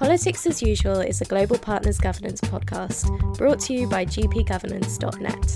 Politics 0.00 0.46
as 0.46 0.62
Usual 0.62 1.00
is 1.00 1.20
a 1.20 1.26
Global 1.26 1.58
Partners 1.58 1.98
Governance 1.98 2.40
podcast 2.40 3.36
brought 3.36 3.60
to 3.60 3.74
you 3.74 3.86
by 3.86 4.06
gpgovernance.net. 4.06 5.50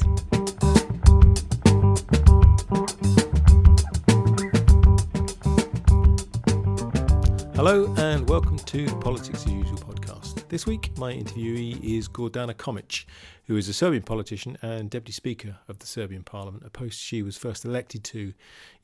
Hello 7.57 7.95
and 7.97 8.29
welcome 8.29 8.59
to 8.59 8.85
the 8.85 8.97
Politics 8.97 9.47
as 9.47 9.51
Usual 9.51 9.79
podcast. 9.79 10.47
This 10.51 10.67
week, 10.67 10.91
my 10.99 11.15
interviewee 11.15 11.83
is 11.83 12.07
Gordana 12.07 12.53
Čomić, 12.53 13.07
who 13.47 13.57
is 13.57 13.71
a 13.71 13.73
Serbian 13.73 14.03
politician 14.03 14.59
and 14.61 14.91
Deputy 14.91 15.13
Speaker 15.13 15.57
of 15.69 15.79
the 15.79 15.87
Serbian 15.87 16.23
Parliament, 16.23 16.65
a 16.67 16.71
post 16.71 17.01
she 17.01 17.23
was 17.23 17.39
first 17.39 17.65
elected 17.65 18.05
to 18.05 18.35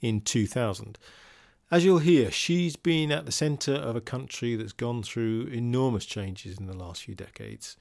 in 0.00 0.22
2000. 0.22 0.98
As 1.73 1.84
you'll 1.84 2.00
hear, 2.00 2.32
she's 2.32 2.75
been 2.75 3.12
at 3.12 3.27
the 3.27 3.32
centre 3.32 3.77
of 3.77 3.95
a 3.95 4.00
country 4.00 4.57
that's 4.57 4.73
gone 4.73 5.05
through 5.05 5.47
enormous 5.52 6.05
changes 6.05 6.59
in 6.59 6.66
the 6.66 6.77
last 6.77 7.05
few 7.05 7.15
decades. 7.15 7.77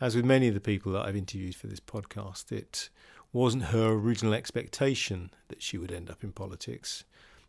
As 0.00 0.14
with 0.14 0.24
many 0.24 0.46
of 0.46 0.54
the 0.54 0.60
people 0.60 0.92
that 0.92 1.04
I've 1.04 1.16
interviewed 1.16 1.56
for 1.56 1.66
this 1.66 1.80
podcast, 1.80 2.52
it 2.52 2.90
wasn't 3.32 3.64
her 3.64 3.88
original 3.88 4.34
expectation 4.34 5.32
that 5.48 5.60
she 5.60 5.76
would 5.76 5.90
end 5.90 6.10
up 6.10 6.22
in 6.22 6.30
politics. 6.30 7.02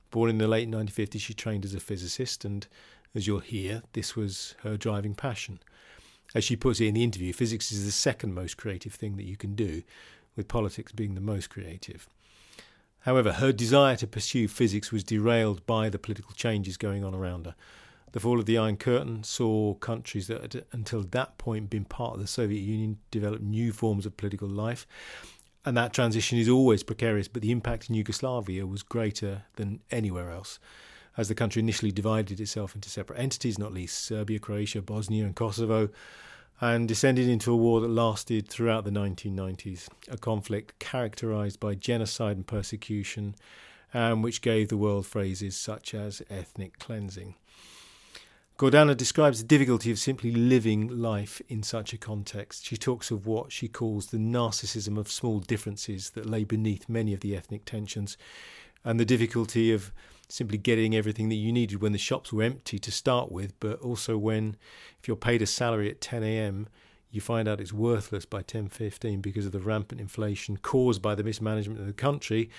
Born 0.10 0.32
in 0.32 0.40
the 0.40 0.48
late 0.48 0.68
1950s, 0.68 1.22
she 1.22 1.36
trained 1.36 1.66
as 1.66 1.76
a 1.76 1.80
physicist, 1.80 2.44
and 2.44 2.66
as 3.14 3.28
you'll 3.28 3.38
hear, 3.38 3.84
this 3.94 4.16
was 4.16 4.56
her 4.64 4.78
driving 4.78 5.14
passion. 5.14 5.60
As 6.34 6.44
she 6.44 6.56
puts 6.56 6.82
it 6.82 6.88
in 6.88 6.96
the 6.96 7.04
interview, 7.04 7.32
physics 7.32 7.72
is 7.72 7.86
the 7.86 7.92
second 7.92 8.34
most 8.34 8.58
creative 8.58 8.96
thing 8.96 9.18
that 9.18 9.26
you 9.26 9.38
can 9.38 9.54
do, 9.54 9.84
with 10.36 10.48
politics 10.48 10.92
being 10.92 11.14
the 11.14 11.22
most 11.22 11.52
creative. 11.52 12.10
However, 13.06 13.34
her 13.34 13.52
desire 13.52 13.96
to 13.98 14.08
pursue 14.08 14.48
physics 14.48 14.92
was 14.92 15.04
derailed 15.04 15.64
by 15.68 15.90
the 15.90 16.00
political 16.00 16.34
changes 16.34 16.76
going 16.76 17.04
on 17.04 17.14
around 17.14 17.46
her. 17.46 17.54
The 18.14 18.20
fall 18.20 18.40
of 18.40 18.48
the 18.48 18.58
Iron 18.58 18.78
Curtain 18.78 19.24
saw 19.24 19.76
countries 19.76 20.26
that 20.26 20.42
had 20.42 20.66
until 20.72 21.04
that 21.04 21.38
point 21.38 21.70
been 21.70 21.86
part 21.86 22.16
of 22.16 22.20
the 22.20 22.26
Soviet 22.26 22.62
Union 22.62 22.98
develop 23.12 23.42
new 23.42 23.72
forms 23.72 24.08
of 24.08 24.18
political 24.18 24.48
life. 24.48 24.88
And 25.64 25.78
that 25.78 25.94
transition 25.94 26.40
is 26.40 26.50
always 26.50 26.82
precarious, 26.82 27.28
but 27.28 27.44
the 27.44 27.52
impact 27.52 27.90
in 27.90 27.96
Yugoslavia 27.96 28.66
was 28.66 28.82
greater 28.82 29.44
than 29.56 29.82
anywhere 29.92 30.32
else. 30.32 30.58
As 31.16 31.28
the 31.28 31.36
country 31.36 31.60
initially 31.60 31.92
divided 31.92 32.40
itself 32.40 32.74
into 32.74 32.90
separate 32.90 33.20
entities, 33.20 33.60
not 33.60 33.72
least 33.72 34.04
Serbia, 34.04 34.40
Croatia, 34.40 34.82
Bosnia, 34.82 35.26
and 35.26 35.36
Kosovo, 35.36 35.90
and 36.62 36.88
descended 36.88 37.28
into 37.28 37.52
a 37.52 37.58
war 37.58 37.82
that 37.82 37.90
lasted 37.90 38.48
throughout 38.48 38.86
the 38.86 38.92
1990s, 38.92 39.88
a 40.10 40.18
conflict 40.18 40.80
characterized 40.80 41.60
by 41.60 41.76
genocide 41.76 42.38
and 42.38 42.48
persecution, 42.48 43.36
and 43.94 44.24
which 44.24 44.42
gave 44.42 44.70
the 44.70 44.78
world 44.78 45.06
phrases 45.06 45.56
such 45.58 45.94
as 45.94 46.22
ethnic 46.30 46.80
cleansing. 46.80 47.36
Gordana 48.58 48.96
describes 48.96 49.42
the 49.42 49.48
difficulty 49.48 49.92
of 49.92 50.00
simply 50.00 50.32
living 50.32 50.88
life 50.88 51.42
in 51.50 51.62
such 51.62 51.92
a 51.92 51.98
context. 51.98 52.66
She 52.66 52.78
talks 52.78 53.12
of 53.12 53.28
what 53.28 53.52
she 53.52 53.68
calls 53.68 54.08
the 54.08 54.18
narcissism 54.18 54.98
of 54.98 55.12
small 55.12 55.42
differences 55.42 56.12
that 56.12 56.26
lay 56.26 56.46
beneath 56.46 56.88
many 56.88 57.14
of 57.14 57.20
the 57.20 57.36
ethnic 57.36 57.66
tensions, 57.66 58.18
and 58.86 58.98
the 58.98 59.04
difficulty 59.04 59.74
of 59.74 59.92
simply 60.30 60.58
getting 60.58 60.96
everything 60.96 61.30
that 61.30 61.36
you 61.36 61.52
needed 61.52 61.82
when 61.82 61.92
the 61.92 61.98
shops 61.98 62.32
were 62.32 62.44
empty 62.44 62.80
to 62.80 62.92
start 62.92 63.32
with, 63.32 63.60
but 63.60 63.80
also 63.82 64.18
when, 64.18 64.56
if 65.00 65.08
you're 65.08 65.18
paid 65.18 65.42
a 65.42 65.46
salary 65.46 65.90
at 65.90 66.02
10 66.02 66.24
a.m., 66.24 66.68
you 67.12 67.22
find 67.22 67.48
out 67.48 67.62
it's 67.62 67.72
worthless 67.72 68.26
by 68.26 68.44
10.15 68.44 69.22
because 69.22 69.46
of 69.46 69.52
the 69.54 69.60
rampant 69.60 70.02
inflation 70.02 70.58
caused 70.58 71.02
by 71.02 71.16
the 71.16 71.24
mismanagement 71.24 71.80
of 71.80 71.88
the 71.88 71.94
country, 71.94 72.50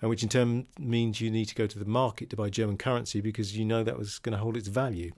and 0.00 0.08
which 0.08 0.22
in 0.22 0.28
turn 0.28 0.66
means 0.78 1.20
you 1.20 1.30
need 1.30 1.46
to 1.46 1.54
go 1.54 1.66
to 1.66 1.78
the 1.78 1.84
market 1.84 2.30
to 2.30 2.36
buy 2.36 2.48
German 2.48 2.76
currency 2.76 3.20
because 3.20 3.56
you 3.56 3.64
know 3.64 3.82
that 3.82 3.98
was 3.98 4.18
going 4.18 4.32
to 4.32 4.38
hold 4.38 4.56
its 4.56 4.68
value. 4.68 5.12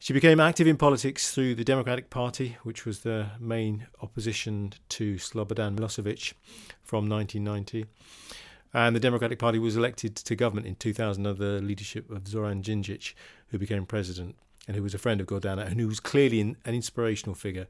She 0.00 0.12
became 0.12 0.38
active 0.38 0.68
in 0.68 0.76
politics 0.76 1.34
through 1.34 1.56
the 1.56 1.64
Democratic 1.64 2.08
Party, 2.08 2.56
which 2.62 2.86
was 2.86 3.00
the 3.00 3.30
main 3.40 3.88
opposition 4.00 4.72
to 4.90 5.16
Slobodan 5.16 5.76
Milosevic 5.76 6.34
from 6.84 7.08
1990. 7.08 7.84
And 8.74 8.94
the 8.94 9.00
Democratic 9.00 9.38
Party 9.38 9.58
was 9.58 9.76
elected 9.76 10.14
to 10.16 10.36
government 10.36 10.66
in 10.66 10.74
2000 10.74 11.26
under 11.26 11.56
the 11.56 11.62
leadership 11.62 12.10
of 12.10 12.28
Zoran 12.28 12.62
Djindjic, 12.62 13.14
who 13.48 13.58
became 13.58 13.86
president 13.86 14.36
and 14.66 14.76
who 14.76 14.82
was 14.82 14.94
a 14.94 14.98
friend 14.98 15.20
of 15.20 15.26
Gordana 15.26 15.66
and 15.66 15.80
who 15.80 15.88
was 15.88 16.00
clearly 16.00 16.40
an 16.40 16.56
inspirational 16.66 17.34
figure 17.34 17.66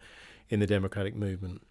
in 0.49 0.61
the 0.61 0.67
democratic 0.67 1.15
movement. 1.15 1.63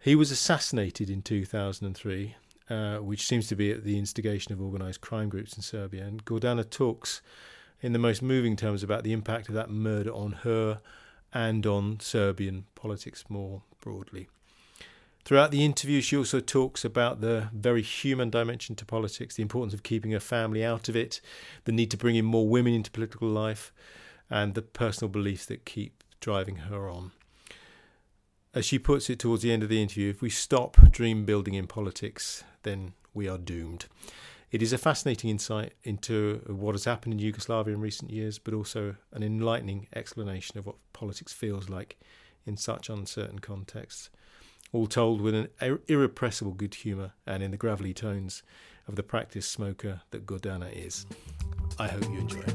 He 0.00 0.14
was 0.14 0.30
assassinated 0.30 1.08
in 1.10 1.22
2003, 1.22 2.34
uh, 2.70 2.96
which 2.98 3.26
seems 3.26 3.46
to 3.48 3.56
be 3.56 3.70
at 3.70 3.84
the 3.84 3.98
instigation 3.98 4.52
of 4.52 4.60
organised 4.60 5.00
crime 5.00 5.28
groups 5.28 5.56
in 5.56 5.62
Serbia. 5.62 6.04
And 6.04 6.24
Gordana 6.24 6.68
talks 6.68 7.22
in 7.80 7.92
the 7.92 7.98
most 7.98 8.22
moving 8.22 8.56
terms 8.56 8.82
about 8.82 9.04
the 9.04 9.12
impact 9.12 9.48
of 9.48 9.54
that 9.54 9.70
murder 9.70 10.10
on 10.10 10.32
her 10.42 10.80
and 11.32 11.66
on 11.66 12.00
Serbian 12.00 12.66
politics 12.74 13.24
more 13.28 13.62
broadly. 13.80 14.28
Throughout 15.28 15.50
the 15.50 15.62
interview, 15.62 16.00
she 16.00 16.16
also 16.16 16.40
talks 16.40 16.86
about 16.86 17.20
the 17.20 17.50
very 17.52 17.82
human 17.82 18.30
dimension 18.30 18.74
to 18.76 18.86
politics, 18.86 19.34
the 19.34 19.42
importance 19.42 19.74
of 19.74 19.82
keeping 19.82 20.12
her 20.12 20.20
family 20.20 20.64
out 20.64 20.88
of 20.88 20.96
it, 20.96 21.20
the 21.64 21.70
need 21.70 21.90
to 21.90 21.98
bring 21.98 22.16
in 22.16 22.24
more 22.24 22.48
women 22.48 22.72
into 22.72 22.90
political 22.90 23.28
life, 23.28 23.70
and 24.30 24.54
the 24.54 24.62
personal 24.62 25.10
beliefs 25.10 25.44
that 25.44 25.66
keep 25.66 26.02
driving 26.20 26.56
her 26.56 26.88
on. 26.88 27.10
As 28.54 28.64
she 28.64 28.78
puts 28.78 29.10
it 29.10 29.18
towards 29.18 29.42
the 29.42 29.52
end 29.52 29.62
of 29.62 29.68
the 29.68 29.82
interview, 29.82 30.08
if 30.08 30.22
we 30.22 30.30
stop 30.30 30.78
dream 30.90 31.26
building 31.26 31.52
in 31.52 31.66
politics, 31.66 32.42
then 32.62 32.94
we 33.12 33.28
are 33.28 33.36
doomed. 33.36 33.84
It 34.50 34.62
is 34.62 34.72
a 34.72 34.78
fascinating 34.78 35.28
insight 35.28 35.74
into 35.84 36.40
what 36.46 36.74
has 36.74 36.86
happened 36.86 37.12
in 37.12 37.18
Yugoslavia 37.18 37.74
in 37.74 37.82
recent 37.82 38.10
years, 38.10 38.38
but 38.38 38.54
also 38.54 38.96
an 39.12 39.22
enlightening 39.22 39.88
explanation 39.94 40.58
of 40.58 40.64
what 40.64 40.76
politics 40.94 41.34
feels 41.34 41.68
like 41.68 41.98
in 42.46 42.56
such 42.56 42.88
uncertain 42.88 43.40
contexts 43.40 44.08
all 44.72 44.86
told 44.86 45.20
with 45.20 45.34
an 45.34 45.48
irrepressible 45.88 46.52
good 46.52 46.74
humour 46.74 47.12
and 47.26 47.42
in 47.42 47.50
the 47.50 47.56
gravelly 47.56 47.94
tones 47.94 48.42
of 48.86 48.96
the 48.96 49.02
practiced 49.02 49.50
smoker 49.50 50.02
that 50.10 50.26
Gordana 50.26 50.70
is. 50.72 51.06
I 51.78 51.88
hope 51.88 52.04
you 52.04 52.18
enjoy 52.18 52.40
it. 52.40 52.54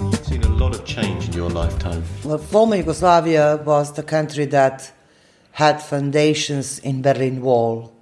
You've 0.00 0.26
seen 0.26 0.42
a 0.42 0.48
lot 0.48 0.74
of 0.74 0.84
change 0.84 1.28
in 1.28 1.34
your 1.34 1.50
lifetime. 1.50 2.02
Well, 2.24 2.38
former 2.38 2.76
Yugoslavia 2.76 3.62
was 3.64 3.92
the 3.92 4.02
country 4.02 4.46
that 4.46 4.92
had 5.52 5.82
foundations 5.82 6.78
in 6.80 7.02
Berlin 7.02 7.42
Wall. 7.42 7.92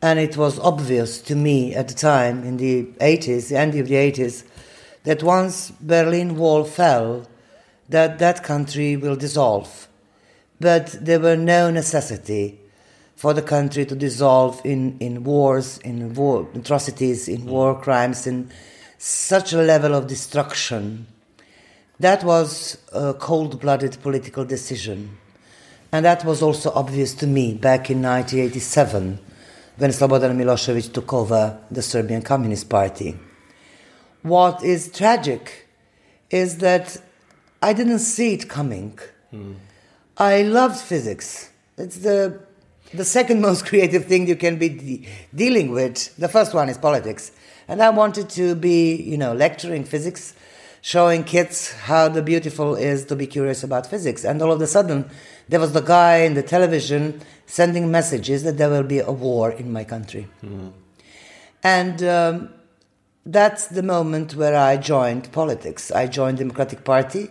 And 0.00 0.18
it 0.18 0.36
was 0.36 0.58
obvious 0.58 1.20
to 1.22 1.34
me 1.34 1.74
at 1.74 1.88
the 1.88 1.94
time, 1.94 2.44
in 2.44 2.58
the 2.58 2.84
80s, 3.00 3.48
the 3.48 3.56
end 3.56 3.74
of 3.74 3.88
the 3.88 3.94
80s, 3.94 4.44
that 5.04 5.22
once 5.22 5.70
Berlin 5.80 6.36
Wall 6.36 6.64
fell, 6.64 7.26
that 7.88 8.18
that 8.18 8.42
country 8.42 8.96
will 8.96 9.16
dissolve 9.16 9.88
but 10.60 10.96
there 11.00 11.20
were 11.20 11.36
no 11.36 11.70
necessity 11.70 12.58
for 13.16 13.32
the 13.32 13.42
country 13.42 13.84
to 13.86 13.94
dissolve 13.94 14.60
in, 14.64 14.96
in 14.98 15.24
wars, 15.24 15.78
in 15.78 16.14
war 16.14 16.48
atrocities, 16.54 17.28
in 17.28 17.46
war 17.46 17.80
crimes, 17.80 18.26
in 18.26 18.50
such 18.98 19.52
a 19.52 19.62
level 19.62 19.94
of 19.94 20.06
destruction. 20.06 21.06
That 22.00 22.24
was 22.24 22.78
a 22.92 23.14
cold 23.14 23.60
blooded 23.60 23.98
political 24.02 24.44
decision. 24.44 25.18
And 25.92 26.04
that 26.04 26.24
was 26.24 26.42
also 26.42 26.72
obvious 26.72 27.14
to 27.14 27.26
me 27.26 27.54
back 27.54 27.88
in 27.88 28.02
1987 28.02 29.18
when 29.76 29.90
Slobodan 29.90 30.36
Milosevic 30.36 30.92
took 30.92 31.12
over 31.12 31.58
the 31.70 31.82
Serbian 31.82 32.22
Communist 32.22 32.68
Party. 32.68 33.16
What 34.22 34.64
is 34.64 34.90
tragic 34.90 35.68
is 36.30 36.58
that 36.58 37.00
I 37.62 37.72
didn't 37.72 38.00
see 38.00 38.34
it 38.34 38.48
coming. 38.48 38.98
Mm. 39.32 39.56
I 40.16 40.42
loved 40.42 40.78
physics. 40.78 41.50
It's 41.76 41.98
the 41.98 42.40
the 42.92 43.04
second 43.04 43.40
most 43.40 43.66
creative 43.70 44.04
thing 44.04 44.28
you 44.28 44.36
can 44.36 44.58
be 44.58 44.68
de- 44.68 45.08
dealing 45.34 45.72
with. 45.72 46.16
The 46.16 46.28
first 46.28 46.54
one 46.54 46.68
is 46.68 46.78
politics, 46.78 47.32
and 47.66 47.82
I 47.82 47.90
wanted 47.90 48.28
to 48.30 48.54
be, 48.54 48.94
you 48.94 49.18
know, 49.18 49.32
lecturing 49.32 49.84
physics, 49.84 50.34
showing 50.80 51.24
kids 51.24 51.72
how 51.72 52.08
the 52.08 52.22
beautiful 52.22 52.76
is 52.76 53.04
to 53.06 53.16
be 53.16 53.26
curious 53.26 53.64
about 53.64 53.86
physics. 53.86 54.24
And 54.24 54.40
all 54.40 54.52
of 54.52 54.60
a 54.60 54.66
sudden, 54.66 55.10
there 55.48 55.58
was 55.58 55.72
the 55.72 55.80
guy 55.80 56.18
in 56.18 56.34
the 56.34 56.42
television 56.42 57.20
sending 57.46 57.90
messages 57.90 58.44
that 58.44 58.56
there 58.56 58.70
will 58.70 58.84
be 58.84 59.00
a 59.00 59.10
war 59.10 59.50
in 59.50 59.72
my 59.72 59.84
country, 59.84 60.28
mm-hmm. 60.42 60.68
and. 61.62 62.02
Um, 62.02 62.50
that's 63.26 63.68
the 63.68 63.82
moment 63.82 64.34
where 64.34 64.54
I 64.54 64.76
joined 64.76 65.32
politics. 65.32 65.90
I 65.90 66.08
joined 66.08 66.36
Democratic 66.36 66.84
Party 66.84 67.30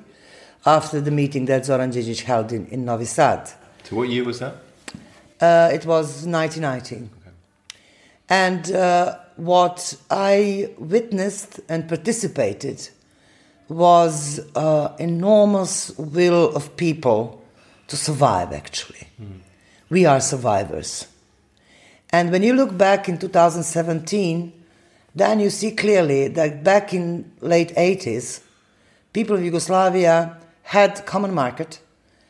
after 0.66 1.02
the 1.02 1.12
meeting 1.12 1.46
that 1.46 1.66
Zoran 1.66 1.92
Djindjic 1.92 2.22
held 2.22 2.52
in, 2.52 2.68
in 2.68 2.86
Novi 2.86 3.06
Sad. 3.06 3.50
So 3.84 3.98
what 3.98 4.10
year 4.10 4.24
was 4.24 4.40
that? 4.40 4.56
Uh, 5.40 5.70
it 5.74 5.86
was 5.86 6.26
1990. 6.26 6.96
Okay. 6.96 7.36
And 8.30 8.72
uh, 8.72 9.18
what 9.36 9.96
I 10.10 10.70
witnessed 10.78 11.60
and 11.68 11.88
participated 11.88 12.90
was 13.68 14.40
uh, 14.56 14.96
enormous 15.00 15.98
will 15.98 16.56
of 16.56 16.78
people 16.78 17.44
to 17.88 17.98
survive, 17.98 18.54
actually. 18.54 19.08
Mm. 19.22 19.40
We 19.90 20.06
are 20.06 20.22
survivors. 20.22 21.08
And 22.12 22.32
when 22.32 22.44
you 22.44 22.54
look 22.54 22.78
back 22.78 23.10
in 23.10 23.18
2017, 23.18 24.54
then 25.16 25.40
you 25.40 25.50
see 25.50 25.72
clearly 25.72 26.28
that 26.30 26.64
back 26.64 26.94
in 26.94 27.32
late 27.42 27.70
80s, 27.76 28.42
people 29.12 29.36
of 29.36 29.44
Yugoslavia 29.44 30.38
had 30.64 31.06
common 31.06 31.34
market, 31.34 31.80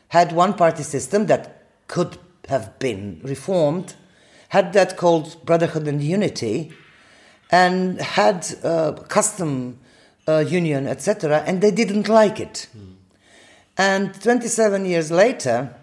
had 0.08 0.32
one 0.32 0.54
party 0.54 0.82
system 0.82 1.26
that 1.26 1.62
could 1.88 2.18
have 2.48 2.78
been 2.78 3.20
reformed, 3.22 3.94
had 4.50 4.72
that 4.72 4.96
called 4.96 5.44
brotherhood 5.44 5.88
and 5.88 6.02
unity, 6.02 6.72
and 7.50 8.00
had 8.00 8.46
uh, 8.62 8.92
custom 9.08 9.78
uh, 10.26 10.38
union, 10.38 10.86
etc., 10.86 11.42
and 11.46 11.60
they 11.60 11.70
didn't 11.70 12.08
like 12.08 12.40
it. 12.40 12.68
Mm. 12.76 12.94
And 13.76 14.22
27 14.22 14.84
years 14.84 15.10
later, 15.10 15.74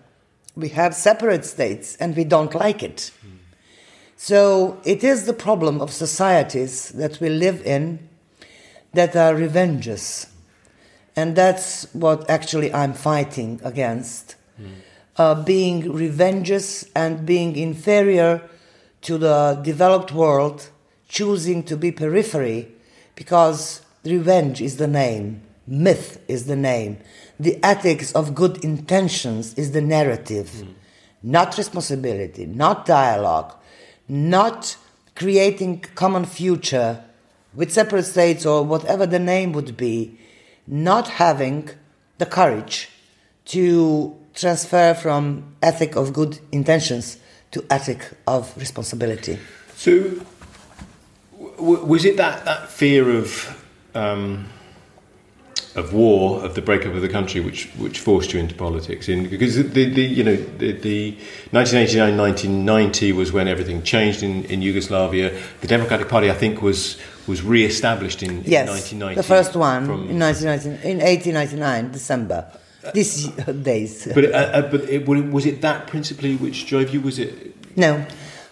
we 0.55 0.69
have 0.69 0.95
separate 0.95 1.45
states 1.45 1.95
and 1.97 2.15
we 2.15 2.23
don't 2.23 2.53
like 2.55 2.83
it. 2.83 3.11
Mm. 3.25 3.37
So 4.17 4.79
it 4.85 5.03
is 5.03 5.25
the 5.25 5.33
problem 5.33 5.81
of 5.81 5.91
societies 5.91 6.89
that 6.89 7.19
we 7.19 7.29
live 7.29 7.61
in 7.65 8.07
that 8.93 9.15
are 9.15 9.35
revenges. 9.35 10.27
And 11.15 11.35
that's 11.35 11.93
what 11.93 12.29
actually 12.29 12.73
I'm 12.73 12.93
fighting 12.93 13.59
against. 13.63 14.35
Mm. 14.59 14.69
Uh, 15.17 15.43
being 15.43 15.91
revengeous 15.91 16.85
and 16.95 17.25
being 17.25 17.55
inferior 17.55 18.49
to 19.01 19.17
the 19.17 19.59
developed 19.63 20.11
world, 20.13 20.69
choosing 21.07 21.63
to 21.63 21.75
be 21.75 21.91
periphery 21.91 22.71
because 23.15 23.81
revenge 24.05 24.61
is 24.61 24.77
the 24.77 24.87
name, 24.87 25.41
myth 25.67 26.23
is 26.27 26.45
the 26.45 26.55
name, 26.55 26.97
the 27.39 27.61
ethics 27.63 28.11
of 28.13 28.33
good 28.33 28.63
intentions 28.63 29.53
is 29.55 29.71
the 29.71 29.81
narrative, 29.81 30.49
mm. 30.49 30.73
not 31.21 31.57
responsibility, 31.57 32.45
not 32.45 32.85
dialogue, 32.85 33.53
not 34.07 34.77
creating 35.15 35.81
common 35.95 36.25
future 36.25 37.03
with 37.53 37.71
separate 37.71 38.03
states 38.03 38.45
or 38.45 38.63
whatever 38.63 39.05
the 39.05 39.19
name 39.19 39.51
would 39.51 39.75
be, 39.75 40.17
not 40.71 41.07
having 41.09 41.69
the 42.17 42.25
courage 42.25 42.89
to 43.45 44.15
transfer 44.33 44.93
from 44.93 45.55
ethic 45.61 45.95
of 45.95 46.13
good 46.13 46.39
intentions 46.51 47.17
to 47.51 47.63
ethic 47.69 48.09
of 48.25 48.57
responsibility. 48.57 49.37
So, 49.75 50.25
was 51.57 52.05
it 52.05 52.17
that, 52.17 52.45
that 52.45 52.69
fear 52.69 53.11
of 53.11 53.57
um, 53.93 54.47
of 55.75 55.93
war, 55.93 56.43
of 56.43 56.55
the 56.55 56.61
breakup 56.61 56.93
of 56.93 57.01
the 57.01 57.09
country, 57.09 57.39
which 57.39 57.69
which 57.77 57.99
forced 57.99 58.33
you 58.33 58.39
into 58.39 58.55
politics. 58.55 59.07
In 59.07 59.29
because 59.29 59.55
the, 59.55 59.89
the 59.89 60.01
you 60.01 60.23
know 60.23 60.35
the, 60.35 60.73
the 60.73 61.17
1989-1990 61.53 63.13
was 63.13 63.31
when 63.31 63.47
everything 63.47 63.81
changed 63.83 64.21
in, 64.23 64.43
in 64.45 64.61
Yugoslavia. 64.61 65.37
The 65.61 65.67
Democratic 65.67 66.09
Party, 66.09 66.29
I 66.29 66.33
think, 66.33 66.61
was 66.61 66.97
was 67.27 67.43
re-established 67.43 68.23
in, 68.23 68.43
yes, 68.43 68.91
in 68.91 68.99
1990. 68.99 69.15
the 69.15 69.23
first 69.23 69.55
one 69.55 69.83
in 70.09 70.19
1990, 70.19 70.89
in 70.89 70.97
1899 70.99 71.91
December. 71.91 72.51
These 72.95 73.27
days. 73.61 74.07
But 74.11 74.25
uh, 74.25 74.37
uh, 74.37 74.61
but 74.71 74.81
it, 74.89 75.05
was 75.07 75.45
it 75.45 75.61
that 75.61 75.85
principally 75.85 76.35
which 76.35 76.65
drove 76.65 76.89
you? 76.89 76.99
Was 76.99 77.19
it? 77.19 77.77
No, 77.77 78.03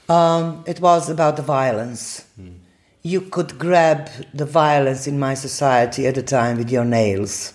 um, 0.07 0.63
it 0.67 0.79
was 0.79 1.09
about 1.09 1.35
the 1.35 1.41
violence. 1.41 2.25
Hmm 2.35 2.59
you 3.01 3.21
could 3.21 3.57
grab 3.57 4.09
the 4.33 4.45
violence 4.45 5.07
in 5.07 5.17
my 5.19 5.33
society 5.33 6.05
at 6.05 6.15
the 6.15 6.23
time 6.23 6.57
with 6.57 6.69
your 6.69 6.85
nails. 6.85 7.53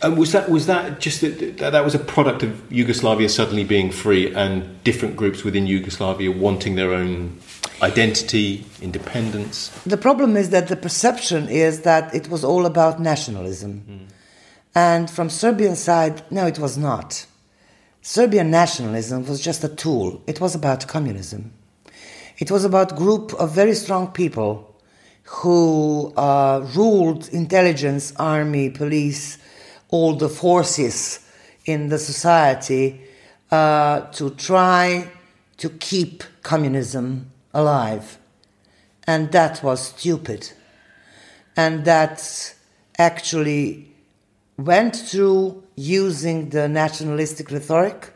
And 0.00 0.16
was 0.16 0.32
that 0.32 0.48
was 0.48 0.66
that 0.66 1.00
just 1.00 1.20
that, 1.22 1.58
that 1.58 1.84
was 1.84 1.94
a 1.94 1.98
product 1.98 2.42
of 2.42 2.72
Yugoslavia 2.72 3.28
suddenly 3.28 3.64
being 3.64 3.90
free 3.90 4.32
and 4.32 4.82
different 4.84 5.16
groups 5.16 5.42
within 5.42 5.66
Yugoslavia 5.66 6.30
wanting 6.30 6.76
their 6.76 6.92
own 6.92 7.40
identity, 7.82 8.64
independence? 8.80 9.70
The 9.84 9.96
problem 9.96 10.36
is 10.36 10.50
that 10.50 10.68
the 10.68 10.76
perception 10.76 11.48
is 11.48 11.82
that 11.82 12.14
it 12.14 12.28
was 12.28 12.44
all 12.44 12.66
about 12.66 13.00
nationalism. 13.00 13.84
Mm. 13.88 14.14
And 14.74 15.10
from 15.10 15.30
Serbian 15.30 15.76
side, 15.76 16.22
no, 16.30 16.46
it 16.46 16.58
was 16.58 16.78
not. 16.78 17.26
Serbian 18.02 18.50
nationalism 18.50 19.26
was 19.26 19.40
just 19.40 19.64
a 19.64 19.68
tool. 19.68 20.22
It 20.26 20.40
was 20.40 20.54
about 20.54 20.86
communism. 20.86 21.52
It 22.38 22.50
was 22.50 22.64
about 22.64 22.96
group 22.96 23.34
of 23.34 23.50
very 23.50 23.74
strong 23.74 24.08
people 24.08 24.76
who 25.24 26.12
uh, 26.16 26.66
ruled 26.74 27.28
intelligence, 27.28 28.14
army, 28.16 28.70
police, 28.70 29.38
all 29.88 30.14
the 30.14 30.28
forces 30.28 31.20
in 31.64 31.88
the 31.88 31.98
society 31.98 33.00
uh, 33.50 34.00
to 34.12 34.30
try 34.30 35.10
to 35.56 35.68
keep 35.70 36.24
communism 36.42 37.30
alive. 37.54 38.18
And 39.06 39.32
that 39.32 39.62
was 39.62 39.88
stupid. 39.88 40.52
And 41.56 41.84
that 41.84 42.54
actually 42.98 43.88
went 44.56 44.96
through 44.96 45.62
using 45.76 46.50
the 46.50 46.68
nationalistic 46.68 47.50
rhetoric, 47.50 48.12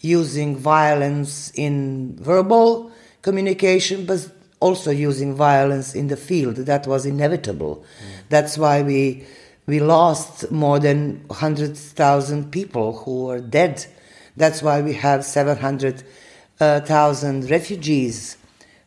using 0.00 0.56
violence 0.56 1.52
in 1.54 2.16
verbal 2.16 2.92
communication, 3.22 4.04
but 4.04 4.30
also 4.60 4.90
using 4.90 5.34
violence 5.34 5.94
in 5.94 6.08
the 6.08 6.16
field. 6.16 6.56
That 6.56 6.86
was 6.86 7.06
inevitable. 7.06 7.76
Mm. 7.76 8.28
That's 8.28 8.58
why 8.58 8.82
we 8.82 9.26
we 9.66 9.80
lost 9.80 10.50
more 10.50 10.78
than 10.78 11.24
100,000 11.26 12.52
people 12.52 12.98
who 12.98 13.26
were 13.26 13.40
dead. 13.40 13.84
That's 14.36 14.62
why 14.62 14.80
we 14.80 14.94
have 14.94 15.24
700,000 15.24 16.04
uh, 16.60 17.48
refugees 17.48 18.36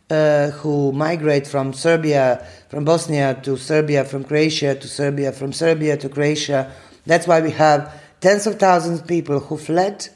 uh, 0.10 0.52
who 0.52 0.92
migrate 0.94 1.46
from 1.46 1.74
Serbia, 1.74 2.48
from 2.70 2.86
Bosnia 2.86 3.40
to 3.44 3.58
Serbia, 3.58 4.06
from 4.06 4.24
Croatia 4.24 4.76
to 4.76 4.88
Serbia, 4.88 5.32
from 5.32 5.52
Serbia 5.52 5.98
to 5.98 6.10
Croatia. 6.10 6.72
That's 7.06 7.28
why 7.28 7.42
we 7.42 7.52
have 7.52 8.02
tens 8.22 8.48
of 8.48 8.58
thousands 8.58 9.02
of 9.02 9.08
people 9.08 9.40
who 9.40 9.58
fled 9.58 10.08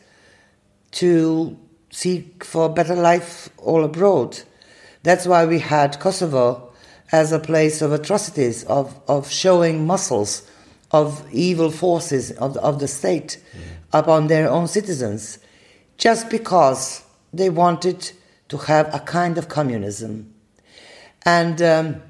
to 0.91 1.57
seek 1.91 2.43
for 2.43 2.69
better 2.69 2.95
life 2.95 3.49
all 3.57 3.83
abroad. 3.83 4.39
That's 5.03 5.25
why 5.25 5.45
we 5.45 5.59
had 5.59 5.99
Kosovo 5.99 6.71
as 7.11 7.31
a 7.31 7.39
place 7.39 7.81
of 7.81 7.91
atrocities, 7.91 8.63
of, 8.63 8.99
of 9.07 9.29
showing 9.29 9.85
muscles 9.85 10.49
of 10.93 11.27
evil 11.31 11.71
forces 11.71 12.31
of 12.31 12.53
the, 12.53 12.61
of 12.61 12.79
the 12.79 12.87
state 12.87 13.43
mm. 13.51 13.61
upon 13.91 14.27
their 14.27 14.49
own 14.49 14.67
citizens, 14.67 15.39
just 15.97 16.29
because 16.29 17.03
they 17.33 17.49
wanted 17.49 18.11
to 18.47 18.57
have 18.57 18.93
a 18.93 18.99
kind 18.99 19.37
of 19.37 19.49
communism. 19.49 20.33
And 21.25 21.61
um, 21.61 22.01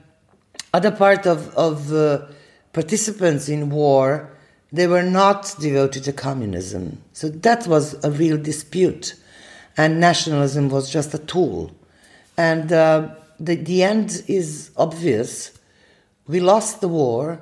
other 0.73 0.91
part 0.91 1.25
of, 1.25 1.55
of 1.55 1.93
uh, 1.93 2.25
participants 2.73 3.47
in 3.47 3.69
war, 3.69 4.29
they 4.71 4.87
were 4.87 5.03
not 5.03 5.55
devoted 5.59 6.03
to 6.03 6.13
communism. 6.13 7.01
So 7.13 7.29
that 7.29 7.65
was 7.67 8.03
a 8.03 8.11
real 8.11 8.37
dispute. 8.37 9.15
And 9.77 9.99
nationalism 9.99 10.69
was 10.69 10.91
just 10.91 11.13
a 11.13 11.19
tool 11.19 11.71
and 12.37 12.71
uh, 12.71 13.09
the, 13.39 13.55
the 13.55 13.83
end 13.83 14.23
is 14.27 14.71
obvious. 14.77 15.51
We 16.27 16.39
lost 16.39 16.81
the 16.81 16.87
war. 16.87 17.41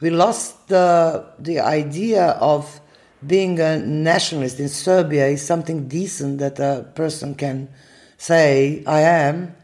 We 0.00 0.10
lost 0.10 0.68
the, 0.68 1.26
the 1.38 1.60
idea 1.60 2.30
of 2.40 2.80
being 3.26 3.60
a 3.60 3.78
nationalist 3.78 4.58
in 4.58 4.68
Serbia 4.68 5.26
is 5.26 5.42
something 5.44 5.88
decent 5.88 6.38
that 6.38 6.58
a 6.58 6.86
person 6.94 7.34
can 7.34 7.68
say, 8.16 8.82
I 8.86 9.00
am. 9.00 9.54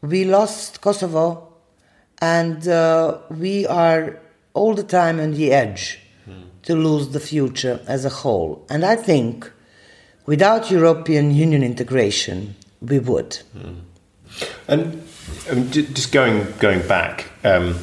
We 0.00 0.24
lost 0.24 0.80
Kosovo, 0.80 1.52
and 2.20 2.66
uh, 2.66 3.18
we 3.30 3.66
are 3.66 4.18
all 4.54 4.74
the 4.74 4.82
time 4.82 5.20
on 5.20 5.32
the 5.32 5.52
edge 5.52 6.00
mm. 6.28 6.44
to 6.62 6.74
lose 6.74 7.10
the 7.10 7.20
future 7.20 7.80
as 7.86 8.04
a 8.04 8.08
whole. 8.10 8.64
And 8.70 8.84
I 8.84 8.96
think 8.96 9.50
without 10.24 10.70
European 10.70 11.34
Union 11.34 11.62
integration, 11.62 12.54
we 12.80 12.98
would. 12.98 13.38
Mm. 13.56 13.80
And 14.68 15.02
mean, 15.54 15.70
just 15.70 16.12
going 16.12 16.46
going 16.58 16.86
back, 16.86 17.26
um, 17.44 17.78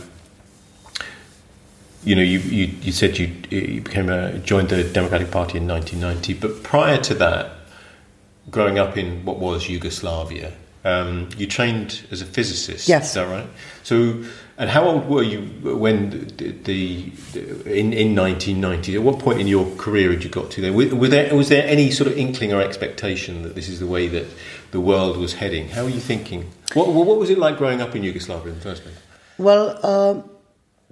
you 2.06 2.16
know, 2.16 2.22
you, 2.22 2.40
you, 2.40 2.66
you 2.82 2.92
said 2.92 3.18
you, 3.18 3.34
you 3.50 3.82
became 3.82 4.10
a, 4.10 4.38
joined 4.40 4.70
the 4.70 4.84
Democratic 4.84 5.32
Party 5.32 5.58
in 5.58 5.68
1990, 5.68 6.34
but 6.34 6.64
prior 6.64 6.98
to 6.98 7.14
that, 7.16 7.52
growing 8.50 8.78
up 8.78 8.98
in 8.98 9.24
what 9.26 9.40
was 9.40 9.70
Yugoslavia, 9.70 10.54
um, 10.86 11.30
you 11.38 11.48
trained 11.48 12.06
as 12.12 12.22
a 12.22 12.26
physicist. 12.26 12.90
Yes, 12.90 13.10
is 13.10 13.14
that 13.14 13.30
right? 13.30 13.48
So, 13.84 14.24
and 14.58 14.70
how 14.70 14.84
old 14.84 15.08
were 15.08 15.24
you 15.24 15.42
when 15.78 16.10
the, 16.36 16.52
the, 16.52 17.10
the 17.32 17.80
in 17.80 17.94
in 17.94 18.16
1990? 18.16 18.96
At 18.96 19.02
what 19.02 19.20
point 19.20 19.40
in 19.40 19.48
your 19.48 19.74
career 19.78 20.12
had 20.12 20.24
you 20.24 20.30
got 20.30 20.52
to 20.52 20.62
then? 20.62 20.74
Was 20.74 21.10
there 21.10 21.34
was 21.34 21.48
there 21.48 21.66
any 21.66 21.90
sort 21.90 22.12
of 22.12 22.18
inkling 22.18 22.52
or 22.52 22.62
expectation 22.62 23.44
that 23.44 23.56
this 23.56 23.70
is 23.70 23.80
the 23.80 23.88
way 23.88 24.10
that 24.10 24.26
the 24.72 24.82
world 24.82 25.16
was 25.16 25.36
heading? 25.36 25.70
How 25.70 25.84
were 25.84 25.90
you 25.90 26.02
thinking? 26.02 26.52
What, 26.74 26.90
what 26.90 27.18
was 27.18 27.30
it 27.30 27.38
like 27.38 27.58
growing 27.58 27.80
up 27.80 27.96
in 27.96 28.04
Yugoslavia 28.04 28.52
in 28.52 28.60
the 28.60 28.64
first 28.64 28.84
place? 28.84 28.96
Well, 29.38 29.80
uh, 29.84 30.22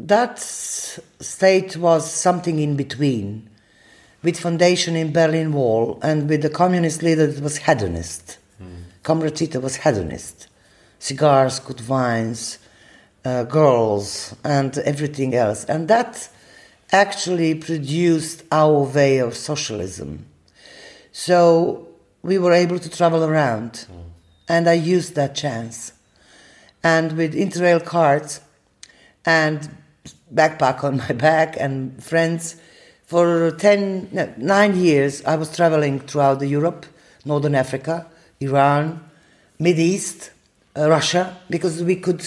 that 0.08 0.39
state 0.39 1.77
was 1.77 2.12
something 2.12 2.60
in 2.60 2.75
between, 2.75 3.50
with 4.24 4.39
foundation 4.39 4.96
in 4.96 5.12
Berlin 5.12 5.53
Wall 5.53 6.00
and 6.01 6.29
with 6.29 6.41
the 6.41 6.50
communist 6.50 7.01
leader 7.01 7.27
that 7.27 7.43
was 7.43 7.58
hedonist. 7.58 8.38
Mm. 8.62 8.84
Comrade 9.03 9.36
Tito 9.36 9.60
was 9.60 9.77
hedonist. 9.77 10.48
Cigars, 11.00 11.60
good 11.60 11.88
wines, 11.88 12.60
uh, 13.25 13.43
girls, 13.43 14.36
and 14.43 14.77
everything 14.79 15.34
else. 15.34 15.65
And 15.65 15.88
that 15.88 16.29
actually 16.91 17.55
produced 17.55 18.43
our 18.51 18.84
way 18.84 19.17
of 19.17 19.36
socialism. 19.36 20.25
So 21.12 21.88
we 22.22 22.38
were 22.38 22.53
able 22.53 22.79
to 22.79 22.89
travel 22.89 23.24
around, 23.24 23.88
mm. 23.91 24.03
and 24.48 24.67
I 24.67 24.74
used 24.74 25.15
that 25.15 25.36
chance. 25.36 25.93
And 26.84 27.13
with 27.13 27.34
Interrail 27.34 27.84
cards 27.84 28.41
and 29.25 29.70
backpack 30.33 30.83
on 30.83 30.97
my 30.97 31.13
back 31.13 31.55
and 31.59 32.01
friends, 32.03 32.55
for 33.05 33.51
10, 33.51 34.09
no, 34.13 34.33
nine 34.38 34.77
years, 34.77 35.21
I 35.25 35.35
was 35.35 35.53
traveling 35.53 36.00
throughout 36.00 36.39
the 36.39 36.47
Europe, 36.47 36.85
Northern 37.25 37.55
Africa, 37.55 38.07
Iran, 38.39 39.03
Middle 39.59 39.81
East, 39.81 40.31
uh, 40.77 40.89
Russia, 40.89 41.38
because 41.50 41.83
we 41.83 41.97
could 41.97 42.25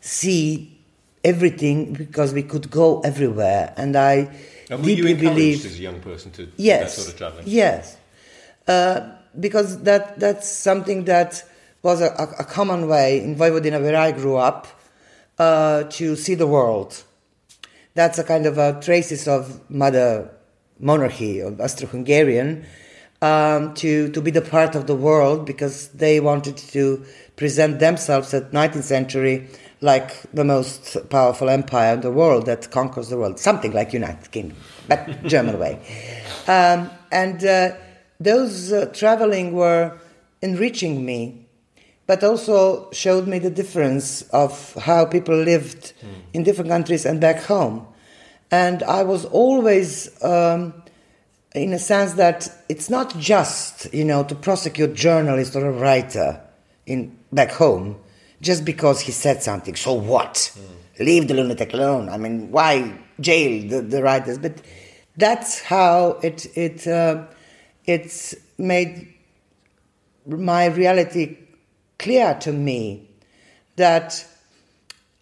see 0.00 0.74
everything 1.22 1.92
because 1.92 2.32
we 2.32 2.42
could 2.42 2.70
go 2.70 3.00
everywhere. 3.00 3.74
And 3.76 3.94
I 3.94 4.30
and 4.70 4.80
were 4.80 4.86
deeply 4.86 5.10
you 5.10 5.16
believe 5.16 5.66
as 5.66 5.78
a 5.78 5.82
young 5.82 6.00
person 6.00 6.30
to 6.32 6.48
yes, 6.56 6.96
that 6.96 7.02
sort 7.02 7.12
of 7.12 7.18
traveling? 7.18 7.44
Yes, 7.46 7.98
uh, 8.66 9.00
because 9.38 9.82
that 9.82 10.18
that's 10.18 10.48
something 10.48 11.04
that 11.04 11.44
was 11.82 12.00
a, 12.00 12.06
a, 12.38 12.44
common 12.44 12.88
way 12.88 13.22
in 13.22 13.36
Vojvodina 13.36 13.80
where 13.80 13.96
I 13.96 14.10
grew 14.10 14.36
up 14.36 14.66
uh, 15.38 15.84
to 15.84 16.16
see 16.16 16.34
the 16.34 16.46
world 16.46 17.04
that's 17.96 18.18
a 18.18 18.24
kind 18.24 18.46
of 18.46 18.58
a 18.58 18.80
traces 18.80 19.26
of 19.26 19.68
mother 19.68 20.30
monarchy 20.78 21.40
of 21.40 21.60
Austro-Hungarian 21.60 22.64
um, 23.22 23.74
to 23.74 24.10
to 24.12 24.20
be 24.20 24.30
the 24.30 24.42
part 24.42 24.74
of 24.74 24.86
the 24.86 24.94
world 24.94 25.46
because 25.46 25.88
they 25.88 26.20
wanted 26.20 26.56
to 26.58 27.04
present 27.36 27.80
themselves 27.80 28.32
at 28.34 28.52
19th 28.52 28.82
century 28.82 29.48
like 29.80 30.22
the 30.32 30.44
most 30.44 30.96
powerful 31.10 31.48
empire 31.48 31.94
in 31.94 32.00
the 32.00 32.10
world 32.10 32.46
that 32.46 32.70
conquers 32.70 33.08
the 33.08 33.16
world, 33.16 33.38
something 33.38 33.72
like 33.72 33.92
United 33.92 34.30
Kingdom, 34.30 34.56
but 34.88 35.22
German 35.26 35.58
way. 35.58 35.78
Um, 36.48 36.90
and 37.12 37.44
uh, 37.44 37.72
those 38.18 38.72
uh, 38.72 38.86
traveling 38.92 39.52
were 39.52 39.98
enriching 40.40 41.04
me, 41.04 41.45
but 42.06 42.22
also 42.22 42.90
showed 42.92 43.26
me 43.26 43.38
the 43.38 43.50
difference 43.50 44.22
of 44.30 44.74
how 44.74 45.04
people 45.04 45.36
lived 45.36 45.92
mm. 46.00 46.08
in 46.32 46.42
different 46.44 46.70
countries 46.70 47.04
and 47.04 47.20
back 47.20 47.42
home. 47.42 47.86
And 48.50 48.82
I 48.84 49.02
was 49.02 49.24
always, 49.24 50.22
um, 50.22 50.72
in 51.54 51.72
a 51.72 51.78
sense, 51.78 52.12
that 52.14 52.48
it's 52.68 52.88
not 52.88 53.16
just, 53.18 53.92
you 53.92 54.04
know, 54.04 54.22
to 54.24 54.34
prosecute 54.34 54.94
journalist 54.94 55.56
or 55.56 55.66
a 55.66 55.72
writer 55.72 56.40
in 56.86 57.16
back 57.32 57.50
home 57.50 57.96
just 58.40 58.64
because 58.64 59.00
he 59.00 59.10
said 59.10 59.42
something. 59.42 59.74
So 59.74 59.94
what? 59.94 60.34
Mm. 60.34 61.04
Leave 61.04 61.28
the 61.28 61.34
lunatic 61.34 61.74
alone. 61.74 62.08
I 62.08 62.18
mean, 62.18 62.50
why 62.52 62.98
jail 63.20 63.68
the, 63.68 63.82
the 63.82 64.02
writers? 64.02 64.38
But 64.38 64.62
that's 65.16 65.60
how 65.60 66.20
it 66.22 66.46
it 66.56 66.86
uh, 66.86 67.26
it's 67.84 68.34
made 68.58 69.12
my 70.26 70.66
reality 70.66 71.36
clear 71.98 72.34
to 72.40 72.52
me 72.52 73.08
that 73.76 74.26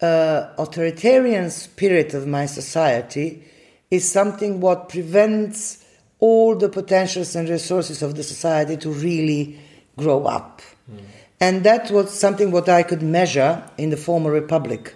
uh, 0.01 0.49
authoritarian 0.57 1.49
spirit 1.49 2.13
of 2.13 2.27
my 2.27 2.45
society 2.45 3.43
is 3.91 4.09
something 4.09 4.59
what 4.59 4.89
prevents 4.89 5.85
all 6.19 6.55
the 6.55 6.69
potentials 6.69 7.35
and 7.35 7.49
resources 7.49 8.01
of 8.01 8.15
the 8.15 8.23
society 8.23 8.77
to 8.77 8.89
really 8.89 9.59
grow 9.97 10.25
up. 10.25 10.61
Mm. 10.91 10.99
And 11.39 11.63
that 11.63 11.91
was 11.91 12.17
something 12.17 12.51
what 12.51 12.69
I 12.69 12.83
could 12.83 13.01
measure 13.01 13.63
in 13.77 13.89
the 13.89 13.97
former 13.97 14.31
republic 14.31 14.95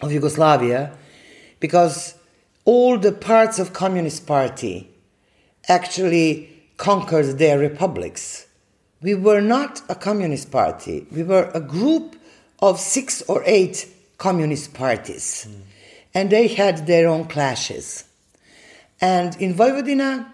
of 0.00 0.12
Yugoslavia, 0.12 0.92
because 1.60 2.14
all 2.64 2.98
the 2.98 3.12
parts 3.12 3.58
of 3.58 3.72
Communist 3.72 4.26
Party 4.26 4.90
actually 5.68 6.48
conquered 6.76 7.38
their 7.38 7.58
republics. 7.58 8.46
We 9.02 9.14
were 9.14 9.40
not 9.40 9.82
a 9.88 9.94
communist 9.94 10.50
party. 10.50 11.06
We 11.10 11.22
were 11.22 11.50
a 11.54 11.60
group 11.60 12.16
of 12.60 12.78
six 12.78 13.22
or 13.22 13.42
eight 13.46 13.88
communist 14.18 14.74
parties. 14.74 15.46
Mm. 15.48 15.60
And 16.12 16.30
they 16.30 16.48
had 16.48 16.86
their 16.86 17.08
own 17.08 17.26
clashes. 17.26 18.04
And 19.00 19.34
in 19.40 19.54
Vojvodina, 19.54 20.30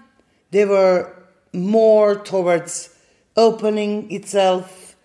they 0.51 0.65
were 0.65 1.13
more 1.53 2.17
towards 2.17 2.91
opening 3.37 4.11
itself 4.11 4.97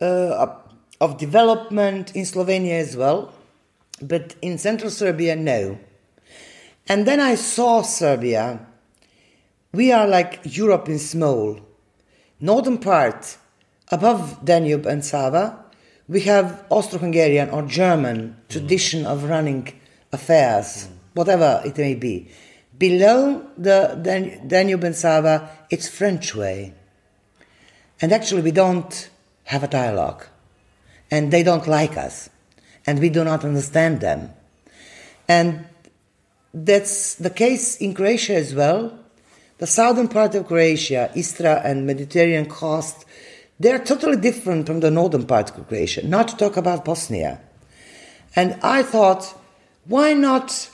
uh, 0.00 0.54
of 1.00 1.18
development 1.18 2.14
in 2.14 2.24
Slovenia 2.24 2.80
as 2.80 2.96
well, 2.96 3.32
but 4.00 4.34
in 4.40 4.58
central 4.58 4.90
Serbia, 4.90 5.36
no. 5.36 5.78
And 6.88 7.06
then 7.06 7.20
I 7.20 7.34
saw 7.34 7.82
Serbia. 7.82 8.66
We 9.72 9.92
are 9.92 10.06
like 10.06 10.40
Europe 10.44 10.88
in 10.88 10.98
small. 10.98 11.60
Northern 12.40 12.78
part, 12.78 13.36
above 13.90 14.44
Danube 14.44 14.86
and 14.86 15.04
Sava, 15.04 15.64
we 16.08 16.22
have 16.22 16.64
Austro-Hungarian 16.70 17.50
or 17.50 17.62
German 17.62 18.36
tradition 18.48 19.06
of 19.06 19.24
running 19.24 19.78
affairs, 20.12 20.88
whatever 21.14 21.62
it 21.64 21.76
may 21.78 21.94
be. 21.94 22.28
Below 22.78 23.46
the 23.58 24.40
Danube 24.46 24.84
and 24.84 24.96
Sava, 24.96 25.50
it's 25.70 25.86
French 25.86 26.34
way. 26.34 26.74
And 28.00 28.12
actually, 28.12 28.42
we 28.42 28.52
don't 28.52 29.10
have 29.44 29.62
a 29.62 29.68
dialogue. 29.68 30.24
And 31.10 31.30
they 31.30 31.42
don't 31.42 31.68
like 31.68 31.98
us. 31.98 32.30
And 32.86 32.98
we 32.98 33.10
do 33.10 33.22
not 33.22 33.44
understand 33.44 34.00
them. 34.00 34.30
And 35.28 35.66
that's 36.54 37.14
the 37.16 37.30
case 37.30 37.76
in 37.76 37.94
Croatia 37.94 38.34
as 38.34 38.54
well. 38.54 38.98
The 39.60 39.66
southern 39.66 40.08
part 40.08 40.34
of 40.34 40.46
Croatia, 40.46 41.10
Istra 41.14 41.60
and 41.62 41.86
Mediterranean 41.86 42.46
coast, 42.46 43.04
they're 43.58 43.78
totally 43.78 44.16
different 44.16 44.66
from 44.66 44.80
the 44.80 44.90
northern 44.90 45.26
part 45.26 45.50
of 45.50 45.68
Croatia, 45.68 46.06
not 46.06 46.28
to 46.28 46.36
talk 46.38 46.56
about 46.56 46.86
Bosnia. 46.86 47.38
And 48.34 48.58
I 48.62 48.82
thought, 48.82 49.38
why 49.84 50.14
not 50.14 50.70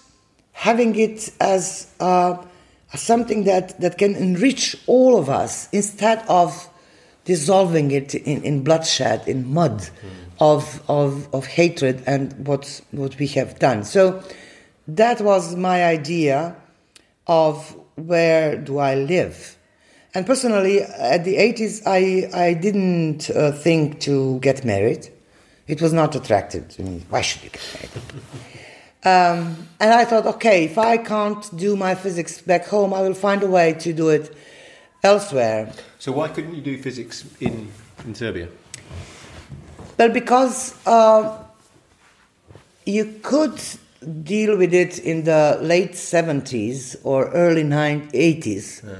having 0.52 0.94
it 0.94 1.32
as 1.40 1.92
uh, 1.98 2.36
something 2.94 3.42
that, 3.42 3.80
that 3.80 3.98
can 3.98 4.14
enrich 4.14 4.76
all 4.86 5.18
of 5.18 5.28
us 5.28 5.68
instead 5.72 6.24
of 6.28 6.68
dissolving 7.24 7.90
it 7.90 8.14
in, 8.14 8.44
in 8.44 8.62
bloodshed, 8.62 9.26
in 9.26 9.52
mud 9.52 9.80
mm. 9.80 9.90
of, 10.38 10.80
of, 10.88 11.34
of 11.34 11.44
hatred 11.44 12.04
and 12.06 12.46
what, 12.46 12.80
what 12.92 13.18
we 13.18 13.26
have 13.26 13.58
done. 13.58 13.82
So 13.82 14.22
that 14.86 15.20
was 15.20 15.56
my 15.56 15.84
idea 15.84 16.54
of 17.26 17.76
where 17.96 18.56
do 18.56 18.78
I 18.78 18.94
live 18.94 19.56
and 20.16 20.24
personally, 20.24 20.80
at 20.80 21.26
the 21.26 21.36
80s, 21.36 21.82
I, 21.84 22.30
I 22.32 22.54
didn't 22.54 23.28
uh, 23.28 23.52
think 23.52 24.00
to 24.00 24.38
get 24.40 24.64
married. 24.64 25.10
It 25.68 25.82
was 25.82 25.92
not 25.92 26.16
attractive 26.16 26.70
to 26.70 26.82
me. 26.82 27.04
Why 27.10 27.20
should 27.20 27.44
you 27.44 27.50
get 27.50 27.62
married? 27.74 27.90
um, 29.04 29.68
and 29.78 29.92
I 29.92 30.06
thought, 30.06 30.24
okay, 30.36 30.64
if 30.64 30.78
I 30.78 30.96
can't 30.96 31.44
do 31.54 31.76
my 31.76 31.94
physics 31.94 32.40
back 32.40 32.64
home, 32.64 32.94
I 32.94 33.02
will 33.02 33.12
find 33.12 33.42
a 33.42 33.46
way 33.46 33.74
to 33.74 33.92
do 33.92 34.08
it 34.08 34.34
elsewhere. 35.02 35.70
So 35.98 36.12
why 36.12 36.28
couldn't 36.28 36.54
you 36.54 36.62
do 36.62 36.80
physics 36.80 37.26
in, 37.38 37.70
in 38.06 38.14
Serbia? 38.14 38.48
Well, 39.98 40.08
because 40.08 40.74
uh, 40.86 41.44
you 42.86 43.20
could 43.22 43.60
deal 44.22 44.56
with 44.56 44.72
it 44.72 44.98
in 44.98 45.24
the 45.24 45.58
late 45.60 45.92
70s 45.92 46.96
or 47.04 47.28
early 47.30 47.64
80s. 47.64 48.86
Yeah 48.86 48.94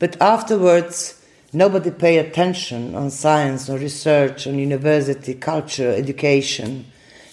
but 0.00 0.20
afterwards, 0.20 1.22
nobody 1.52 1.90
paid 1.90 2.18
attention 2.18 2.94
on 2.96 3.10
science 3.10 3.68
or 3.68 3.78
research 3.78 4.46
on 4.46 4.58
university, 4.58 5.34
culture, 5.34 5.92
education. 5.92 6.86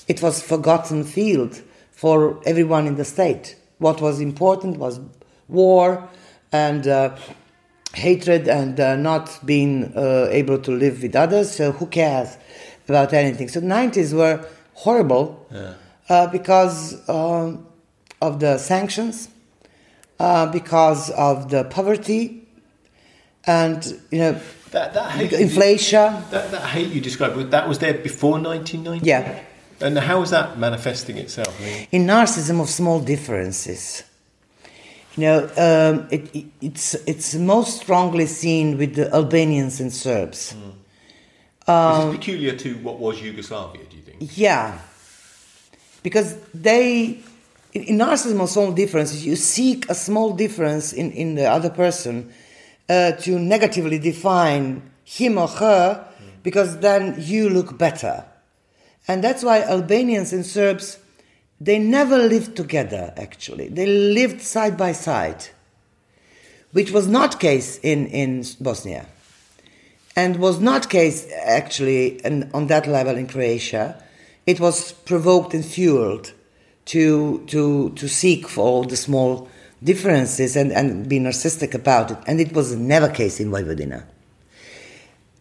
It 0.07 0.21
was 0.21 0.43
forgotten 0.43 1.05
field 1.05 1.61
for 1.91 2.39
everyone 2.45 2.85
in 2.85 2.97
the 2.97 3.05
state. 3.05 3.55
What 3.79 4.01
was 4.01 4.19
important 4.19 4.77
was 4.77 4.99
war 5.47 6.09
and 6.51 6.85
uh, 6.87 7.15
hatred 7.93 8.49
and 8.49 8.77
uh, 8.79 8.97
not 8.97 9.39
being 9.45 9.93
uh, 9.95 10.27
able 10.29 10.59
to 10.59 10.71
live 10.71 11.01
with 11.01 11.15
others. 11.15 11.51
So 11.51 11.71
who 11.71 11.87
cares 11.87 12.37
about 12.85 13.13
anything? 13.13 13.47
So 13.47 13.61
90s 13.61 14.13
were 14.13 14.45
horrible 14.73 15.47
yeah. 15.51 15.73
Uh, 16.09 16.27
because 16.27 17.07
um, 17.09 17.67
of 18.21 18.39
the 18.39 18.57
sanctions, 18.57 19.29
uh, 20.19 20.45
because 20.51 21.09
of 21.11 21.49
the 21.49 21.63
poverty, 21.65 22.47
and 23.45 23.85
you 24.11 24.19
know 24.19 24.39
that, 24.71 24.93
that 24.93 25.11
hyperinflation. 25.11 26.15
You, 26.15 26.31
that, 26.31 26.51
that 26.51 26.61
hate 26.61 26.91
you 26.91 27.01
described 27.01 27.51
that 27.51 27.67
was 27.67 27.79
there 27.79 27.93
before 27.93 28.39
1990. 28.39 29.05
Yeah. 29.05 29.43
And 29.79 29.97
how 29.97 30.21
is 30.23 30.31
that 30.31 30.57
manifesting 30.57 31.17
itself? 31.17 31.59
In 31.91 32.07
narcissism 32.07 32.61
of 32.61 32.69
small 32.69 32.99
differences. 32.99 34.03
You 35.15 35.23
know, 35.23 35.43
um, 35.57 36.07
it, 36.11 36.35
it, 36.35 36.45
it's 36.61 36.93
it's 37.05 37.35
most 37.35 37.81
strongly 37.81 38.27
seen 38.27 38.77
with 38.77 38.95
the 38.95 39.13
Albanians 39.13 39.79
and 39.79 39.91
Serbs. 39.91 40.53
Mm. 40.53 40.73
Um, 41.69 42.09
is 42.09 42.15
peculiar 42.15 42.55
to 42.55 42.75
what 42.77 42.99
was 42.99 43.21
Yugoslavia? 43.21 43.83
Do 43.89 43.97
you 43.97 44.03
think? 44.03 44.37
Yeah, 44.37 44.79
because 46.07 46.37
they 46.53 47.19
in, 47.73 47.83
in 47.83 47.97
narcissism 47.97 48.39
or 48.39 48.47
small 48.47 48.71
differences, 48.71 49.25
you 49.25 49.35
seek 49.35 49.89
a 49.89 49.93
small 49.93 50.31
difference 50.31 50.93
in, 50.93 51.11
in 51.11 51.35
the 51.35 51.43
other 51.45 51.69
person 51.69 52.31
uh, 52.89 53.11
to 53.11 53.37
negatively 53.37 53.99
define 53.99 54.89
him 55.03 55.37
or 55.37 55.49
her 55.49 56.07
because 56.43 56.79
then 56.79 57.15
you 57.17 57.49
look 57.49 57.77
better. 57.77 58.23
And 59.05 59.21
that's 59.21 59.43
why 59.43 59.63
Albanians 59.63 60.31
and 60.31 60.45
Serbs, 60.45 60.97
they 61.59 61.77
never 61.77 62.17
lived 62.17 62.55
together 62.55 63.13
actually. 63.17 63.67
They 63.67 63.85
lived 63.85 64.41
side 64.41 64.77
by 64.77 64.93
side, 64.93 65.47
which 66.71 66.91
was 66.91 67.05
not 67.05 67.41
case 67.41 67.79
in, 67.83 68.07
in 68.07 68.45
Bosnia 68.61 69.07
and 70.15 70.37
was 70.37 70.61
not 70.61 70.89
case 70.89 71.27
actually 71.43 72.21
in, 72.25 72.49
on 72.53 72.67
that 72.67 72.87
level 72.87 73.17
in 73.17 73.27
Croatia. 73.27 74.01
It 74.47 74.61
was 74.61 74.93
provoked 74.93 75.53
and 75.53 75.63
fueled 75.63 76.31
to, 76.85 77.43
to, 77.47 77.89
to 77.91 78.07
seek 78.07 78.47
for 78.47 78.65
all 78.65 78.83
the 78.85 78.95
small 78.95 79.49
differences 79.83 80.55
and, 80.55 80.71
and 80.71 81.07
be 81.07 81.19
narcissistic 81.19 81.73
about 81.73 82.11
it. 82.11 82.17
And 82.25 82.39
it 82.39 82.53
was 82.53 82.73
never 82.73 83.09
case 83.09 83.41
in 83.41 83.51
Vojvodina. 83.51 84.05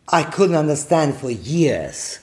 I 0.08 0.24
couldn't 0.24 0.56
understand 0.56 1.14
for 1.14 1.30
years 1.30 2.18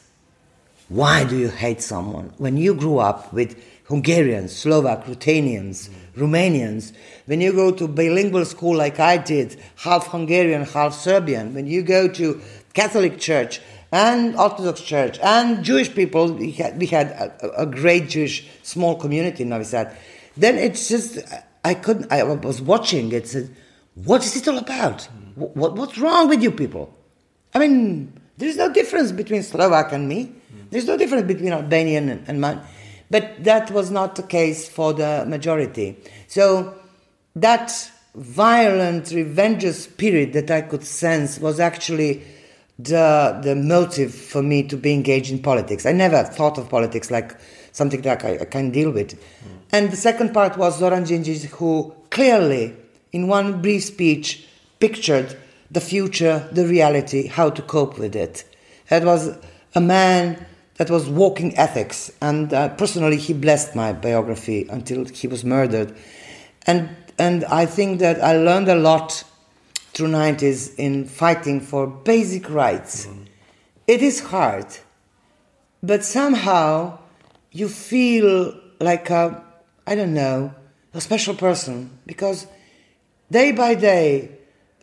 why 0.89 1.23
do 1.23 1.37
you 1.37 1.49
hate 1.49 1.81
someone 1.81 2.33
when 2.37 2.57
you 2.57 2.73
grew 2.73 2.99
up 2.99 3.31
with 3.33 3.57
Hungarians, 3.87 4.55
Slovak, 4.55 5.07
Ruthenians, 5.07 5.89
Romanians, 6.15 6.93
when 7.25 7.41
you 7.41 7.53
go 7.53 7.71
to 7.71 7.87
bilingual 7.87 8.45
school 8.45 8.75
like 8.75 8.99
I 8.99 9.17
did, 9.17 9.59
half 9.77 10.07
Hungarian, 10.07 10.63
half 10.63 10.93
Serbian, 10.93 11.53
when 11.53 11.67
you 11.67 11.81
go 11.81 12.07
to 12.07 12.41
Catholic 12.73 13.19
church 13.19 13.59
and 13.93 14.35
Orthodox 14.35 14.81
church 14.81 15.19
and 15.21 15.63
Jewish 15.63 15.93
people, 15.93 16.33
we 16.33 16.51
had, 16.51 16.79
we 16.79 16.87
had 16.87 17.11
a, 17.11 17.61
a, 17.61 17.65
great 17.67 18.09
Jewish 18.09 18.49
small 18.63 18.95
community 18.95 19.43
in 19.43 19.49
Novi 19.49 19.65
Sad. 19.65 19.95
Then 20.35 20.57
it's 20.57 20.89
just, 20.89 21.19
I 21.63 21.75
couldn't, 21.75 22.11
I 22.11 22.23
was 22.23 22.59
watching 22.59 23.11
it, 23.11 23.27
said, 23.27 23.55
what 23.93 24.25
is 24.25 24.35
it 24.35 24.47
all 24.47 24.57
about? 24.57 25.03
What, 25.35 25.75
what's 25.75 25.99
wrong 25.99 26.27
with 26.27 26.41
you 26.41 26.49
people? 26.49 26.91
I 27.53 27.59
mean, 27.59 28.19
there's 28.39 28.57
no 28.57 28.73
difference 28.73 29.11
between 29.11 29.43
Slovak 29.43 29.93
and 29.93 30.09
me. 30.09 30.33
There's 30.71 30.87
no 30.87 30.97
difference 30.97 31.27
between 31.27 31.53
Albanian 31.53 32.09
and, 32.09 32.27
and 32.27 32.41
mine. 32.41 32.61
But 33.11 33.43
that 33.43 33.69
was 33.69 33.91
not 33.91 34.15
the 34.15 34.23
case 34.23 34.67
for 34.67 34.93
the 34.93 35.23
majority. 35.27 35.97
So 36.25 36.73
that 37.35 37.91
violent, 38.15 39.11
revenge 39.11 39.71
spirit 39.73 40.33
that 40.33 40.49
I 40.49 40.61
could 40.61 40.83
sense 40.83 41.37
was 41.37 41.59
actually 41.59 42.23
the, 42.79 43.39
the 43.43 43.55
motive 43.55 44.13
for 44.13 44.41
me 44.41 44.63
to 44.63 44.77
be 44.77 44.93
engaged 44.93 45.31
in 45.31 45.39
politics. 45.39 45.85
I 45.85 45.91
never 45.91 46.23
thought 46.23 46.57
of 46.57 46.69
politics 46.69 47.11
like 47.11 47.37
something 47.71 48.01
that 48.01 48.23
I, 48.23 48.39
I 48.39 48.45
can 48.45 48.71
deal 48.71 48.91
with. 48.91 49.13
Mm. 49.13 49.17
And 49.71 49.91
the 49.91 49.97
second 49.97 50.33
part 50.33 50.57
was 50.57 50.79
Zoran 50.79 51.03
Djindjic, 51.03 51.45
who 51.51 51.93
clearly, 52.09 52.75
in 53.11 53.27
one 53.27 53.61
brief 53.61 53.83
speech, 53.83 54.47
pictured 54.79 55.37
the 55.71 55.81
future, 55.81 56.47
the 56.51 56.67
reality, 56.67 57.27
how 57.27 57.49
to 57.49 57.61
cope 57.61 57.97
with 57.97 58.15
it. 58.15 58.43
It 58.89 59.03
was 59.03 59.35
a 59.73 59.81
man 59.81 60.45
that 60.77 60.89
was 60.89 61.07
walking 61.07 61.55
ethics, 61.57 62.11
and 62.21 62.53
uh, 62.53 62.69
personally, 62.69 63.17
he 63.17 63.33
blessed 63.33 63.75
my 63.75 63.93
biography 63.93 64.67
until 64.69 65.05
he 65.05 65.27
was 65.27 65.43
murdered. 65.43 65.95
And, 66.65 66.89
and 67.17 67.45
I 67.45 67.65
think 67.65 67.99
that 67.99 68.23
I 68.23 68.37
learned 68.37 68.67
a 68.67 68.75
lot 68.75 69.23
through 69.93 70.07
90s 70.07 70.73
in 70.77 71.05
fighting 71.05 71.61
for 71.61 71.87
basic 71.87 72.49
rights. 72.49 73.05
Mm. 73.05 73.25
It 73.87 74.01
is 74.01 74.21
hard, 74.21 74.65
but 75.81 76.03
somehow 76.03 76.99
you 77.51 77.67
feel 77.69 78.59
like 78.79 79.09
a, 79.09 79.43
I 79.85 79.95
don't 79.95 80.13
know, 80.13 80.53
a 80.93 81.01
special 81.01 81.35
person 81.35 81.99
because 82.05 82.47
day 83.31 83.51
by 83.51 83.75
day, 83.75 84.31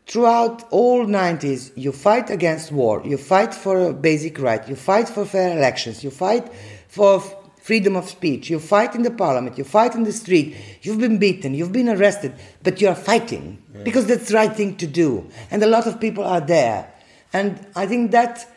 throughout 0.07 0.65
all 0.71 1.07
90s, 1.07 1.73
you 1.77 1.93
fight 1.93 2.31
against 2.31 2.73
war, 2.73 3.03
you 3.05 3.17
fight 3.17 3.55
for 3.55 3.79
a 3.89 3.93
basic 3.93 4.39
right, 4.39 4.69
you 4.69 4.77
fight 4.77 5.09
for 5.09 5.25
fair 5.25 5.57
elections, 5.57 6.03
you 6.03 6.11
fight 6.11 6.51
for 6.89 7.23
freedom 7.71 7.95
of 7.95 8.09
speech, 8.09 8.51
you 8.51 8.59
fight 8.59 8.97
in 8.97 9.03
the 9.03 9.13
parliament, 9.13 9.57
you 9.57 9.63
fight 9.63 9.95
in 9.95 10.03
the 10.03 10.13
street, 10.13 10.57
you've 10.83 10.99
been 10.99 11.19
beaten, 11.19 11.55
you've 11.55 11.71
been 11.71 11.89
arrested, 11.89 12.35
but 12.65 12.81
you 12.81 12.89
are 12.89 12.97
fighting 12.97 13.63
yeah. 13.73 13.85
because 13.85 14.07
that's 14.07 14.27
the 14.27 14.35
right 14.35 14.57
thing 14.57 14.77
to 14.77 14.89
do. 14.89 15.25
And 15.53 15.63
a 15.63 15.69
lot 15.69 15.87
of 15.87 16.01
people 16.01 16.25
are 16.25 16.41
there. 16.41 16.93
And 17.33 17.65
I 17.77 17.87
think 17.87 18.11
that 18.11 18.53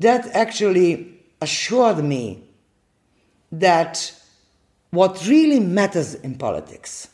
that 0.00 0.26
actually 0.34 1.14
assured 1.40 2.02
me 2.02 2.42
that 3.52 4.12
what 4.90 5.24
really 5.28 5.60
matters 5.60 6.16
in 6.16 6.34
politics 6.34 7.06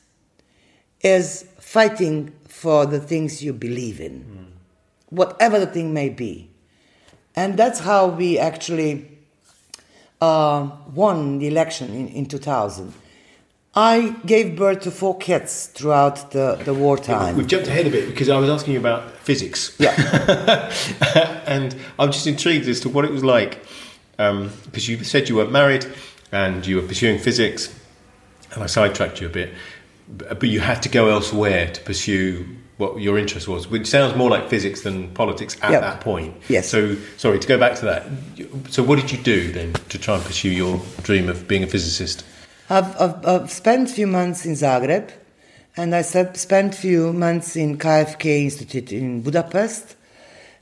is 1.03 1.47
fighting 1.59 2.33
for 2.49 2.87
the 2.87 2.99
things 2.99 3.45
you 3.45 3.53
believe 3.53 4.01
in, 4.01 4.25
mm. 4.25 4.47
whatever 5.11 5.59
the 5.59 5.67
thing 5.67 5.93
may 5.93 6.09
be. 6.09 6.49
And 7.37 7.59
that's 7.59 7.81
how 7.81 8.07
we 8.07 8.39
actually 8.39 9.12
uh, 10.23 10.71
won 10.95 11.39
the 11.39 11.49
election 11.49 11.93
in, 11.93 12.09
in 12.09 12.27
2000. 12.27 12.95
I 13.75 14.15
gave 14.25 14.55
birth 14.57 14.83
to 14.83 14.91
four 14.91 15.19
kids 15.19 15.67
throughout 15.67 16.31
the, 16.31 16.61
the 16.65 16.73
wartime. 16.73 17.37
We've 17.37 17.47
jumped 17.47 17.67
ahead 17.67 17.87
a 17.87 17.91
bit 17.91 18.09
because 18.09 18.29
I 18.29 18.39
was 18.39 18.49
asking 18.49 18.75
you 18.75 18.79
about 18.79 19.11
physics. 19.17 19.75
Yeah. 19.79 20.71
and 21.47 21.75
I'm 21.99 22.13
just 22.13 22.27
intrigued 22.27 22.69
as 22.69 22.81
to 22.81 22.89
what 22.89 23.05
it 23.05 23.11
was 23.11 23.25
like 23.25 23.65
um, 24.19 24.53
because 24.67 24.89
you 24.89 25.03
said 25.03 25.29
you 25.29 25.37
were 25.37 25.49
married 25.49 25.87
and 26.31 26.65
you 26.67 26.77
were 26.77 26.87
pursuing 26.87 27.19
physics, 27.19 27.75
and 28.53 28.63
I 28.63 28.67
sidetracked 28.67 29.21
you 29.21 29.27
a 29.27 29.31
bit, 29.31 29.53
but 30.09 30.45
you 30.45 30.61
had 30.61 30.83
to 30.83 30.89
go 30.89 31.09
elsewhere 31.09 31.71
to 31.73 31.81
pursue 31.81 32.47
what 32.83 33.01
your 33.01 33.17
interest 33.17 33.47
was, 33.47 33.69
which 33.69 33.87
sounds 33.87 34.17
more 34.17 34.29
like 34.29 34.49
physics 34.49 34.83
than 34.83 35.09
politics 35.15 35.57
at 35.63 35.71
yep. 35.71 35.81
that 35.81 36.01
point. 36.01 36.35
Yes. 36.49 36.69
So, 36.69 36.97
sorry 37.17 37.39
to 37.39 37.49
go 37.49 37.57
back 37.57 37.77
to 37.77 37.85
that. 37.87 38.03
So, 38.71 38.83
what 38.83 38.97
did 39.01 39.13
you 39.13 39.19
do 39.19 39.53
then 39.53 39.73
to 39.89 39.99
try 39.99 40.17
and 40.17 40.25
pursue 40.25 40.51
your 40.51 40.81
dream 41.03 41.29
of 41.29 41.47
being 41.47 41.63
a 41.63 41.67
physicist? 41.69 42.25
I've, 42.69 43.01
I've, 43.01 43.27
I've 43.27 43.51
spent 43.51 43.91
a 43.91 43.93
few 43.93 44.09
months 44.09 44.45
in 44.45 44.53
Zagreb, 44.53 45.11
and 45.77 45.95
I 45.95 46.03
spent 46.03 46.75
a 46.75 46.77
few 46.77 47.13
months 47.13 47.57
in 47.57 47.79
KFK 47.79 48.25
Institute 48.45 48.93
in 48.93 49.23
Budapest, 49.23 49.97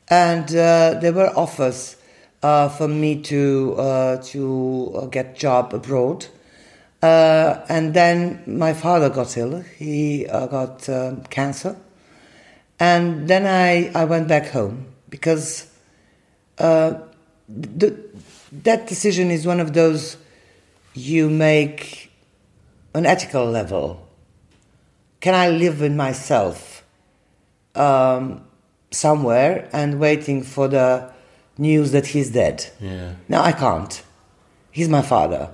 and 0.09 0.44
uh, 0.50 0.98
there 1.00 1.12
were 1.12 1.33
offers 1.37 1.96
uh, 2.42 2.68
for 2.68 2.88
me 2.88 3.22
to 3.22 3.74
uh, 3.78 4.16
to 4.33 4.92
uh, 4.94 5.06
get 5.06 5.37
job 5.37 5.74
abroad. 5.74 6.26
Uh, 7.02 7.64
and 7.70 7.94
then 7.94 8.42
my 8.46 8.74
father 8.74 9.09
got 9.09 9.35
ill. 9.38 9.62
He 9.78 10.26
uh, 10.26 10.46
got 10.48 10.87
um, 10.90 11.22
cancer 11.24 11.74
and 12.81 13.29
then 13.29 13.47
I, 13.47 13.93
I 13.95 14.07
went 14.07 14.27
back 14.27 14.49
home 14.49 14.87
because 15.11 15.71
uh, 16.59 16.95
the, 17.49 17.97
that 18.51 18.87
decision 18.87 19.31
is 19.31 19.47
one 19.47 19.61
of 19.61 19.75
those 19.75 20.16
you 20.95 21.29
make 21.29 22.11
on 22.95 23.05
ethical 23.05 23.45
level. 23.45 24.09
Can 25.21 25.35
I 25.35 25.51
live 25.51 25.81
with 25.81 25.93
myself 25.93 26.83
um, 27.75 28.43
somewhere 28.90 29.69
and 29.73 30.01
waiting 30.01 30.43
for 30.43 30.66
the 30.66 31.12
news 31.59 31.93
that 31.93 32.07
he's 32.07 32.31
dead? 32.31 32.66
Yeah. 32.81 33.14
No, 33.29 33.43
I 33.43 33.53
can't. 33.53 34.03
He's 34.71 34.88
my 34.88 35.03
father, 35.03 35.51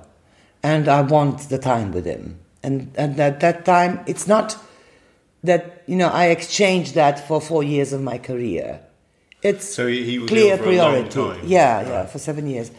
and 0.62 0.88
I 0.88 1.00
want 1.00 1.48
the 1.48 1.58
time 1.58 1.90
with 1.90 2.04
him. 2.04 2.38
And, 2.62 2.92
and 2.96 3.18
at 3.18 3.40
that 3.40 3.64
time, 3.64 4.00
it's 4.06 4.26
not 4.28 4.56
that 5.44 5.82
you 5.86 5.96
know 5.96 6.08
I 6.08 6.26
exchanged 6.26 6.94
that 6.94 7.26
for 7.26 7.40
four 7.40 7.62
years 7.62 7.92
of 7.92 8.02
my 8.02 8.18
career. 8.18 8.80
It's 9.42 9.74
so 9.74 9.86
he, 9.86 10.04
he 10.04 10.26
clear 10.26 10.56
priority. 10.56 11.20
Yeah, 11.44 11.76
right. 11.76 11.86
yeah, 11.86 12.06
for 12.06 12.18
seven 12.18 12.46
years. 12.46 12.70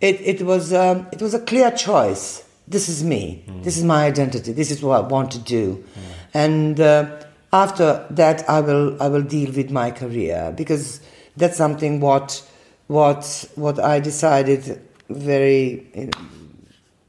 It 0.00 0.20
it 0.20 0.42
was 0.42 0.72
um, 0.72 1.06
it 1.12 1.20
was 1.20 1.34
a 1.34 1.40
clear 1.40 1.70
choice. 1.70 2.44
This 2.68 2.88
is 2.88 3.02
me. 3.02 3.44
Mm. 3.46 3.64
This 3.64 3.76
is 3.76 3.84
my 3.84 4.04
identity. 4.04 4.52
This 4.52 4.70
is 4.70 4.82
what 4.82 5.04
I 5.04 5.06
want 5.06 5.30
to 5.32 5.38
do, 5.38 5.76
mm. 5.76 6.00
and 6.34 6.80
uh, 6.80 7.22
after 7.52 8.06
that, 8.10 8.48
I 8.48 8.60
will 8.60 9.00
I 9.02 9.08
will 9.08 9.22
deal 9.22 9.52
with 9.52 9.70
my 9.70 9.90
career 9.90 10.52
because 10.56 11.00
that's 11.36 11.56
something 11.56 12.00
what 12.00 12.48
what 12.86 13.48
what 13.54 13.78
I 13.78 14.00
decided 14.00 14.80
very 15.08 16.10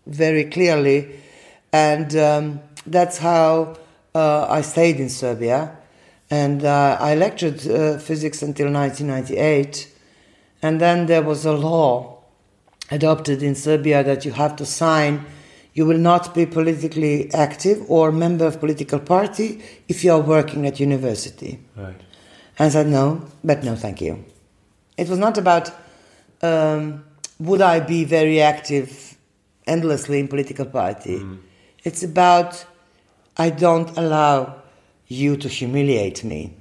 very 0.08 0.46
clearly, 0.46 1.20
and 1.72 2.16
um, 2.16 2.62
that's 2.86 3.18
how 3.18 3.78
uh, 4.16 4.48
I 4.50 4.62
stayed 4.62 5.00
in 5.00 5.10
Serbia 5.10 5.78
and 6.30 6.64
uh, 6.64 6.98
I 7.00 7.16
lectured 7.16 7.68
uh, 7.68 7.98
physics 7.98 8.42
until 8.42 8.72
1998. 8.72 9.92
And 10.62 10.80
then 10.80 11.08
there 11.08 11.22
was 11.22 11.46
a 11.46 11.54
law 11.54 12.24
adopted 12.92 13.44
in 13.44 13.56
Serbia 13.56 14.04
that 14.04 14.26
you 14.26 14.32
have 14.32 14.56
to 14.58 14.66
sign 14.66 15.26
you 15.74 15.86
will 15.86 15.98
not 15.98 16.36
be 16.36 16.46
politically 16.46 17.34
active 17.34 17.84
or 17.90 18.12
member 18.12 18.46
of 18.46 18.60
political 18.60 19.00
party 19.00 19.62
if 19.88 20.04
you 20.04 20.12
are 20.12 20.20
working 20.20 20.68
at 20.68 20.80
university. 20.80 21.60
Right. 21.76 22.00
And 22.60 22.68
I 22.68 22.70
said 22.70 22.88
no, 22.88 23.26
but 23.44 23.64
no, 23.64 23.76
thank 23.76 24.00
you. 24.00 24.24
It 24.98 25.10
was 25.10 25.18
not 25.18 25.38
about 25.40 25.72
um, 26.44 27.04
would 27.40 27.62
I 27.62 27.80
be 27.80 28.06
very 28.06 28.40
active 28.42 29.18
endlessly 29.66 30.20
in 30.20 30.28
political 30.28 30.66
party. 30.66 31.20
Mm. 31.20 31.40
It's 31.84 32.04
about 32.04 32.66
I 33.38 33.50
don't 33.50 33.96
allow 33.98 34.56
you 35.08 35.38
to 35.38 35.48
humiliate 35.48 36.24
me 36.24 36.54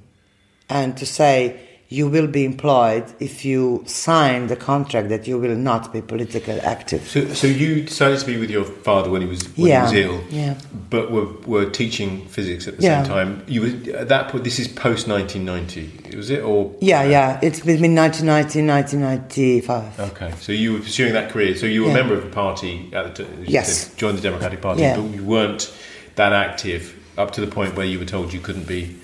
and 0.69 0.95
to 0.97 1.05
say 1.05 1.59
you 1.89 2.07
will 2.07 2.25
be 2.25 2.43
employed 2.43 3.05
if 3.19 3.45
you 3.45 3.83
sign 3.85 4.47
the 4.47 4.55
contract 4.55 5.09
that 5.09 5.27
you 5.27 5.37
will 5.37 5.55
not 5.55 5.93
be 5.93 6.01
politically 6.01 6.59
active. 6.61 7.07
So, 7.07 7.27
so 7.35 7.45
you 7.45 7.83
decided 7.83 8.19
to 8.19 8.25
be 8.25 8.37
with 8.37 8.49
your 8.49 8.63
father 8.63 9.11
when 9.11 9.21
he 9.21 9.27
was 9.27 9.43
when 9.55 9.67
Yeah, 9.67 9.91
he 9.91 9.97
was 9.97 10.05
ill, 10.05 10.23
yeah. 10.31 10.55
but 10.89 11.11
were, 11.11 11.27
were 11.45 11.69
teaching 11.69 12.25
physics 12.27 12.67
at 12.67 12.77
the 12.77 12.83
Yeah. 12.83 13.03
same 13.03 13.11
time. 13.11 13.43
You 13.47 13.61
were 13.61 13.95
at 13.97 14.07
that 14.09 14.29
point. 14.29 14.43
This 14.43 14.57
is 14.57 14.67
post 14.67 15.07
nineteen 15.07 15.45
ninety, 15.45 15.91
was 16.15 16.31
it? 16.31 16.41
Or 16.41 16.73
Yeah, 16.81 17.03
yeah. 17.03 17.39
It's 17.43 17.59
between 17.59 17.93
1990 17.93 18.59
and 18.59 18.67
1995. 18.69 19.99
Okay, 19.99 20.33
so 20.39 20.51
you 20.51 20.73
were 20.73 20.79
pursuing 20.79 21.13
that 21.13 21.29
career. 21.31 21.55
So 21.55 21.67
you 21.67 21.83
were 21.83 21.91
a 21.91 21.93
member 21.93 22.15
of 22.15 22.23
the 22.23 22.29
party 22.31 22.89
at 22.93 23.15
the 23.15 23.23
time. 23.25 23.43
Yes. 23.45 23.93
Joined 23.95 24.17
the 24.17 24.21
Democratic 24.23 24.61
Party, 24.61 24.81
Yeah. 24.81 24.97
but 24.97 25.11
you 25.15 25.23
weren't 25.23 25.71
that 26.15 26.33
active 26.33 26.99
up 27.17 27.31
to 27.31 27.41
the 27.41 27.47
point 27.47 27.75
where 27.75 27.85
you 27.85 27.99
were 27.99 28.05
told 28.05 28.33
you 28.33 28.39
couldn't 28.39 28.67
be 28.67 28.95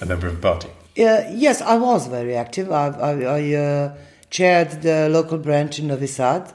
a 0.00 0.06
member 0.06 0.26
of 0.26 0.36
the 0.36 0.40
party. 0.40 0.68
Uh, 0.96 1.24
yes, 1.32 1.60
I 1.60 1.76
was 1.76 2.06
very 2.06 2.36
active. 2.36 2.70
I, 2.70 2.88
I, 2.88 3.12
I 3.22 3.54
uh, 3.54 3.96
chaired 4.30 4.82
the 4.82 5.08
local 5.08 5.38
branch 5.38 5.78
in 5.78 5.88
Novi 5.88 6.06
Sad. 6.06 6.52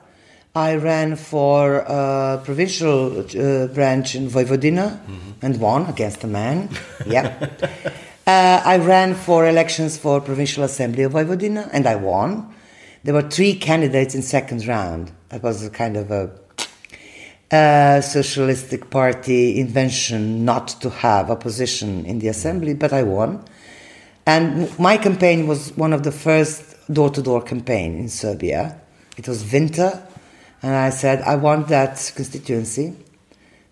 I 0.55 0.75
ran 0.75 1.15
for 1.15 1.85
uh, 1.87 2.37
provincial 2.43 3.19
uh, 3.19 3.67
branch 3.67 4.15
in 4.15 4.27
Vojvodina 4.27 4.99
and 5.41 5.59
won 5.59 5.85
against 5.85 6.23
a 6.23 6.27
man. 6.27 6.69
yeah. 7.05 7.49
Uh, 8.25 8.61
I 8.65 8.77
ran 8.77 9.13
for 9.13 9.47
elections 9.47 9.97
for 9.97 10.19
provincial 10.21 10.63
assembly 10.63 11.03
of 11.03 11.13
Vojvodina 11.13 11.69
and 11.71 11.85
I 11.85 11.95
won. 11.95 12.53
There 13.03 13.13
were 13.13 13.29
three 13.29 13.55
candidates 13.55 14.15
in 14.15 14.21
second 14.21 14.67
round. 14.67 15.11
That 15.29 15.43
was 15.43 15.63
a 15.65 15.69
kind 15.69 15.95
of 15.95 16.11
a 16.11 16.31
uh, 17.51 18.01
socialistic 18.01 18.89
party 18.89 19.59
invention 19.59 20.45
not 20.45 20.67
to 20.81 20.89
have 20.89 21.31
opposition 21.31 22.05
in 22.05 22.19
the 22.19 22.27
assembly, 22.27 22.73
but 22.73 22.93
I 22.93 23.03
won. 23.03 23.43
And 24.25 24.77
my 24.77 24.97
campaign 24.97 25.47
was 25.47 25.75
one 25.75 25.91
of 25.93 26.03
the 26.03 26.11
first 26.11 26.75
door-to-door 26.93 27.41
campaign 27.43 27.97
in 27.97 28.09
Serbia. 28.09 28.79
It 29.17 29.27
was 29.27 29.51
winter, 29.51 30.01
and 30.61 30.75
I 30.75 30.91
said 30.91 31.21
I 31.21 31.35
want 31.35 31.67
that 31.69 32.11
constituency 32.15 32.95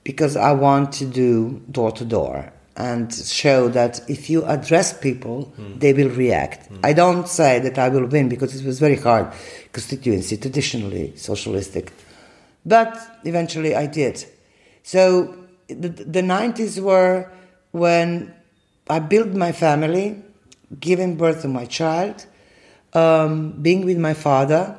because 0.04 0.36
I 0.36 0.54
want 0.54 0.94
to 0.94 1.06
do 1.06 1.62
door-to-door 1.70 2.54
and 2.76 3.14
show 3.14 3.68
that 3.70 4.00
if 4.08 4.30
you 4.30 4.46
address 4.46 4.98
people, 4.98 5.52
they 5.80 5.94
will 5.94 6.10
react. 6.10 6.70
I 6.84 6.94
don't 6.94 7.28
say 7.28 7.60
that 7.60 7.78
I 7.80 7.90
will 7.90 8.06
win 8.06 8.30
because 8.30 8.56
it 8.56 8.66
was 8.66 8.80
very 8.80 8.96
hard 8.96 9.34
constituency, 9.74 10.38
traditionally 10.38 11.14
socialistic. 11.16 11.92
But 12.68 13.00
eventually 13.24 13.76
I 13.76 13.86
did. 13.88 14.26
So 14.84 15.36
the, 15.70 15.88
the 15.88 16.22
90s 16.22 16.80
were 16.82 17.32
when 17.72 18.34
I 18.90 19.00
built 19.00 19.30
my 19.30 19.54
family, 19.54 20.22
giving 20.78 21.16
birth 21.16 21.44
to 21.44 21.48
my 21.48 21.66
child, 21.66 22.26
um, 22.94 23.54
being 23.62 23.86
with 23.86 23.98
my 23.98 24.14
father, 24.14 24.78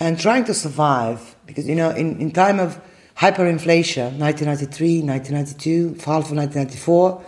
and 0.00 0.18
trying 0.18 0.44
to 0.44 0.54
survive. 0.54 1.36
Because, 1.44 1.68
you 1.68 1.74
know, 1.74 1.90
in, 1.90 2.18
in 2.18 2.30
time 2.30 2.58
of 2.58 2.80
hyperinflation, 3.18 4.18
1993, 4.18 5.02
1992, 5.02 5.88
half 6.06 6.30
of 6.30 6.36
1994, 6.36 7.24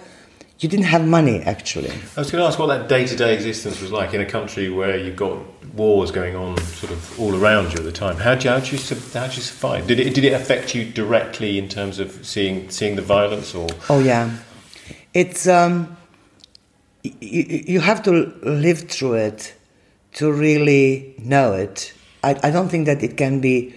you 0.60 0.68
didn't 0.68 0.86
have 0.86 1.06
money 1.06 1.40
actually. 1.40 1.90
I 2.16 2.20
was 2.20 2.30
going 2.30 2.42
to 2.42 2.46
ask 2.46 2.58
what 2.58 2.66
that 2.66 2.88
day-to-day 2.88 3.34
existence 3.34 3.80
was 3.80 3.90
like 3.90 4.14
in 4.14 4.20
a 4.20 4.26
country 4.26 4.70
where 4.70 4.96
you've 4.96 5.16
got 5.16 5.38
wars 5.74 6.10
going 6.10 6.36
on 6.36 6.56
sort 6.58 6.92
of 6.92 7.20
all 7.20 7.34
around 7.34 7.72
you 7.72 7.78
at 7.78 7.84
the 7.84 7.92
time. 7.92 8.16
How 8.16 8.34
did 8.34 8.44
you, 8.44 8.50
how 8.50 8.60
do 8.60 8.76
you, 8.76 8.78
how 9.12 9.26
do 9.26 9.34
you 9.34 9.42
survive? 9.42 9.86
Did 9.86 10.00
it, 10.00 10.14
did 10.14 10.24
it 10.24 10.32
affect 10.32 10.74
you 10.74 10.84
directly 10.84 11.58
in 11.58 11.68
terms 11.68 11.98
of 11.98 12.24
seeing 12.24 12.70
seeing 12.70 12.96
the 12.96 13.02
violence 13.02 13.54
or? 13.54 13.68
Oh 13.88 14.00
yeah, 14.00 14.36
it's 15.14 15.46
um, 15.48 15.96
you 17.02 17.80
have 17.80 18.02
to 18.04 18.10
live 18.42 18.88
through 18.90 19.14
it 19.14 19.54
to 20.14 20.32
really 20.32 21.14
know 21.18 21.52
it. 21.52 21.92
I, 22.22 22.38
I 22.42 22.50
don't 22.50 22.68
think 22.68 22.86
that 22.86 23.02
it 23.02 23.16
can 23.16 23.40
be, 23.40 23.74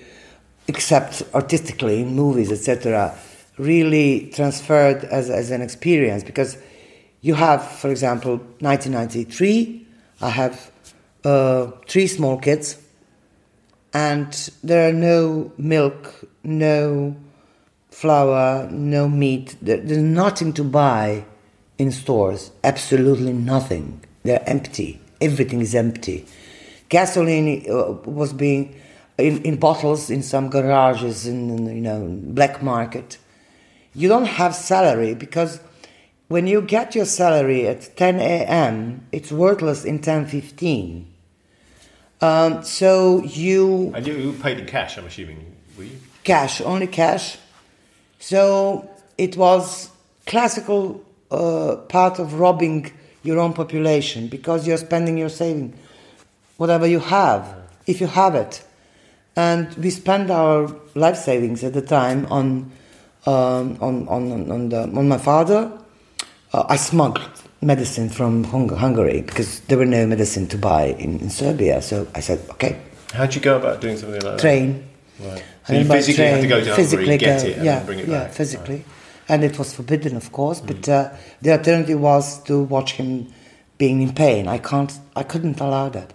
except 0.68 1.24
artistically 1.34 2.02
in 2.02 2.16
movies, 2.16 2.52
etc., 2.52 3.18
really 3.58 4.32
transferred 4.34 5.04
as, 5.06 5.30
as 5.30 5.52
an 5.52 5.62
experience 5.62 6.24
because 6.24 6.58
you 7.22 7.36
have, 7.36 7.64
for 7.64 7.90
example, 7.90 8.38
1993. 8.60 9.88
I 10.22 10.30
have 10.30 10.72
uh, 11.24 11.72
three 11.88 12.08
small 12.08 12.38
kids, 12.38 12.78
and 13.94 14.50
there 14.64 14.90
are 14.90 14.94
no 14.94 15.52
milk, 15.58 16.26
no 16.44 17.16
flour, 17.92 18.70
no 18.72 19.08
meat. 19.08 19.56
There, 19.62 19.78
there's 19.78 20.02
nothing 20.02 20.54
to 20.54 20.64
buy 20.64 21.26
in 21.78 21.92
stores. 21.92 22.52
Absolutely 22.64 23.34
nothing. 23.34 24.02
They're 24.24 24.48
empty. 24.48 25.02
Everything 25.22 25.62
is 25.62 25.76
empty. 25.76 26.26
Gasoline 26.90 27.66
uh, 27.70 27.94
was 28.06 28.34
being 28.34 28.80
in, 29.18 29.42
in 29.44 29.58
bottles 29.58 30.10
in 30.10 30.24
some 30.24 30.50
garages 30.50 31.28
in, 31.28 31.50
in 31.50 31.76
you 31.76 31.82
know 31.82 32.08
black 32.10 32.62
market. 32.62 33.18
You 33.96 34.10
don't 34.10 34.26
have 34.26 34.56
salary 34.56 35.14
because 35.14 35.60
when 36.28 36.48
you 36.48 36.62
get 36.62 36.96
your 36.96 37.06
salary 37.06 37.68
at 37.68 37.96
10 37.96 38.20
a.m., 38.20 39.08
it's 39.12 39.32
worthless 39.32 39.86
in 39.86 40.00
10:15. 40.00 41.06
Um, 42.24 42.64
so 42.64 43.22
you 43.22 43.92
And 43.94 44.08
you, 44.08 44.14
you 44.14 44.32
paid 44.32 44.58
in 44.58 44.66
cash, 44.66 44.98
I'm 44.98 45.06
assuming, 45.06 45.58
were 45.78 45.84
you? 45.84 46.00
cash, 46.24 46.62
only 46.62 46.88
cash. 46.88 47.38
So 48.20 48.90
it 49.18 49.36
was 49.36 49.90
classical 50.26 51.04
uh, 51.30 51.76
part 51.90 52.20
of 52.20 52.40
robbing 52.40 52.94
your 53.24 53.40
own 53.40 53.52
population 53.52 54.28
because 54.28 54.66
you're 54.66 54.78
spending 54.78 55.18
your 55.18 55.28
saving, 55.28 55.78
whatever 56.56 56.88
you 56.88 57.00
have, 57.00 57.58
if 57.88 58.00
you 58.00 58.08
have 58.08 58.36
it. 58.36 58.64
And 59.36 59.74
we 59.76 59.90
spent 59.90 60.32
our 60.32 60.74
life 60.96 61.18
savings 61.18 61.62
at 61.66 61.74
the 61.74 61.82
time 61.82 62.26
on 62.28 62.72
um, 63.26 63.78
on 63.82 64.08
on 64.08 64.50
on, 64.50 64.70
the, 64.70 64.84
on 64.84 65.10
my 65.10 65.18
father. 65.18 65.78
Uh, 66.54 66.64
I 66.70 66.78
smuggled 66.78 67.43
medicine 67.66 68.10
from 68.10 68.44
Hung- 68.46 68.70
Hungary 68.70 69.22
because 69.22 69.60
there 69.62 69.78
were 69.78 69.86
no 69.86 70.06
medicine 70.08 70.48
to 70.48 70.58
buy 70.58 70.86
in, 71.00 71.20
in 71.20 71.30
Serbia. 71.30 71.82
So 71.82 72.08
I 72.16 72.20
said, 72.22 72.40
okay, 72.52 72.80
How'd 73.14 73.36
you 73.36 73.42
go 73.42 73.58
about 73.58 73.80
doing 73.82 73.98
something 73.98 74.22
like 74.22 74.24
that? 74.24 74.40
train. 74.40 74.84
Right. 75.20 75.44
I 75.64 75.68
So 75.68 75.74
you 75.74 75.80
mean, 75.80 75.88
physically 75.92 76.26
had 76.26 76.42
to 76.42 76.48
go 76.48 76.60
to 76.60 76.66
Hungary, 76.66 76.76
physically 76.84 77.18
get 77.18 77.42
go- 77.42 77.48
it, 77.48 77.56
and 77.58 77.66
yeah, 77.66 77.84
bring 77.84 78.00
it 78.00 78.08
yeah, 78.08 78.24
back. 78.24 78.32
physically, 78.34 78.84
and 79.30 79.44
it 79.44 79.58
was 79.60 79.74
forbidden, 79.74 80.16
of 80.18 80.32
course. 80.32 80.60
But 80.60 80.90
uh, 80.90 81.10
the 81.42 81.52
alternative 81.52 82.00
was 82.00 82.42
to 82.44 82.60
watch 82.64 82.94
him 82.94 83.32
being 83.78 84.02
in 84.02 84.14
pain. 84.14 84.48
I 84.48 84.58
can't, 84.58 84.92
I 85.16 85.24
couldn't 85.24 85.60
allow 85.60 85.90
that. 85.90 86.14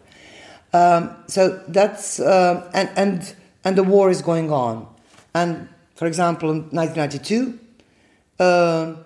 Um, 0.73 1.15
so 1.29 1.63
that's 1.69 2.19
um 2.21 2.63
and 2.75 2.91
and 2.97 3.35
and 3.65 3.77
the 3.77 3.85
war 3.85 4.11
is 4.11 4.21
going 4.21 4.51
on, 4.53 4.87
and 5.35 5.69
for 5.95 6.07
example, 6.07 6.51
in 6.51 6.69
1992, 6.71 7.59
um, 8.45 9.05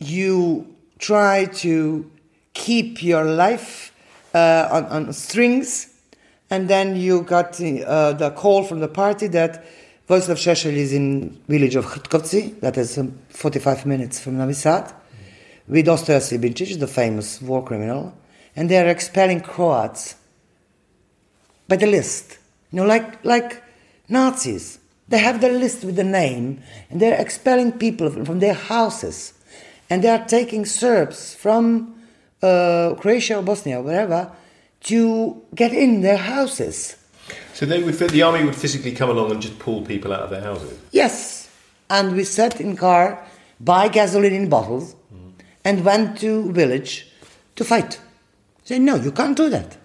you 0.00 0.66
try 1.00 1.46
to 1.46 2.08
keep 2.54 3.02
your 3.02 3.24
life 3.24 3.92
uh, 4.34 4.68
on, 4.70 4.84
on 4.86 5.12
strings, 5.12 5.88
and 6.50 6.68
then 6.68 6.94
you 6.94 7.22
got 7.22 7.54
the, 7.54 7.84
uh, 7.84 8.12
the 8.12 8.30
call 8.30 8.62
from 8.62 8.78
the 8.80 8.88
party 8.88 9.26
that 9.28 9.64
Vojislav 10.08 10.36
Šešelj 10.36 10.72
is 10.72 10.92
in 10.92 11.40
village 11.48 11.76
of 11.76 11.86
Hrtkovci, 11.86 12.60
that 12.60 12.76
is 12.76 12.98
um, 12.98 13.18
45 13.28 13.86
minutes 13.86 14.20
from 14.20 14.38
Novi 14.38 14.54
Sad, 14.54 14.92
with 15.66 15.86
Ostoja 15.86 16.20
Sibinčić, 16.20 16.78
the 16.78 16.86
famous 16.86 17.40
war 17.40 17.64
criminal, 17.64 18.12
and 18.56 18.68
they 18.68 18.76
are 18.76 18.88
expelling 18.88 19.40
Croats 19.40 20.16
by 21.68 21.76
the 21.76 21.86
list. 21.86 22.38
You 22.72 22.80
know, 22.80 22.86
like, 22.86 23.24
like 23.24 23.62
Nazis. 24.08 24.78
They 25.08 25.18
have 25.18 25.40
the 25.40 25.48
list 25.48 25.84
with 25.84 25.96
the 25.96 26.04
name, 26.04 26.62
and 26.88 27.00
they're 27.00 27.20
expelling 27.20 27.72
people 27.72 28.10
from 28.24 28.40
their 28.40 28.54
houses. 28.54 29.34
And 29.90 30.02
they 30.04 30.08
are 30.08 30.24
taking 30.24 30.64
Serbs 30.64 31.34
from 31.34 32.00
uh, 32.42 32.94
Croatia 32.98 33.38
or 33.38 33.42
Bosnia, 33.42 33.80
or 33.80 33.82
wherever, 33.82 34.30
to 34.84 35.42
get 35.54 35.72
in 35.72 36.00
their 36.00 36.16
houses. 36.16 36.96
So 37.52 37.66
they 37.66 37.82
would, 37.82 37.94
the 37.94 38.22
army 38.22 38.44
would 38.44 38.56
physically 38.56 38.92
come 38.92 39.10
along 39.10 39.32
and 39.32 39.42
just 39.42 39.58
pull 39.58 39.82
people 39.82 40.12
out 40.12 40.22
of 40.22 40.30
their 40.30 40.42
houses. 40.42 40.78
Yes. 40.92 41.50
And 41.90 42.14
we 42.14 42.24
sat 42.24 42.60
in 42.60 42.76
car, 42.76 43.26
buy 43.58 43.88
gasoline 43.88 44.32
in 44.32 44.48
bottles, 44.48 44.94
and 45.64 45.84
went 45.84 46.18
to 46.20 46.50
village 46.52 47.08
to 47.56 47.64
fight. 47.64 48.00
Say, 48.64 48.78
no, 48.78 48.94
you 48.94 49.12
can't 49.12 49.36
do 49.36 49.50
that. 49.50 49.76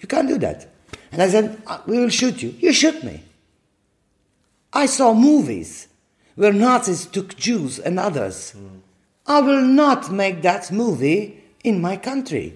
You 0.00 0.08
can't 0.08 0.28
do 0.28 0.38
that. 0.38 0.68
And 1.10 1.20
I 1.20 1.28
said, 1.28 1.60
"Uh, 1.66 1.80
we 1.86 1.98
will 1.98 2.08
shoot 2.08 2.42
you. 2.42 2.54
You 2.60 2.72
shoot 2.72 3.02
me. 3.02 3.22
I 4.72 4.86
saw 4.86 5.12
movies 5.12 5.88
where 6.36 6.52
Nazis 6.52 7.06
took 7.06 7.36
Jews 7.36 7.78
and 7.78 7.98
others. 7.98 8.54
I 9.28 9.40
will 9.40 9.62
not 9.62 10.10
make 10.10 10.42
that 10.42 10.72
movie 10.72 11.42
in 11.62 11.80
my 11.80 11.96
country. 11.96 12.54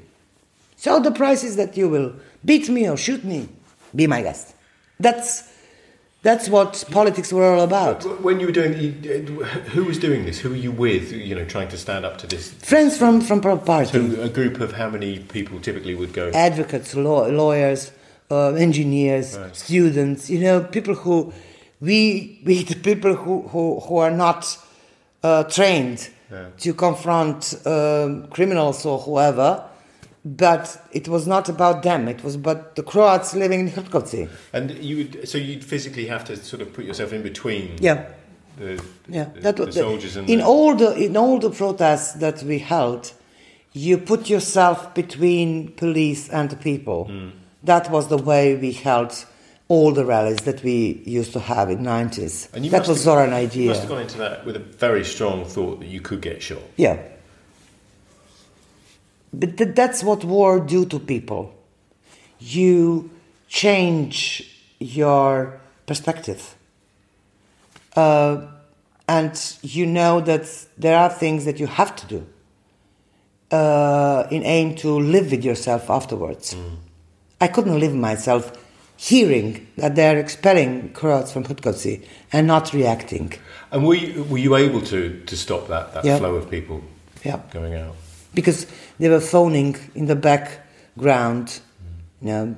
So 0.76 0.98
the 1.00 1.11
price 1.12 1.44
is 1.44 1.56
that 1.56 1.76
you 1.76 1.88
will 1.88 2.14
beat 2.44 2.68
me 2.68 2.88
or 2.88 2.96
shoot 2.96 3.24
me. 3.24 3.48
Be 3.94 4.06
my 4.06 4.22
guest. 4.22 4.54
That's 4.98 5.50
That's 6.22 6.48
what 6.48 6.85
politics 6.92 7.32
were 7.32 7.52
all 7.52 7.62
about. 7.62 8.04
When 8.22 8.38
you 8.40 8.46
were 8.46 8.52
doing, 8.52 8.72
who 9.74 9.82
was 9.85 9.98
doing 9.98 10.24
this? 10.24 10.38
Who 10.38 10.50
were 10.50 10.62
you 10.66 10.70
with? 10.70 11.11
You 11.12 11.35
know, 11.35 11.44
trying 11.44 11.68
to 11.70 11.76
stand 11.76 12.04
up 12.06 12.16
to 12.18 12.26
this. 12.28 12.52
Friends 12.62 12.96
from 12.96 13.20
from 13.20 13.40
pro- 13.40 13.58
party, 13.58 13.90
So 13.90 14.22
a 14.22 14.28
group 14.28 14.61
of 14.61 14.70
how 14.80 14.88
many 14.88 15.18
people 15.18 15.58
typically 15.61 15.94
would 15.96 16.12
go? 16.12 16.30
advocates, 16.32 16.94
law, 16.94 17.26
lawyers, 17.26 17.90
uh, 18.30 18.54
engineers, 18.54 19.37
Right. 19.37 19.56
students. 19.56 20.30
You 20.30 20.38
know, 20.46 20.61
people 20.76 20.94
who 20.94 21.32
we 21.80 22.38
we 22.46 22.62
the 22.62 22.76
people 22.76 23.14
who 23.22 23.35
who, 23.52 23.80
who 23.87 23.96
are 23.98 24.14
not 24.26 24.40
uh, 25.24 25.42
trained 25.56 26.08
Yeah. 26.33 26.47
to 26.61 26.75
confront 26.75 27.55
um, 27.66 28.27
criminals 28.29 28.87
or 28.87 28.99
whoever. 28.99 29.68
But 30.25 30.81
it 30.92 31.09
was 31.09 31.27
not 31.27 31.49
about 31.49 31.83
them. 31.83 32.09
It 32.09 32.23
was 32.23 32.37
about 32.37 32.77
the 32.77 32.83
Croats 32.83 33.35
living 33.35 33.61
in 33.61 33.71
Hrtkovci. 33.71 34.29
And 34.53 34.71
you 34.71 34.97
would, 34.99 35.29
so 35.29 35.37
you'd 35.37 35.64
physically 35.64 36.07
have 36.07 36.25
to 36.27 36.37
sort 36.37 36.62
of 36.62 36.73
put 36.73 36.85
yourself 36.85 37.12
in 37.12 37.23
between. 37.23 37.77
Yeah. 37.81 38.07
The, 38.57 38.83
Yeah, 39.09 39.25
the, 39.35 39.40
that 39.40 39.57
the 39.57 39.66
was 39.66 39.75
soldiers 39.75 40.16
and 40.16 40.31
in 40.31 40.38
the, 40.38 40.47
all 40.47 40.77
the 40.77 40.95
in 40.95 41.16
all 41.16 41.38
the 41.38 41.51
protests 41.51 42.12
that 42.14 42.42
we 42.42 42.59
held, 42.61 43.12
you 43.73 43.99
put 43.99 44.29
yourself 44.31 44.95
between 44.95 45.73
police 45.73 46.29
and 46.29 46.51
the 46.51 46.57
people. 46.57 47.07
Hmm. 47.07 47.31
That 47.64 47.90
was 47.90 48.09
the 48.09 48.18
way 48.18 48.57
we 48.57 48.73
held 48.73 49.25
all 49.68 49.92
the 49.92 50.05
rallies 50.05 50.40
that 50.44 50.62
we 50.62 51.03
used 51.07 51.33
to 51.33 51.40
have 51.40 51.70
in 51.70 51.79
90s. 51.83 52.48
that 52.70 52.87
was 52.88 53.05
have- 53.05 53.14
our 53.14 53.27
You 53.27 53.33
idea. 53.33 53.68
must 53.68 53.81
have 53.81 53.88
gone 53.90 54.03
into 54.03 54.18
that 54.18 54.44
with 54.44 54.57
a 54.57 54.59
very 54.59 55.05
strong 55.05 55.44
thought 55.44 55.81
that 55.81 55.88
you 55.88 56.01
could 56.01 56.20
get 56.20 56.42
shot. 56.42 56.62
Yeah. 56.77 56.98
But 59.33 59.57
th- 59.57 59.75
that's 59.75 60.03
what 60.05 60.25
war 60.25 60.61
do 60.61 60.85
to 60.87 60.98
people. 60.98 61.55
You 62.38 63.11
change 63.48 64.42
your 64.79 65.61
perspective. 65.87 66.55
Uh, 67.96 68.46
and 69.09 69.57
you 69.62 69.87
know 69.87 70.20
that 70.20 70.46
there 70.79 70.96
are 70.98 71.09
things 71.09 71.44
that 71.44 71.59
you 71.59 71.66
have 71.66 71.94
to 71.96 72.07
do 72.07 72.27
uh, 73.57 74.27
in 74.31 74.42
aim 74.44 74.75
to 74.77 74.98
live 74.98 75.31
with 75.31 75.44
yourself 75.44 75.88
afterwards. 75.90 76.57
I 77.40 77.48
couldn't 77.48 77.79
live 77.79 77.94
myself 77.94 78.53
hearing 79.10 79.66
that 79.76 79.94
they're 79.96 80.18
expelling 80.18 80.92
Croats 80.92 81.32
from 81.32 81.44
Hrtkovci 81.44 82.04
and 82.32 82.46
not 82.46 82.72
reacting. 82.72 83.32
And 83.72 83.84
were 83.86 83.96
you, 83.96 84.22
were 84.24 84.38
you 84.38 84.54
able 84.54 84.80
to, 84.82 85.00
to 85.26 85.36
stop 85.36 85.66
that, 85.68 85.92
that 85.94 86.04
Yeah. 86.04 86.18
flow 86.18 86.34
of 86.36 86.48
people 86.50 86.82
Yeah. 87.24 87.40
going 87.52 87.74
out? 87.74 87.96
because 88.34 88.66
they 88.98 89.08
were 89.08 89.20
phoning 89.20 89.76
in 89.94 90.06
the 90.06 90.16
background. 90.16 91.60
You 92.20 92.28
know, 92.28 92.56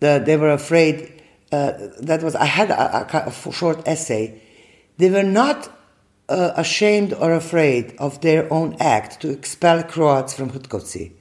the, 0.00 0.22
they 0.24 0.36
were 0.36 0.52
afraid. 0.52 1.22
Uh, 1.50 1.72
that 2.00 2.22
was 2.22 2.34
I 2.36 2.44
had 2.44 2.70
a, 2.70 3.26
a, 3.26 3.52
short 3.52 3.82
essay. 3.86 4.40
They 4.98 5.10
were 5.10 5.24
not 5.24 5.68
uh, 6.28 6.52
ashamed 6.56 7.12
or 7.14 7.32
afraid 7.32 7.94
of 7.98 8.20
their 8.20 8.52
own 8.52 8.76
act 8.78 9.20
to 9.22 9.30
expel 9.30 9.82
Croats 9.82 10.32
from 10.34 10.50
Hrtkovci, 10.50 11.12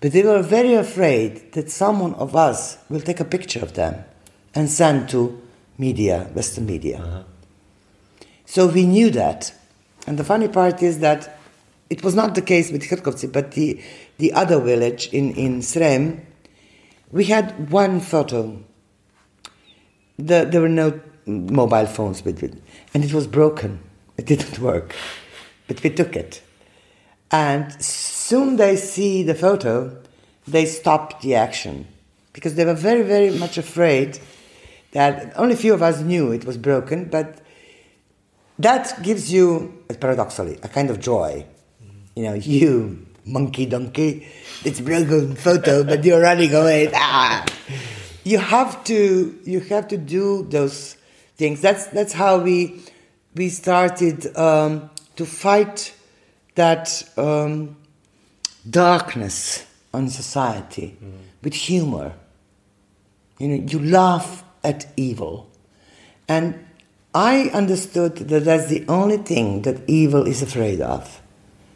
but 0.00 0.12
they 0.12 0.22
were 0.22 0.42
very 0.42 0.74
afraid 0.74 1.52
that 1.52 1.70
someone 1.70 2.14
of 2.14 2.36
us 2.36 2.78
will 2.88 3.00
take 3.00 3.20
a 3.20 3.24
picture 3.24 3.60
of 3.60 3.74
them 3.74 4.04
and 4.54 4.70
send 4.70 5.08
to 5.10 5.40
media, 5.78 6.30
Western 6.34 6.66
media. 6.66 6.98
Uh-huh. 6.98 7.22
So 8.44 8.66
we 8.66 8.86
knew 8.86 9.10
that. 9.10 9.52
And 10.06 10.18
the 10.18 10.24
funny 10.24 10.48
part 10.48 10.82
is 10.82 11.00
that 11.00 11.38
it 11.90 12.02
was 12.02 12.14
not 12.14 12.34
the 12.34 12.42
case 12.42 12.70
with 12.70 12.82
Hrtkovci, 12.82 13.32
but 13.32 13.52
the, 13.52 13.80
the 14.18 14.32
other 14.32 14.60
village 14.60 15.08
in, 15.08 15.32
in 15.34 15.60
Srem, 15.60 16.20
we 17.10 17.24
had 17.24 17.70
one 17.70 18.00
photo. 18.00 18.62
The, 20.18 20.48
there 20.50 20.60
were 20.60 20.68
no 20.68 21.00
mobile 21.26 21.86
phones 21.86 22.24
with 22.24 22.42
it, 22.42 22.54
and 22.94 23.04
it 23.04 23.12
was 23.12 23.26
broken. 23.26 23.80
It 24.16 24.26
didn't 24.26 24.58
work, 24.70 24.94
but 25.68 25.82
we 25.82 25.90
took 25.90 26.16
it. 26.16 26.42
And 27.30 27.72
soon 27.82 28.56
they 28.56 28.76
see 28.76 29.22
the 29.22 29.34
photo, 29.34 29.96
they 30.46 30.64
stop 30.64 31.20
the 31.20 31.34
action 31.34 31.86
because 32.32 32.54
they 32.54 32.64
were 32.64 32.74
very, 32.74 33.02
very 33.02 33.30
much 33.30 33.58
afraid 33.58 34.18
that 34.92 35.32
only 35.36 35.54
a 35.54 35.56
few 35.56 35.74
of 35.74 35.82
us 35.82 36.00
knew 36.00 36.32
it 36.32 36.44
was 36.44 36.56
broken, 36.56 37.06
but 37.06 37.40
that 38.58 39.02
gives 39.02 39.32
you, 39.32 39.82
paradoxically, 40.00 40.58
a 40.62 40.68
kind 40.68 40.90
of 40.90 41.00
joy. 41.00 41.44
You 42.14 42.22
know, 42.24 42.34
you 42.58 43.06
monkey 43.24 43.66
donkey, 43.66 44.28
it's 44.64 44.80
broken 44.80 45.34
photo, 45.34 45.82
but 45.82 46.04
you're 46.04 46.20
running 46.20 46.54
away. 46.54 46.90
Ah. 46.94 47.44
You 48.24 48.38
have 48.38 48.82
to, 48.84 49.38
you 49.44 49.60
have 49.60 49.88
to 49.88 49.96
do 49.96 50.44
those 50.44 50.96
things. 51.36 51.60
That's 51.60 51.86
that's 51.86 52.12
how 52.12 52.38
we 52.38 52.82
we 53.34 53.48
started 53.50 54.36
um, 54.36 54.90
to 55.16 55.26
fight 55.26 55.92
that 56.56 57.02
um, 57.16 57.76
darkness 58.68 59.64
on 59.94 60.08
society 60.08 60.96
with 61.42 61.54
humor. 61.54 62.12
You 63.38 63.48
know, 63.48 63.66
you 63.66 63.78
laugh 63.78 64.44
at 64.64 64.86
evil. 64.96 65.48
And 66.28 66.66
I 67.14 67.50
understood 67.54 68.16
that 68.16 68.44
that's 68.44 68.66
the 68.66 68.84
only 68.88 69.18
thing 69.18 69.62
that 69.62 69.88
evil 69.88 70.26
is 70.26 70.42
afraid 70.42 70.80
of. 70.80 71.22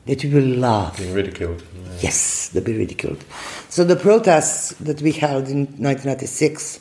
That 0.06 0.24
you 0.24 0.34
will 0.34 0.58
laugh. 0.58 0.98
Being 0.98 1.14
ridiculed. 1.14 1.62
Yeah. 1.62 1.92
Yes, 2.00 2.48
to 2.48 2.60
be 2.60 2.76
ridiculed. 2.76 3.24
So 3.68 3.84
the 3.84 3.96
protests 3.96 4.74
that 4.80 5.00
we 5.02 5.12
held 5.12 5.48
in 5.48 5.66
1996 5.78 6.80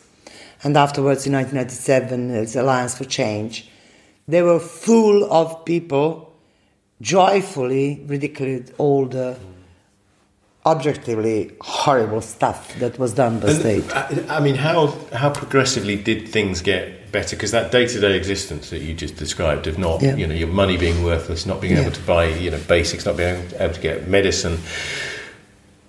and 0.63 0.75
afterwards 0.75 1.27
in 1.27 1.33
1997, 1.33 2.31
as 2.31 2.55
Alliance 2.55 2.97
for 2.97 3.05
Change, 3.05 3.69
they 4.27 4.41
were 4.41 4.59
full 4.59 5.31
of 5.31 5.63
people 5.65 6.28
joyfully 7.01 8.01
ridiculed 8.07 8.71
all 8.77 9.05
the 9.05 9.37
objectively 10.65 11.51
horrible 11.61 12.21
stuff 12.21 12.77
that 12.79 12.99
was 12.99 13.13
done 13.13 13.39
by 13.39 13.49
And, 13.49 13.59
state. 13.59 13.95
I 13.95 14.37
I 14.37 14.39
mean, 14.39 14.55
how 14.55 14.93
how 15.13 15.29
progressively 15.29 15.95
did 15.95 16.27
things 16.27 16.61
get 16.61 17.11
better? 17.11 17.35
Because 17.35 17.51
that 17.51 17.71
day 17.71 17.87
to 17.87 17.99
day 17.99 18.15
existence 18.17 18.69
that 18.69 18.81
you 18.81 18.93
just 18.93 19.15
described 19.15 19.67
of 19.67 19.77
not, 19.77 20.01
Yeah. 20.01 20.15
you 20.15 20.27
know, 20.27 20.35
your 20.35 20.49
money 20.49 20.77
being 20.77 21.03
worthless, 21.03 21.45
not 21.45 21.61
being 21.61 21.75
Yeah. 21.75 21.81
able 21.83 21.91
to 21.93 22.01
buy, 22.01 22.25
you 22.25 22.51
know, 22.51 22.59
basics, 22.67 23.05
not 23.05 23.15
being 23.17 23.37
able 23.59 23.73
to 23.73 23.79
get 23.81 24.07
medicine. 24.07 24.59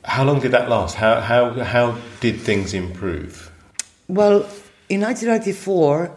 How 0.04 0.24
long 0.24 0.40
did 0.40 0.52
that 0.52 0.68
last? 0.68 0.94
How 0.96 1.20
how 1.20 1.50
how 1.64 1.96
did 2.20 2.40
things 2.40 2.72
improve? 2.72 3.50
Well, 4.08 4.46
in 4.88 5.00
1994, 5.00 6.10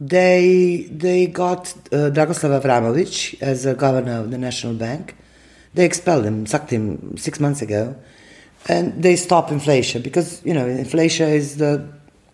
they 0.00 0.88
they 0.90 1.26
got 1.26 1.72
uh, 1.92 2.10
Dragoslav 2.10 2.60
Avramovic 2.60 3.40
as 3.40 3.66
a 3.66 3.74
governor 3.74 4.20
of 4.20 4.30
the 4.30 4.38
National 4.38 4.74
Bank. 4.74 5.16
They 5.74 5.84
expelled 5.84 6.24
him, 6.24 6.46
sacked 6.46 6.70
him 6.70 7.16
six 7.16 7.40
months 7.40 7.62
ago, 7.62 7.96
and 8.68 9.02
they 9.02 9.16
stopped 9.16 9.50
inflation 9.50 10.02
because 10.02 10.44
you 10.44 10.54
know 10.54 10.66
inflation 10.66 11.28
is 11.28 11.56
the 11.56 11.86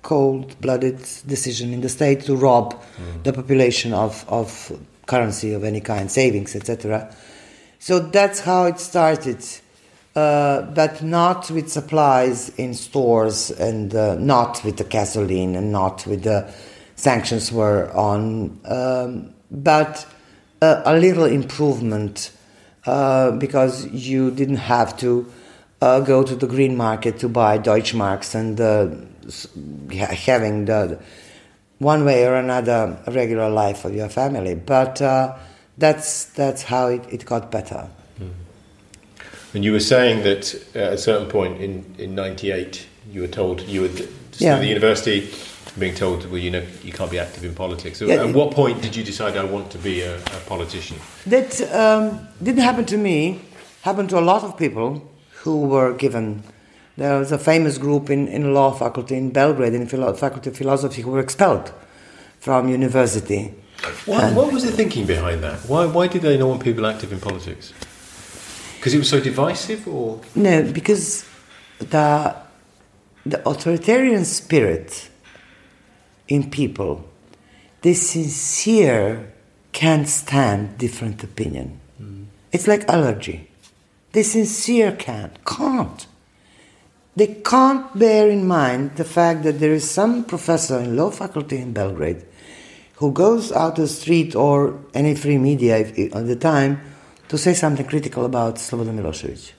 cold-blooded 0.03 0.99
decision 1.27 1.75
in 1.75 1.83
the 1.83 1.89
state 1.89 2.23
to 2.23 2.35
rob 2.35 2.83
the 3.23 3.33
population 3.33 3.93
of 3.93 4.25
of 4.29 4.73
currency 5.07 5.53
of 5.53 5.65
any 5.65 5.81
kind, 5.81 6.11
savings, 6.11 6.55
etc. 6.57 7.15
So 7.79 7.99
that's 7.99 8.41
how 8.41 8.67
it 8.67 8.79
started 8.79 9.45
uh, 10.17 10.63
but 10.63 11.03
not 11.03 11.51
with 11.51 11.71
supplies 11.71 12.49
in 12.51 12.75
stores 12.75 13.51
and 13.53 13.95
uh, 13.95 14.17
not 14.17 14.63
with 14.65 14.77
the 14.77 14.85
gasoline 14.85 15.55
and 15.55 15.71
not 15.71 16.07
with 16.07 16.25
the 16.25 16.53
sanctions 17.01 17.51
were 17.51 17.91
on, 17.95 18.61
um, 18.67 19.33
but 19.51 20.07
uh, 20.61 20.83
a 20.85 20.95
little 20.99 21.25
improvement 21.25 22.31
uh, 22.87 23.31
because 23.33 23.87
you 23.89 24.31
didn't 24.31 24.57
have 24.57 24.97
to 24.99 25.27
uh, 25.81 26.01
go 26.01 26.23
to 26.23 26.37
the 26.37 26.47
green 26.47 26.77
market 26.77 27.19
to 27.19 27.29
buy 27.29 27.59
Deutschmarks 27.59 28.35
and 28.35 28.61
uh, 28.61 28.89
having 30.15 30.67
the 30.67 30.99
one 31.79 32.05
way 32.05 32.27
or 32.27 32.35
another 32.35 32.99
regular 33.09 33.49
life 33.49 33.87
of 33.87 33.95
your 33.95 34.11
family. 34.11 34.55
But 34.55 35.01
uh, 35.01 35.37
that's 35.79 36.27
that's 36.27 36.63
how 36.65 36.89
it, 36.89 37.03
it 37.11 37.25
got 37.25 37.51
better. 37.51 37.89
And 39.53 39.65
you 39.65 39.73
were 39.73 39.81
saying 39.81 40.23
that 40.23 40.55
at 40.77 40.93
a 40.93 40.99
certain 40.99 41.29
point 41.29 41.61
in 41.61 41.85
in 41.99 42.15
'98, 42.15 42.87
you 43.11 43.23
were 43.23 43.33
told 43.33 43.63
you 43.63 43.81
would 43.83 44.09
Yeah. 44.39 44.59
the 44.59 44.67
university, 44.67 45.29
being 45.81 45.95
told, 45.95 46.25
well, 46.31 46.39
you 46.39 46.51
know, 46.51 46.63
you 46.83 46.93
can't 46.93 47.11
be 47.11 47.19
active 47.19 47.45
in 47.45 47.55
politics. 47.55 47.99
So 47.99 48.07
Yeah. 48.07 48.25
At 48.27 48.35
what 48.35 48.53
point 48.53 48.83
did 48.83 48.95
you 48.95 49.03
decide 49.03 49.37
I 49.37 49.45
want 49.45 49.71
to 49.73 49.79
be 49.79 50.03
a, 50.03 50.17
a 50.19 50.41
politician? 50.47 50.97
That 51.27 51.61
um, 51.73 52.29
didn't 52.43 52.63
happen 52.63 52.85
to 52.87 52.97
me. 52.97 53.41
Happened 53.83 54.11
to 54.11 54.19
a 54.19 54.27
lot 54.33 54.45
of 54.45 54.57
people 54.57 55.03
who 55.43 55.63
were 55.63 55.95
given. 55.95 56.43
There 56.97 57.19
was 57.19 57.33
a 57.33 57.39
famous 57.39 57.79
group 57.79 58.11
in, 58.11 58.29
in 58.29 58.53
law 58.53 58.73
faculty 58.73 59.17
in 59.17 59.31
Belgrade, 59.31 59.75
in 59.75 59.87
philo- 59.87 60.13
faculty 60.15 60.51
of 60.51 60.57
philosophy, 60.57 61.03
who 61.03 61.11
were 61.13 61.21
expelled 61.21 61.73
from 62.41 62.69
university. 62.69 63.55
What, 64.05 64.35
what 64.35 64.53
was 64.53 64.65
the 64.65 64.73
thinking 64.73 65.07
behind 65.07 65.43
that? 65.43 65.59
Why 65.61 65.87
why 65.87 66.07
did 66.09 66.21
they 66.23 66.37
not 66.37 66.49
want 66.49 66.63
people 66.63 66.85
active 66.87 67.13
in 67.13 67.21
politics? 67.21 67.73
Because 68.77 68.93
it 68.95 68.99
was 68.99 69.09
so 69.09 69.21
divisive, 69.21 69.89
or 69.89 70.21
No, 70.35 70.71
because 70.71 71.25
the 71.79 72.35
the 73.25 73.49
authoritarian 73.49 74.25
spirit 74.25 75.10
in 76.31 76.51
people 76.51 77.05
the 77.83 77.95
sincere 77.95 79.33
can't 79.73 80.09
stand 80.09 80.77
different 80.77 81.23
opinion. 81.23 81.81
Mm. 82.01 82.27
It's 82.53 82.67
like 82.67 82.89
allergy. 82.89 83.49
The 84.13 84.23
sincere 84.23 84.93
can't, 84.93 85.43
can't. 85.45 86.07
They 87.17 87.41
can't 87.45 87.99
bear 87.99 88.29
in 88.29 88.47
mind 88.47 88.97
the 88.97 89.05
fact 89.05 89.43
that 89.45 89.61
there 89.61 89.73
is 89.73 89.89
some 89.89 90.25
professor 90.25 90.79
in 90.79 90.97
law 90.97 91.11
faculty 91.11 91.59
in 91.59 91.73
Belgrade 91.73 92.25
who 92.97 93.13
goes 93.13 93.51
out 93.53 93.77
the 93.77 93.89
street 93.89 94.35
or 94.35 94.79
any 94.95 95.15
free 95.15 95.39
media 95.39 95.79
at 95.79 96.27
the 96.27 96.37
time 96.37 96.81
to 97.29 97.39
say 97.39 97.55
something 97.55 97.87
critical 97.87 98.25
about 98.25 98.57
Slobodan 98.57 98.99
Milosevic. 99.01 99.53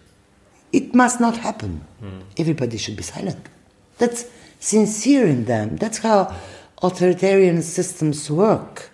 It 0.72 0.94
must 0.94 1.20
not 1.20 1.38
happen. 1.38 1.82
Mm. 2.04 2.24
Everybody 2.38 2.78
should 2.78 2.96
be 2.96 3.04
silent. 3.04 3.48
That's 3.98 4.26
sincere 4.60 5.26
in 5.26 5.46
them. 5.46 5.78
That's 5.78 5.98
how 6.00 6.36
authoritarian 6.82 7.62
systems 7.62 8.30
work 8.30 8.92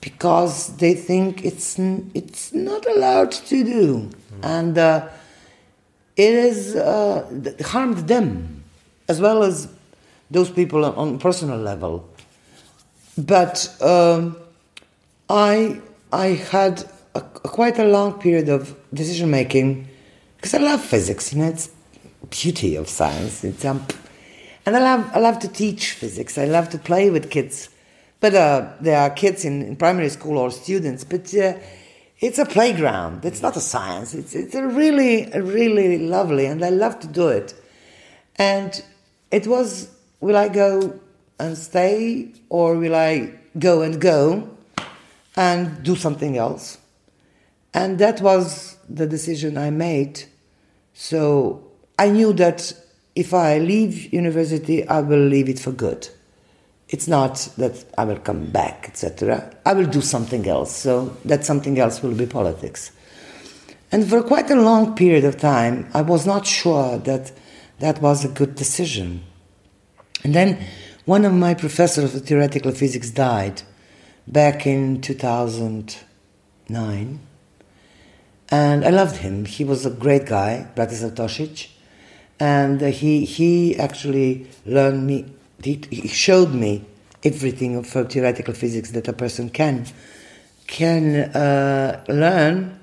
because 0.00 0.76
they 0.76 0.94
think 0.94 1.44
it's 1.44 1.78
it's 2.14 2.52
not 2.52 2.86
allowed 2.86 3.32
to 3.32 3.64
do, 3.64 4.08
mm. 4.08 4.10
and 4.42 4.78
uh, 4.78 5.08
it 6.16 6.34
is 6.34 6.74
uh, 6.76 7.26
harmed 7.62 8.08
them 8.08 8.64
as 9.08 9.20
well 9.20 9.42
as 9.42 9.68
those 10.30 10.50
people 10.50 10.84
on 10.84 11.18
personal 11.18 11.58
level. 11.58 12.08
But 13.18 13.74
um, 13.82 14.36
I 15.28 15.80
I 16.12 16.28
had 16.50 16.84
a, 17.14 17.18
a 17.18 17.48
quite 17.48 17.78
a 17.78 17.84
long 17.84 18.18
period 18.18 18.48
of 18.48 18.74
decision 18.94 19.30
making 19.30 19.88
because 20.36 20.54
I 20.54 20.58
love 20.58 20.82
physics. 20.82 21.32
You 21.32 21.40
know, 21.40 21.48
it's 21.48 21.70
beauty 22.30 22.76
of 22.76 22.88
science. 22.88 23.44
It's 23.44 23.64
um, 23.64 23.84
and 24.66 24.76
I 24.76 24.80
love 24.80 25.10
I 25.14 25.18
love 25.18 25.38
to 25.40 25.48
teach 25.48 25.92
physics. 25.92 26.38
I 26.38 26.44
love 26.44 26.68
to 26.70 26.78
play 26.78 27.10
with 27.10 27.30
kids 27.30 27.70
but 28.20 28.34
uh, 28.34 28.72
there 28.80 29.00
are 29.00 29.10
kids 29.10 29.44
in, 29.46 29.62
in, 29.62 29.76
primary 29.76 30.10
school 30.10 30.36
or 30.38 30.50
students, 30.50 31.04
but 31.04 31.34
uh, 31.34 31.54
it's 32.20 32.38
a 32.38 32.44
playground. 32.44 33.24
It's 33.24 33.40
not 33.40 33.56
a 33.56 33.60
science. 33.60 34.14
It's, 34.14 34.34
it's 34.34 34.54
a 34.54 34.66
really, 34.66 35.30
really 35.32 35.98
lovely, 35.98 36.44
and 36.44 36.62
I 36.62 36.68
love 36.68 37.00
to 37.00 37.06
do 37.06 37.28
it. 37.28 37.54
And 38.36 38.82
it 39.30 39.46
was 39.46 39.90
will 40.20 40.36
I 40.36 40.48
go 40.48 41.00
and 41.38 41.56
stay, 41.56 42.32
or 42.50 42.76
will 42.76 42.94
I 42.94 43.32
go 43.58 43.80
and 43.80 43.98
go 43.98 44.54
and 45.34 45.82
do 45.82 45.96
something 45.96 46.36
else? 46.36 46.76
And 47.72 47.98
that 48.00 48.20
was 48.20 48.76
the 48.88 49.06
decision 49.06 49.56
I 49.56 49.70
made. 49.70 50.24
So 50.92 51.70
I 51.98 52.10
knew 52.10 52.34
that 52.34 52.74
if 53.20 53.32
I 53.34 53.58
leave 53.58 54.12
university, 54.14 54.88
I 54.88 55.00
will 55.00 55.18
leave 55.18 55.50
it 55.50 55.58
for 55.58 55.72
good. 55.72 56.08
It's 56.88 57.06
not 57.06 57.50
that 57.58 57.84
I 57.98 58.04
will 58.04 58.18
come 58.18 58.46
back, 58.46 58.86
etc. 58.88 59.54
I 59.66 59.74
will 59.74 59.86
do 59.86 60.00
something 60.00 60.48
else. 60.48 60.74
So 60.74 61.14
that 61.26 61.44
something 61.44 61.78
else 61.78 62.02
will 62.02 62.14
be 62.14 62.24
politics. 62.24 62.92
And 63.92 64.08
for 64.08 64.22
quite 64.22 64.50
a 64.50 64.54
long 64.54 64.94
period 64.94 65.26
of 65.26 65.36
time, 65.36 65.90
I 65.92 66.00
was 66.00 66.24
not 66.26 66.46
sure 66.46 66.96
that 66.98 67.32
that 67.80 68.00
was 68.00 68.24
a 68.24 68.28
good 68.28 68.54
decision. 68.54 69.22
And 70.24 70.34
then 70.34 70.64
one 71.04 71.26
of 71.26 71.34
my 71.34 71.52
professors 71.52 72.14
of 72.14 72.24
theoretical 72.24 72.72
physics 72.72 73.10
died 73.10 73.60
back 74.26 74.66
in 74.66 75.02
2009. 75.02 77.20
And 78.50 78.84
I 78.84 78.90
loved 78.90 79.16
him. 79.16 79.44
He 79.44 79.62
was 79.62 79.84
a 79.84 79.90
great 79.90 80.24
guy, 80.24 80.68
Bratislav 80.74 81.16
Tosic. 81.16 81.68
And 82.40 82.80
he, 82.80 83.24
he 83.24 83.76
actually 83.76 84.48
learned 84.64 85.06
me 85.06 85.26
he, 85.62 85.80
he 85.90 86.08
showed 86.08 86.52
me 86.52 86.84
everything 87.22 87.76
of 87.76 87.86
theoretical 87.86 88.54
physics 88.54 88.92
that 88.92 89.08
a 89.08 89.12
person 89.12 89.50
can 89.50 89.86
can 90.66 91.16
uh, 91.16 92.04
learn. 92.08 92.78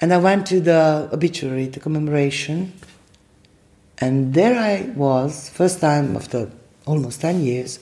And 0.00 0.14
I 0.14 0.18
went 0.18 0.46
to 0.46 0.60
the 0.60 1.10
obituary, 1.12 1.66
the 1.66 1.80
commemoration, 1.80 2.72
and 3.98 4.32
there 4.32 4.58
I 4.58 4.90
was, 4.94 5.50
first 5.50 5.80
time 5.80 6.16
after 6.16 6.50
almost 6.86 7.20
10 7.20 7.42
years, 7.42 7.80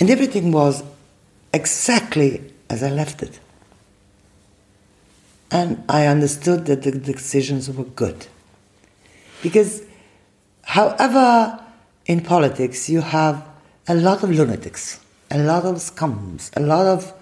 and 0.00 0.10
everything 0.10 0.50
was 0.50 0.82
exactly 1.54 2.52
as 2.68 2.82
I 2.82 2.90
left 2.90 3.22
it. 3.22 3.38
And 5.50 5.84
I 5.88 6.06
understood 6.06 6.66
that 6.66 6.82
the 6.82 6.92
decisions 6.92 7.70
were 7.70 7.84
good. 7.84 8.26
Because, 9.42 9.82
however 10.62 11.62
in 12.06 12.20
politics, 12.20 12.88
you 12.88 13.00
have 13.00 13.46
a 13.88 13.94
lot 13.94 14.22
of 14.22 14.30
lunatics, 14.30 15.00
a 15.30 15.38
lot 15.38 15.64
of 15.64 15.76
scums, 15.76 16.50
a 16.56 16.60
lot 16.60 16.86
of 16.86 17.12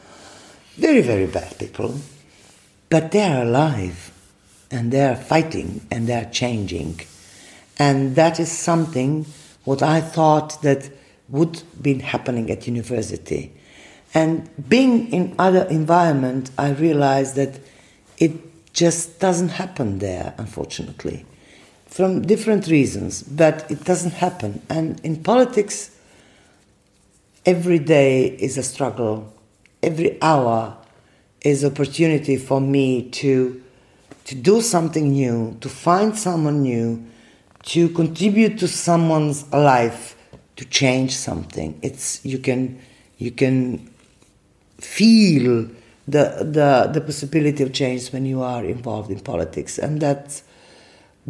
very, 0.76 1.02
very 1.02 1.26
bad 1.26 1.58
people, 1.58 1.94
but 2.88 3.12
they 3.12 3.22
are 3.22 3.42
alive 3.42 4.12
and 4.70 4.92
they 4.92 5.04
are 5.04 5.16
fighting 5.16 5.86
and 5.90 6.06
they 6.06 6.14
are 6.14 6.30
changing. 6.30 7.00
And 7.78 8.14
that 8.16 8.40
is 8.40 8.50
something 8.50 9.26
what 9.64 9.82
I 9.82 10.00
thought 10.00 10.62
that 10.62 10.90
would 11.28 11.62
be 11.80 11.94
happening 11.98 12.50
at 12.50 12.66
university. 12.66 13.52
And 14.12 14.48
being 14.68 15.12
in 15.12 15.34
other 15.38 15.64
environment, 15.64 16.50
I 16.58 16.70
realized 16.70 17.36
that 17.36 17.60
it 18.18 18.72
just 18.72 19.20
doesn't 19.20 19.50
happen 19.50 19.98
there, 19.98 20.34
unfortunately 20.38 21.24
from 21.90 22.22
different 22.22 22.68
reasons, 22.68 23.22
but 23.24 23.68
it 23.70 23.84
doesn't 23.84 24.12
happen. 24.12 24.62
And 24.70 25.00
in 25.00 25.22
politics, 25.22 25.90
every 27.44 27.80
day 27.80 28.26
is 28.26 28.56
a 28.56 28.62
struggle. 28.62 29.32
Every 29.82 30.22
hour 30.22 30.76
is 31.40 31.64
opportunity 31.64 32.36
for 32.36 32.60
me 32.60 33.10
to 33.10 33.62
to 34.24 34.34
do 34.36 34.60
something 34.60 35.10
new, 35.10 35.56
to 35.60 35.68
find 35.68 36.16
someone 36.16 36.62
new, 36.62 37.04
to 37.64 37.88
contribute 37.88 38.58
to 38.58 38.68
someone's 38.68 39.50
life, 39.52 40.14
to 40.56 40.64
change 40.66 41.16
something. 41.16 41.76
It's 41.82 42.24
you 42.24 42.38
can 42.38 42.78
you 43.18 43.32
can 43.32 43.90
feel 44.78 45.68
the 46.06 46.24
the 46.56 46.90
the 46.92 47.00
possibility 47.00 47.64
of 47.64 47.72
change 47.72 48.12
when 48.12 48.26
you 48.26 48.42
are 48.42 48.64
involved 48.64 49.10
in 49.10 49.20
politics, 49.20 49.78
and 49.78 50.00
that's 50.00 50.44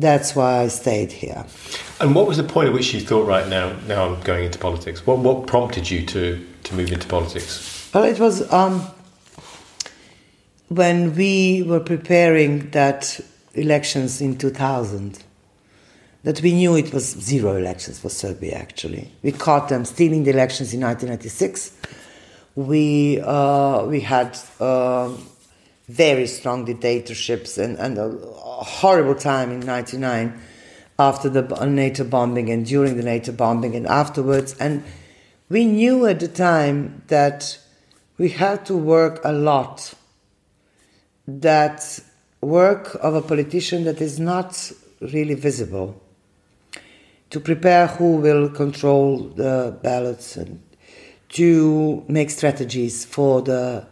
that's 0.01 0.35
why 0.35 0.63
I 0.63 0.69
stayed 0.69 1.13
here. 1.13 1.45
And 2.01 2.15
what 2.15 2.27
was 2.27 2.37
the 2.37 2.45
point 2.45 2.69
at 2.69 2.75
which 2.75 2.95
you 2.95 3.01
thought, 3.01 3.27
right 3.27 3.49
now, 3.49 3.77
now 3.87 4.07
I'm 4.07 4.21
going 4.23 4.45
into 4.45 4.59
politics? 4.59 5.07
What 5.07 5.19
what 5.19 5.47
prompted 5.47 5.91
you 5.91 6.05
to 6.07 6.47
to 6.65 6.75
move 6.75 6.93
into 6.93 7.07
politics? 7.07 7.91
Well, 7.93 8.05
it 8.05 8.19
was 8.19 8.51
um, 8.53 8.83
when 10.69 11.15
we 11.17 11.63
were 11.63 11.81
preparing 11.81 12.71
that 12.71 13.21
elections 13.55 14.21
in 14.21 14.39
2000 14.39 15.25
that 16.23 16.41
we 16.43 16.53
knew 16.53 16.77
it 16.77 16.93
was 16.93 17.05
zero 17.05 17.57
elections 17.57 17.99
for 17.99 18.11
Serbia. 18.11 18.55
Actually, 18.55 19.11
we 19.23 19.33
caught 19.33 19.69
them 19.69 19.85
stealing 19.85 20.25
the 20.25 20.31
elections 20.31 20.73
in 20.73 20.81
1996. 20.81 21.77
We 22.57 23.21
uh, 23.21 23.85
we 23.85 24.01
had. 24.01 24.39
Uh, 24.59 25.17
very 25.91 26.29
strong 26.29 26.65
dictatorships 26.65 27.59
and, 27.59 27.77
and 27.79 27.99
a 27.99 28.05
horrible 28.65 29.15
time 29.15 29.51
in 29.51 29.61
99 29.61 30.41
after 30.99 31.29
the 31.31 31.43
NATO 31.67 32.05
bombing 32.05 32.51
and 32.51 32.67
during 32.67 32.97
the 32.97 33.03
NATO 33.03 33.33
bombing 33.33 33.75
and 33.75 33.87
afterwards. 33.87 34.55
And 34.61 34.85
we 35.49 35.65
knew 35.65 36.07
at 36.07 36.21
the 36.21 36.29
time 36.29 37.03
that 37.09 37.59
we 38.19 38.29
had 38.29 38.67
to 38.67 38.77
work 38.77 39.21
a 39.25 39.33
lot. 39.33 39.95
That 41.27 42.01
work 42.41 42.97
of 43.03 43.15
a 43.15 43.23
politician 43.23 43.85
that 43.85 44.01
is 44.01 44.21
not 44.21 44.73
really 45.01 45.35
visible. 45.35 46.01
To 47.31 47.41
prepare 47.41 47.87
who 47.87 48.17
will 48.17 48.49
control 48.51 49.29
the 49.29 49.79
ballots 49.83 50.37
and 50.37 50.61
to 51.31 52.05
make 52.09 52.29
strategies 52.31 53.05
for 53.05 53.41
the 53.41 53.87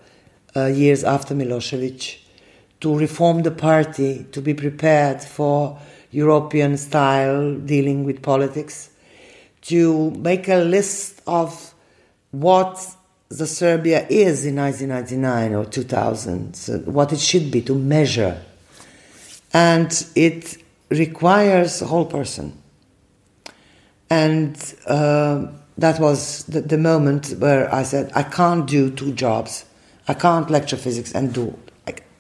uh, 0.57 0.67
years 0.67 1.05
after 1.05 1.35
Milosevic, 1.35 2.19
to 2.81 2.97
reform 2.97 3.43
the 3.43 3.51
party, 3.51 4.27
to 4.33 4.41
be 4.41 4.55
prepared 4.55 5.23
for 5.23 5.79
European 6.11 6.77
style 6.77 7.55
dealing 7.55 8.05
with 8.05 8.23
politics, 8.23 8.91
to 9.63 10.11
make 10.13 10.49
a 10.49 10.57
list 10.57 11.21
of 11.27 11.75
what 12.31 12.95
the 13.29 13.47
Serbia 13.47 14.07
is 14.09 14.47
in 14.47 14.57
1999 14.57 15.55
or 15.55 15.65
2000, 15.65 16.55
so 16.55 16.79
what 16.79 17.13
it 17.13 17.21
should 17.21 17.51
be, 17.51 17.61
to 17.63 17.75
measure. 17.75 18.41
And 19.53 20.07
it 20.15 20.57
requires 20.91 21.83
a 21.83 21.87
whole 21.87 22.07
person. 22.07 22.57
And 24.11 24.57
uh, 24.87 25.49
that 25.77 26.01
was 26.01 26.45
the, 26.45 26.63
the 26.63 26.79
moment 26.79 27.35
where 27.39 27.73
I 27.75 27.83
said, 27.83 28.11
I 28.15 28.23
can't 28.23 28.67
do 28.67 28.91
two 28.91 29.13
jobs. 29.13 29.65
I 30.07 30.15
can't 30.15 30.49
lecture 30.49 30.77
physics 30.77 31.13
and 31.13 31.35
do. 31.35 31.59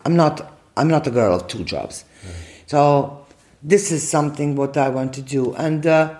I'm 0.08 0.16
not. 0.16 0.50
I'm 0.74 0.88
not 0.88 1.06
a 1.06 1.10
girl 1.10 1.34
of 1.34 1.48
two 1.48 1.64
jobs. 1.64 2.06
Mm. 2.24 2.30
So 2.66 3.26
this 3.62 3.92
is 3.92 4.08
something 4.08 4.56
what 4.56 4.74
I 4.78 4.88
want 4.88 5.12
to 5.14 5.22
do, 5.22 5.52
and 5.52 5.86
uh, 5.86 6.14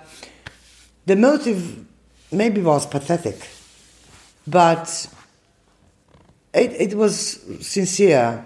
the 1.06 1.16
motive 1.16 1.86
maybe 2.30 2.60
was 2.60 2.84
pathetic, 2.84 3.48
but 4.46 5.08
it, 6.52 6.72
it 6.72 6.94
was 6.98 7.40
sincere. 7.66 8.44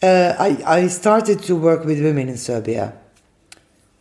Uh, 0.00 0.34
I, 0.38 0.62
I 0.64 0.86
started 0.86 1.42
to 1.42 1.56
work 1.56 1.84
with 1.84 2.00
women 2.00 2.28
in 2.28 2.36
Serbia 2.36 2.92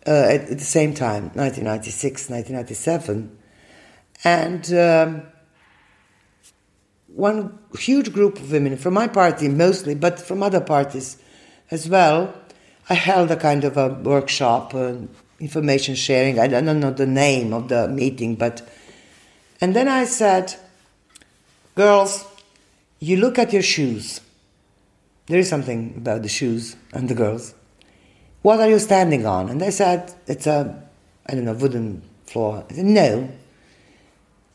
uh, 0.05 0.11
at, 0.11 0.41
at, 0.41 0.59
the 0.59 0.63
same 0.63 0.93
time, 0.93 1.31
1996, 1.33 2.29
1997. 2.29 3.37
And 4.23 4.73
um, 4.73 5.23
one 7.15 7.57
huge 7.77 8.13
group 8.13 8.37
of 8.37 8.51
women, 8.51 8.77
from 8.77 8.93
my 8.93 9.07
party 9.07 9.47
mostly, 9.47 9.95
but 9.95 10.19
from 10.19 10.41
other 10.43 10.61
parties 10.61 11.17
as 11.69 11.89
well, 11.89 12.33
I 12.89 12.93
held 12.95 13.31
a 13.31 13.35
kind 13.35 13.63
of 13.63 13.77
a 13.77 13.89
workshop, 13.89 14.73
uh, 14.73 14.95
information 15.39 15.95
sharing. 15.95 16.39
I 16.39 16.47
don't 16.47 16.65
know 16.79 16.91
the 16.91 17.05
name 17.05 17.53
of 17.53 17.67
the 17.67 17.87
meeting, 17.87 18.35
but. 18.35 18.61
And 19.59 19.75
then 19.75 19.87
I 19.87 20.05
said, 20.05 20.55
girls, 21.75 22.25
you 22.99 23.17
look 23.17 23.37
at 23.39 23.53
your 23.53 23.61
shoes. 23.61 24.21
There 25.27 25.39
is 25.39 25.49
something 25.49 25.93
about 25.97 26.23
the 26.23 26.29
shoes 26.29 26.75
and 26.93 27.07
the 27.07 27.15
girls. 27.15 27.53
What 28.41 28.59
are 28.59 28.69
you 28.69 28.79
standing 28.79 29.25
on? 29.25 29.49
And 29.49 29.61
they 29.61 29.71
said, 29.71 30.13
It's 30.27 30.47
a, 30.47 30.83
I 31.27 31.35
don't 31.35 31.45
know, 31.45 31.53
wooden 31.53 32.01
floor. 32.25 32.65
I 32.69 32.73
said, 32.73 32.85
No. 32.85 33.29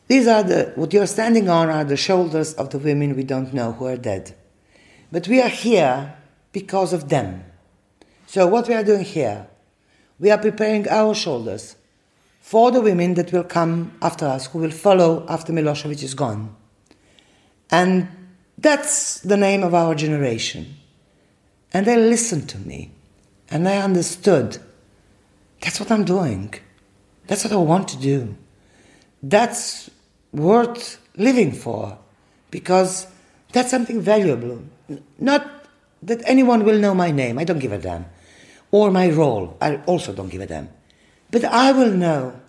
These 0.07 0.27
are 0.27 0.43
the, 0.43 0.71
what 0.75 0.93
you're 0.93 1.07
standing 1.07 1.49
on 1.49 1.69
are 1.69 1.83
the 1.83 1.97
shoulders 1.97 2.53
of 2.53 2.69
the 2.69 2.79
women 2.79 3.15
we 3.15 3.23
don't 3.23 3.53
know 3.53 3.73
who 3.73 3.85
are 3.87 3.97
dead. 3.97 4.35
But 5.11 5.27
we 5.27 5.41
are 5.41 5.49
here 5.49 6.15
because 6.51 6.93
of 6.93 7.09
them. 7.09 7.43
So, 8.25 8.47
what 8.47 8.67
we 8.67 8.73
are 8.73 8.83
doing 8.83 9.03
here, 9.03 9.47
we 10.19 10.31
are 10.31 10.37
preparing 10.37 10.87
our 10.89 11.13
shoulders 11.13 11.75
for 12.39 12.71
the 12.71 12.81
women 12.81 13.13
that 13.15 13.31
will 13.31 13.43
come 13.43 13.97
after 14.01 14.25
us, 14.25 14.47
who 14.47 14.59
will 14.59 14.71
follow 14.71 15.25
after 15.27 15.51
Milosevic 15.51 16.01
is 16.01 16.13
gone. 16.13 16.55
And 17.69 18.07
that's 18.57 19.19
the 19.19 19.37
name 19.37 19.63
of 19.63 19.73
our 19.73 19.93
generation. 19.95 20.75
And 21.73 21.85
they 21.85 21.97
listened 21.97 22.47
to 22.49 22.57
me. 22.57 22.91
And 23.49 23.65
they 23.65 23.81
understood 23.81 24.57
that's 25.61 25.79
what 25.79 25.91
I'm 25.91 26.05
doing. 26.05 26.53
That's 27.27 27.43
what 27.43 27.53
I 27.53 27.57
want 27.57 27.87
to 27.89 27.97
do. 27.97 28.35
That's 29.21 29.89
worth 30.31 30.99
living 31.15 31.51
for 31.51 31.97
because 32.51 33.07
that's 33.51 33.71
something 33.71 34.01
valuable. 34.01 34.63
Not 35.19 35.65
that 36.03 36.21
anyone 36.25 36.63
will 36.63 36.79
know 36.79 36.93
my 36.93 37.11
name, 37.11 37.39
I 37.39 37.43
don't 37.43 37.59
give 37.59 37.71
a 37.71 37.77
damn. 37.77 38.05
Or 38.71 38.91
my 38.91 39.09
role, 39.09 39.57
I 39.61 39.77
also 39.85 40.13
don't 40.13 40.29
give 40.29 40.41
a 40.41 40.45
damn. 40.45 40.69
But 41.31 41.45
I 41.45 41.71
will 41.71 41.91
know 41.91 42.39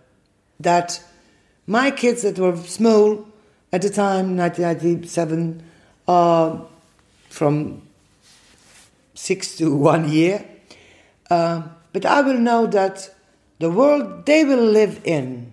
that 0.61 1.03
my 1.67 1.91
kids 1.91 2.23
that 2.23 2.39
were 2.39 2.57
small 2.57 3.27
at 3.73 3.83
the 3.83 3.91
time, 3.91 4.37
1997, 4.37 5.63
uh, 6.07 6.61
from 7.29 7.83
six 9.15 9.57
to 9.57 9.75
one 9.75 10.09
year, 10.09 10.45
uh, 11.31 11.63
but 11.93 12.07
I 12.07 12.23
will 12.23 12.39
know 12.39 12.67
that 12.67 13.15
the 13.59 13.71
world 13.71 14.27
they 14.27 14.45
will 14.45 14.65
live 14.65 15.01
in 15.05 15.53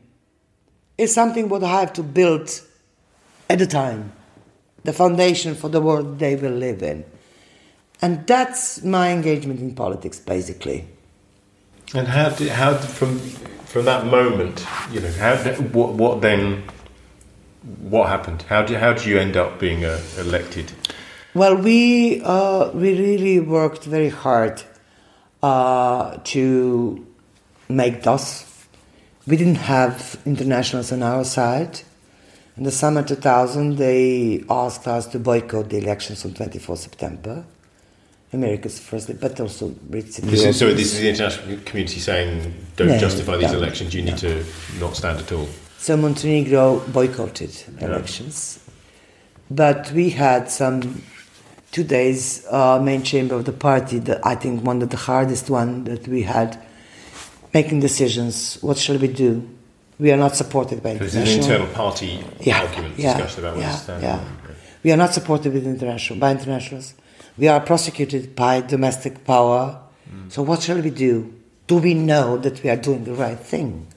is 0.98 1.14
something 1.14 1.50
what 1.50 1.64
I 1.64 1.80
have 1.80 1.93
to 1.93 2.04
build 2.04 2.62
at 3.50 3.60
the 3.60 3.68
time, 3.68 4.12
the 4.84 4.93
foundation 4.93 5.56
for 5.56 5.70
the 5.70 5.82
world 5.82 6.20
they 6.20 6.36
will 6.36 6.52
live 6.52 6.82
in. 6.82 7.06
And 8.02 8.26
that's 8.28 8.84
my 8.84 9.12
engagement 9.12 9.60
in 9.60 9.76
politics, 9.76 10.20
basically. 10.20 10.88
And 11.93 12.08
how 12.08 12.30
did, 12.30 12.50
how 12.50 12.74
did, 12.74 12.89
from 12.89 13.20
from 13.20 13.86
that 13.86 14.06
moment, 14.06 14.66
you 14.91 15.02
know, 15.02 15.12
how 15.12 15.36
what 15.74 15.93
what 15.93 16.22
then 16.22 16.64
what 17.82 18.10
happened? 18.10 18.43
How 18.43 18.64
did 18.64 18.78
how 18.78 18.93
do 18.93 19.10
you 19.10 19.18
end 19.18 19.38
up 19.38 19.60
being 19.60 19.86
uh, 19.86 20.02
elected? 20.18 20.72
Well, 21.34 21.56
we 21.56 22.22
uh, 22.24 22.72
we 22.72 22.98
really 22.98 23.39
worked 23.39 23.84
very 23.84 24.10
hard 24.10 24.62
uh, 25.43 26.18
to 26.26 27.06
make 27.70 28.04
DOS. 28.04 28.55
We 29.28 29.38
didn't 29.38 29.55
have 29.55 30.19
internationals 30.26 30.91
on 30.91 31.01
our 31.01 31.23
side. 31.23 31.82
In 32.57 32.63
the 32.63 32.71
summer 32.71 33.03
2000, 33.03 33.78
they 33.78 34.43
asked 34.49 34.88
us 34.88 35.07
to 35.07 35.19
boycott 35.19 35.69
the 35.69 35.78
elections 35.78 36.23
on 36.26 36.34
24 36.34 36.78
September. 36.78 37.43
America's 38.32 38.80
first, 38.80 39.19
but 39.19 39.39
also 39.39 39.69
Britain. 39.69 40.30
This 40.30 40.43
is, 40.43 40.59
so 40.59 40.73
this 40.73 40.93
is 40.93 40.99
the 40.99 41.09
international 41.09 41.57
community 41.65 41.99
saying, 41.99 42.53
don't 42.76 42.89
no, 42.89 42.97
justify 42.97 43.38
these 43.38 43.51
no, 43.51 43.57
elections, 43.57 43.93
you 43.93 44.01
need 44.01 44.11
no. 44.11 44.17
to 44.17 44.45
not 44.80 44.95
stand 44.95 45.19
at 45.19 45.32
all. 45.32 45.47
So 45.78 45.95
Montenegro 45.97 46.80
boycotted 46.88 47.51
elections. 47.80 48.59
But 49.49 49.91
we 49.91 50.09
had 50.09 50.49
some 50.49 51.03
two 51.71 51.84
days 51.84 52.45
uh, 52.49 52.80
main 52.82 53.03
chamber 53.03 53.36
of 53.36 53.45
the 53.45 53.53
party, 53.53 53.99
that 53.99 54.26
I 54.26 54.36
think 54.36 54.63
one 54.63 54.82
of 54.82 54.89
the 54.89 54.97
hardest 54.97 55.49
one 55.49 55.84
that 55.86 56.07
we 56.07 56.23
had, 56.23 56.61
making 57.56 57.80
decisions. 57.80 58.58
What 58.62 58.78
shall 58.78 58.97
we 58.97 59.08
do? 59.08 59.32
We 59.97 60.12
are 60.12 60.22
not 60.26 60.36
supported 60.36 60.84
by 60.84 60.97
so 60.97 61.06
international. 61.06 61.24
It's 61.24 61.47
an 61.47 61.51
internal 61.51 61.74
party 61.74 62.12
yeah, 62.41 62.62
argument 62.62 62.99
yeah, 62.99 63.14
discussion 63.14 63.45
about 63.45 63.58
yeah, 63.58 63.99
yeah. 64.08 64.20
We 64.84 64.91
are 64.91 64.97
not 64.97 65.14
supported 65.14 65.53
with 65.53 65.66
international 65.66 66.20
by 66.20 66.32
internationals. 66.32 66.93
We 67.38 67.47
are 67.47 67.62
prosecuted 67.72 68.36
by 68.36 68.62
domestic 68.76 69.24
power. 69.24 69.82
Mm. 70.12 70.32
So 70.34 70.43
what 70.43 70.62
shall 70.62 70.82
we 70.82 70.89
do? 70.89 71.34
Do 71.68 71.78
we 71.78 71.93
know 71.93 72.38
that 72.45 72.62
we 72.62 72.70
are 72.70 72.76
doing 72.76 73.06
the 73.06 73.14
right 73.14 73.39
thing? 73.39 73.88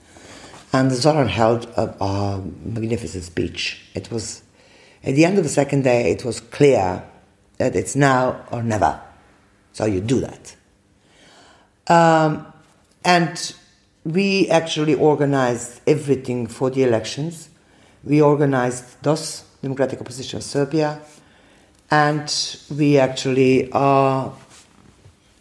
And 0.72 0.90
the 0.90 0.94
Zoran 0.94 1.28
held 1.28 1.66
a, 1.76 1.84
a 2.02 2.40
magnificent 2.76 3.24
speech. 3.24 3.60
It 3.94 4.10
was, 4.10 4.42
at 5.02 5.14
the 5.16 5.24
end 5.24 5.36
of 5.38 5.44
the 5.44 5.50
second 5.50 5.82
day, 5.82 6.12
it 6.12 6.24
was 6.24 6.40
clear 6.40 7.02
that 7.58 7.74
it's 7.74 7.96
now 7.96 8.46
or 8.52 8.62
never. 8.62 9.00
So 9.72 9.84
you 9.84 10.00
do 10.00 10.20
that. 10.20 10.44
Um, 11.88 12.52
and 13.04 13.54
we 14.04 14.48
actually 14.48 14.94
organized 14.94 15.80
everything 15.86 16.46
for 16.46 16.70
the 16.70 16.82
elections. 16.82 17.50
We 18.04 18.22
organized 18.22 19.02
DOS, 19.02 19.44
Democratic 19.62 20.00
Opposition 20.00 20.38
of 20.38 20.44
Serbia, 20.44 21.00
and 21.90 22.56
we 22.74 22.98
actually 22.98 23.70
are, 23.72 24.32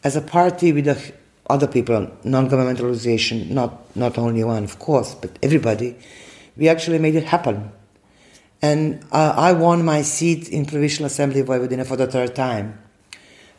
as 0.04 0.16
a 0.16 0.22
party 0.22 0.74
with 0.74 1.14
other 1.50 1.68
people, 1.68 2.12
non-governmental 2.24 2.86
organization, 2.86 3.54
not, 3.54 3.96
not 3.96 4.18
only 4.18 4.44
one, 4.44 4.64
of 4.64 4.80
course, 4.80 5.16
but 5.16 5.38
everybody, 5.42 5.96
we 6.56 6.68
actually 6.68 7.00
made 7.00 7.16
it 7.16 7.26
happen. 7.26 7.72
And 8.62 9.06
uh, 9.12 9.34
I 9.38 9.54
won 9.54 9.86
my 9.86 10.02
seat 10.02 10.50
in 10.50 10.66
Provincial 10.66 11.06
Assembly 11.06 11.42
of 11.42 11.48
Vojvodina 11.48 11.86
for 11.86 11.96
the 11.96 12.08
third 12.08 12.36
time. 12.36 12.80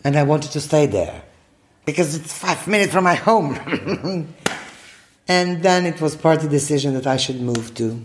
And 0.03 0.17
I 0.17 0.25
wanted 0.25 0.51
to 0.53 0.61
stay 0.61 0.87
there 0.87 1.23
because 1.89 2.15
it's 2.15 2.35
five 2.35 2.69
minutes 2.69 2.93
from 2.93 3.05
my 3.05 3.15
home. 3.15 3.55
and 5.29 5.63
then 5.63 5.87
it 5.87 6.03
was 6.03 6.15
party 6.17 6.47
decision 6.47 6.93
that 6.93 7.07
I 7.07 7.17
should 7.17 7.41
move 7.41 7.75
to 7.77 8.05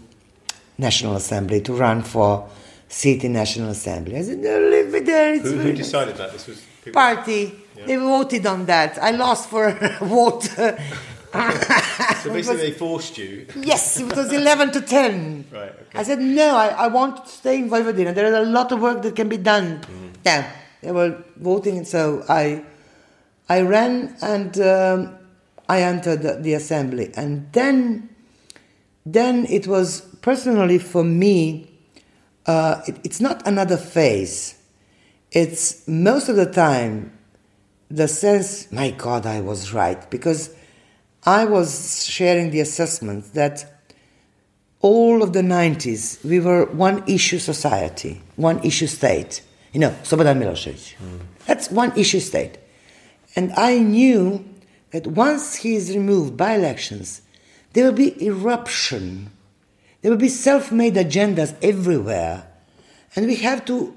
National 0.77 1.17
Assembly 1.17 1.59
to 1.67 1.73
run 1.73 2.01
for 2.01 2.47
seat 2.87 3.25
in 3.25 3.33
National 3.33 3.71
Assembly. 3.71 4.15
I 4.15 4.21
said, 4.21 4.37
no, 4.37 4.57
leave 4.57 4.89
me 4.89 4.99
there. 5.01 5.37
Who, 5.37 5.57
who, 5.57 5.73
decided 5.73 6.15
that? 6.15 6.31
This 6.31 6.47
was 6.47 6.63
people... 6.81 6.93
party. 6.93 7.51
Yeah. 7.75 7.87
They 7.87 7.97
voted 7.97 8.45
on 8.45 8.65
that. 8.67 8.97
I 9.03 9.11
lost 9.11 9.49
for 9.49 9.67
a 9.67 10.05
vote. 10.05 10.43
so 10.43 10.77
basically, 11.33 12.31
was, 12.37 12.47
they 12.47 12.71
forced 12.71 13.17
you. 13.17 13.47
yes, 13.57 13.99
it 13.99 14.15
was 14.15 14.31
eleven 14.31 14.71
to 14.71 14.79
ten. 14.79 15.43
Right. 15.51 15.71
Okay. 15.71 15.99
I 15.99 16.03
said 16.03 16.19
no. 16.19 16.55
I, 16.55 16.67
I 16.67 16.87
want 16.87 17.25
to 17.25 17.29
stay 17.29 17.57
in 17.57 17.69
Vojvodina. 17.69 18.15
There 18.15 18.27
is 18.27 18.47
a 18.47 18.49
lot 18.49 18.71
of 18.71 18.79
work 18.79 19.01
that 19.01 19.13
can 19.13 19.27
be 19.27 19.37
done. 19.37 19.81
Mm. 19.81 20.13
Yeah, 20.25 20.49
they 20.81 20.93
were 20.93 21.21
voting, 21.35 21.79
and 21.79 21.87
so 21.87 22.23
I, 22.29 22.63
I 23.49 23.61
ran 23.61 24.15
and 24.21 24.59
um, 24.59 25.17
I 25.67 25.81
entered 25.81 26.21
the, 26.21 26.35
the 26.35 26.53
assembly, 26.53 27.11
and 27.15 27.51
then, 27.53 28.09
then 29.05 29.45
it 29.49 29.67
was 29.67 30.01
personally 30.21 30.79
for 30.79 31.03
me. 31.03 31.69
Uh, 32.45 32.81
it, 32.87 32.99
it's 33.03 33.21
not 33.21 33.45
another 33.47 33.77
phase. 33.77 34.55
It's 35.31 35.87
most 35.87 36.29
of 36.29 36.35
the 36.35 36.45
time 36.45 37.17
the 37.89 38.07
sense, 38.07 38.71
my 38.71 38.89
God, 38.89 39.25
I 39.25 39.41
was 39.41 39.71
right, 39.73 40.09
because 40.09 40.53
I 41.25 41.45
was 41.45 42.05
sharing 42.05 42.49
the 42.49 42.59
assessment 42.59 43.33
that 43.33 43.73
all 44.81 45.23
of 45.23 45.31
the 45.33 45.41
90s, 45.41 46.23
we 46.25 46.39
were 46.39 46.65
one 46.65 47.03
issue 47.07 47.39
society, 47.39 48.21
one 48.35 48.59
issue 48.63 48.87
state. 48.87 49.41
You 49.71 49.79
know, 49.79 49.89
Slobodan 50.03 50.37
Milosevic. 50.37 50.95
Mm. 50.97 51.19
That's 51.45 51.71
one 51.71 51.97
issue 51.97 52.19
state. 52.19 52.57
And 53.35 53.51
I 53.53 53.79
knew 53.79 54.45
that 54.91 55.07
once 55.07 55.55
he 55.55 55.75
is 55.75 55.95
removed 55.95 56.37
by 56.37 56.53
elections, 56.53 57.21
there 57.73 57.85
will 57.85 57.93
be 57.93 58.23
eruption. 58.23 59.31
There 60.01 60.11
will 60.11 60.19
be 60.19 60.29
self 60.29 60.71
made 60.71 60.95
agendas 60.95 61.55
everywhere. 61.61 62.47
And 63.15 63.27
we 63.27 63.35
have 63.37 63.65
to 63.65 63.95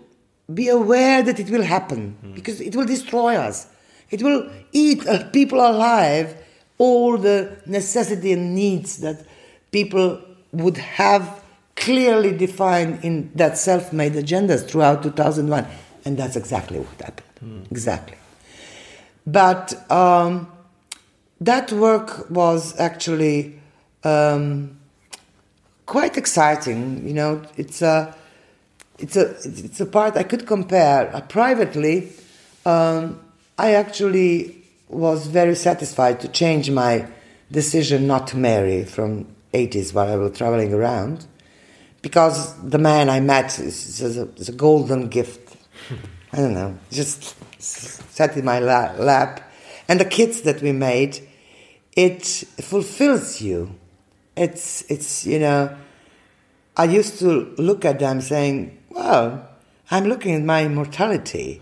be 0.52 0.68
aware 0.68 1.22
that 1.22 1.40
it 1.40 1.50
will 1.50 1.62
happen 1.62 2.16
mm. 2.24 2.34
because 2.34 2.60
it 2.60 2.74
will 2.76 2.86
destroy 2.86 3.36
us. 3.36 3.66
It 4.10 4.22
will 4.22 4.48
eat 4.72 5.06
uh, 5.06 5.28
people 5.30 5.58
alive 5.60 6.36
all 6.78 7.18
the 7.18 7.56
necessity 7.66 8.32
and 8.32 8.54
needs 8.54 8.98
that 8.98 9.26
people 9.72 10.20
would 10.52 10.76
have 10.76 11.42
clearly 11.74 12.36
defined 12.36 13.04
in 13.04 13.30
that 13.34 13.58
self-made 13.58 14.12
agendas 14.12 14.66
throughout 14.66 15.02
2001, 15.02 15.66
and 16.04 16.16
that's 16.16 16.36
exactly 16.36 16.78
what 16.78 17.00
happened. 17.00 17.26
Mm. 17.44 17.70
Exactly. 17.70 18.16
But 19.26 19.90
um, 19.90 20.50
that 21.40 21.72
work 21.72 22.30
was 22.30 22.78
actually 22.78 23.60
um, 24.04 24.78
quite 25.84 26.16
exciting. 26.16 27.06
You 27.06 27.14
know, 27.14 27.42
it's 27.56 27.82
a 27.82 28.14
it's 28.98 29.16
a 29.16 29.30
it's 29.44 29.80
a 29.80 29.86
part 29.86 30.16
I 30.16 30.22
could 30.22 30.46
compare. 30.46 31.14
Uh, 31.14 31.20
privately, 31.22 32.12
um, 32.64 33.20
I 33.58 33.72
actually 33.72 34.62
was 34.88 35.26
very 35.26 35.54
satisfied 35.54 36.20
to 36.20 36.28
change 36.28 36.70
my 36.70 37.06
decision 37.50 38.06
not 38.06 38.28
to 38.28 38.36
marry 38.36 38.84
from 38.84 39.26
80s 39.52 39.92
while 39.94 40.08
I 40.08 40.16
was 40.16 40.36
traveling 40.36 40.72
around 40.72 41.26
because 42.02 42.54
the 42.62 42.78
man 42.78 43.08
I 43.08 43.20
met 43.20 43.58
is, 43.58 44.00
is, 44.00 44.16
a, 44.16 44.28
is 44.36 44.48
a, 44.48 44.52
golden 44.52 45.08
gift. 45.08 45.56
I 46.32 46.36
don't 46.36 46.54
know, 46.54 46.78
just 46.90 47.34
sat 48.16 48.34
in 48.36 48.44
my 48.46 48.58
lap. 48.58 49.42
And 49.88 50.00
the 50.00 50.04
kids 50.06 50.40
that 50.42 50.62
we 50.62 50.72
made, 50.72 51.20
it 51.94 52.24
fulfills 52.24 53.42
you. 53.42 53.78
It's, 54.34 54.82
it's, 54.90 55.26
you 55.26 55.38
know, 55.38 55.76
I 56.76 56.84
used 56.84 57.18
to 57.18 57.54
look 57.58 57.84
at 57.84 57.98
them 57.98 58.20
saying, 58.20 58.76
well, 58.90 59.46
I'm 59.90 60.04
looking 60.04 60.34
at 60.34 60.42
my 60.42 60.64
immortality. 60.64 61.60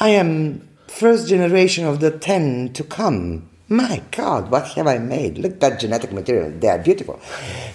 I 0.00 0.08
am 0.08 0.66
first 0.88 1.28
generation 1.28 1.86
of 1.86 2.00
the 2.00 2.10
ten 2.10 2.72
to 2.72 2.82
come. 2.82 3.50
My 3.68 4.02
God, 4.10 4.50
what 4.50 4.68
have 4.72 4.86
I 4.86 4.98
made? 4.98 5.38
Look 5.38 5.52
at 5.52 5.60
that 5.60 5.80
genetic 5.80 6.12
material. 6.12 6.50
They 6.58 6.68
are 6.68 6.78
beautiful. 6.78 7.20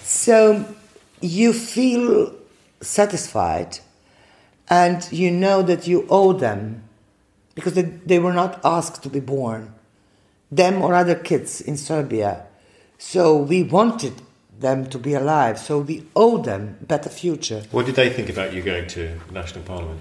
So 0.02 0.64
you 1.20 1.52
feel 1.52 2.34
satisfied 2.80 3.78
and 4.68 5.06
you 5.10 5.30
know 5.30 5.62
that 5.62 5.86
you 5.86 6.06
owe 6.10 6.32
them 6.32 6.87
because 7.58 7.74
they, 7.74 7.82
they 7.82 8.20
were 8.20 8.32
not 8.32 8.60
asked 8.64 9.02
to 9.02 9.10
be 9.10 9.18
born, 9.18 9.74
them 10.48 10.80
or 10.80 10.94
other 10.94 11.16
kids 11.16 11.60
in 11.60 11.76
Serbia. 11.76 12.46
So 12.98 13.36
we 13.36 13.64
wanted 13.64 14.12
them 14.60 14.86
to 14.90 14.98
be 14.98 15.14
alive, 15.14 15.58
so 15.58 15.80
we 15.80 16.06
owe 16.14 16.38
them 16.38 16.78
a 16.80 16.84
better 16.84 17.08
future. 17.08 17.64
What 17.72 17.86
did 17.86 17.96
they 17.96 18.10
think 18.10 18.28
about 18.28 18.52
you 18.52 18.62
going 18.62 18.86
to 18.88 19.18
National 19.32 19.64
Parliament? 19.64 20.00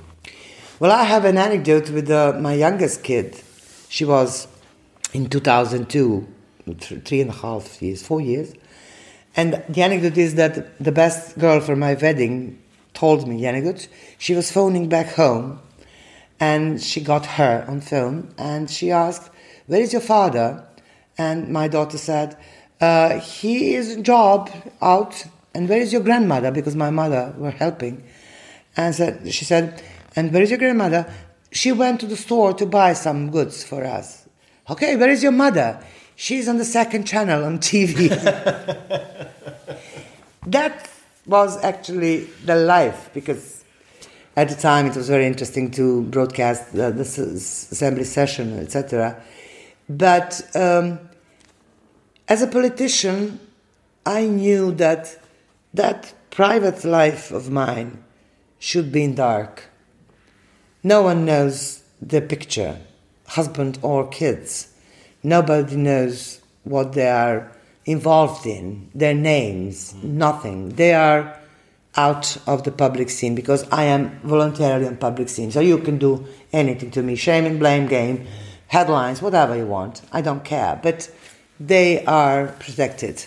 Well, 0.80 0.91
I 0.91 1.03
have 1.03 1.26
an 1.26 1.39
anecdote 1.39 1.89
with 1.89 2.12
uh, 2.12 2.34
my 2.39 2.53
youngest 2.53 3.03
kid. 3.03 3.41
She 3.89 4.05
was 4.05 4.47
in 5.14 5.28
2002, 5.28 6.28
three 6.80 7.22
and 7.22 7.32
a 7.32 7.34
half 7.34 7.82
years, 7.82 8.05
four 8.05 8.22
years. 8.22 8.53
And 9.36 9.64
the 9.68 9.82
anecdote 9.82 10.18
is 10.18 10.36
that 10.36 10.78
the 10.78 10.91
best 10.91 11.39
girl 11.39 11.60
for 11.60 11.76
my 11.76 11.95
wedding 11.95 12.62
told 12.93 13.28
me 13.28 13.38
the 13.38 13.47
anecdote. 13.47 13.88
She 14.20 14.36
was 14.36 14.51
phoning 14.51 14.89
back 14.89 15.08
home 15.16 15.60
and 16.40 16.82
she 16.82 17.02
got 17.02 17.26
her 17.26 17.66
on 17.68 17.82
film. 17.82 18.34
and 18.38 18.70
she 18.70 18.92
asked, 18.92 19.30
Where 19.68 19.82
is 19.82 19.92
your 19.92 20.02
father? 20.02 20.68
And 21.18 21.50
my 21.50 21.68
daughter 21.68 21.98
said, 21.98 22.38
uh, 22.80 23.20
He 23.20 23.74
is 23.74 23.98
job 23.98 24.50
out. 24.82 25.26
And 25.54 25.68
where 25.68 25.80
is 25.80 25.92
your 25.92 26.04
grandmother? 26.04 26.52
Because 26.52 26.76
my 26.76 26.92
mother 26.92 27.34
were 27.38 27.52
helping. 27.52 28.04
And 28.76 28.94
said, 28.94 29.34
she 29.34 29.46
said, 29.46 29.82
And 30.16 30.32
where 30.32 30.44
is 30.44 30.52
your 30.52 30.60
grandmother? 30.60 31.12
She 31.52 31.72
went 31.72 32.00
to 32.02 32.06
the 32.06 32.18
store 32.18 32.54
to 32.54 32.66
buy 32.66 32.94
some 32.94 33.32
goods 33.32 33.64
for 33.64 33.84
us. 33.84 34.28
Okay, 34.70 34.96
where 34.96 35.10
is 35.10 35.24
your 35.24 35.32
mother? 35.32 35.82
She's 36.16 36.48
on 36.48 36.58
the 36.58 36.66
second 36.66 37.06
channel 37.06 37.44
on 37.44 37.60
TV. 37.60 38.10
that 40.48 40.90
was 41.26 41.64
actually 41.64 42.26
the 42.46 42.56
life 42.56 43.10
because 43.14 43.57
at 44.38 44.50
the 44.50 44.56
time 44.56 44.86
it 44.86 44.96
was 44.96 45.10
very 45.10 45.26
interesting 45.26 45.72
to 45.72 46.04
broadcast 46.04 46.72
the, 46.72 46.92
the 46.92 47.02
assembly 47.02 48.04
session, 48.04 48.60
etc. 48.60 49.20
But 49.90 50.48
um, 50.56 51.00
as 52.28 52.44
a 52.44 52.48
politician, 52.48 53.40
I 54.06 54.28
knew 54.28 54.72
that 54.76 55.18
that 55.74 56.14
private 56.30 56.86
life 56.86 57.32
of 57.32 57.50
mine 57.50 58.04
should 58.60 58.92
be 58.92 59.04
in 59.04 59.16
dark. 59.16 59.64
No 60.84 61.02
one 61.02 61.26
knows 61.26 61.82
the 62.00 62.22
picture, 62.22 62.80
husband 63.26 63.80
or 63.82 64.08
kids. 64.08 64.72
Nobody 65.24 65.76
knows 65.76 66.42
what 66.64 66.94
they 66.94 67.10
are 67.10 67.52
involved 67.86 68.46
in, 68.46 68.92
their 68.94 69.16
names, 69.16 69.96
nothing. 70.04 70.70
They 70.70 70.94
are 70.94 71.40
out 71.98 72.38
of 72.48 72.64
the 72.64 72.72
public 72.72 73.10
scene 73.10 73.36
because 73.36 73.68
I 73.72 73.86
am 73.86 74.20
voluntarily 74.24 74.88
on 74.88 74.98
public 74.98 75.30
scene. 75.30 75.52
So 75.52 75.60
you 75.60 75.80
can 75.80 75.98
do 75.98 76.26
anything 76.54 76.91
to 76.91 77.02
me, 77.02 77.16
shame 77.16 77.45
and 77.45 77.60
blame 77.60 77.88
game, 77.88 78.28
headlines, 78.68 79.22
whatever 79.22 79.56
you 79.58 79.66
want. 79.66 80.02
I 80.12 80.22
don't 80.22 80.45
care. 80.45 80.80
But 80.82 81.12
they 81.60 82.06
are 82.06 82.48
protected. 82.60 83.26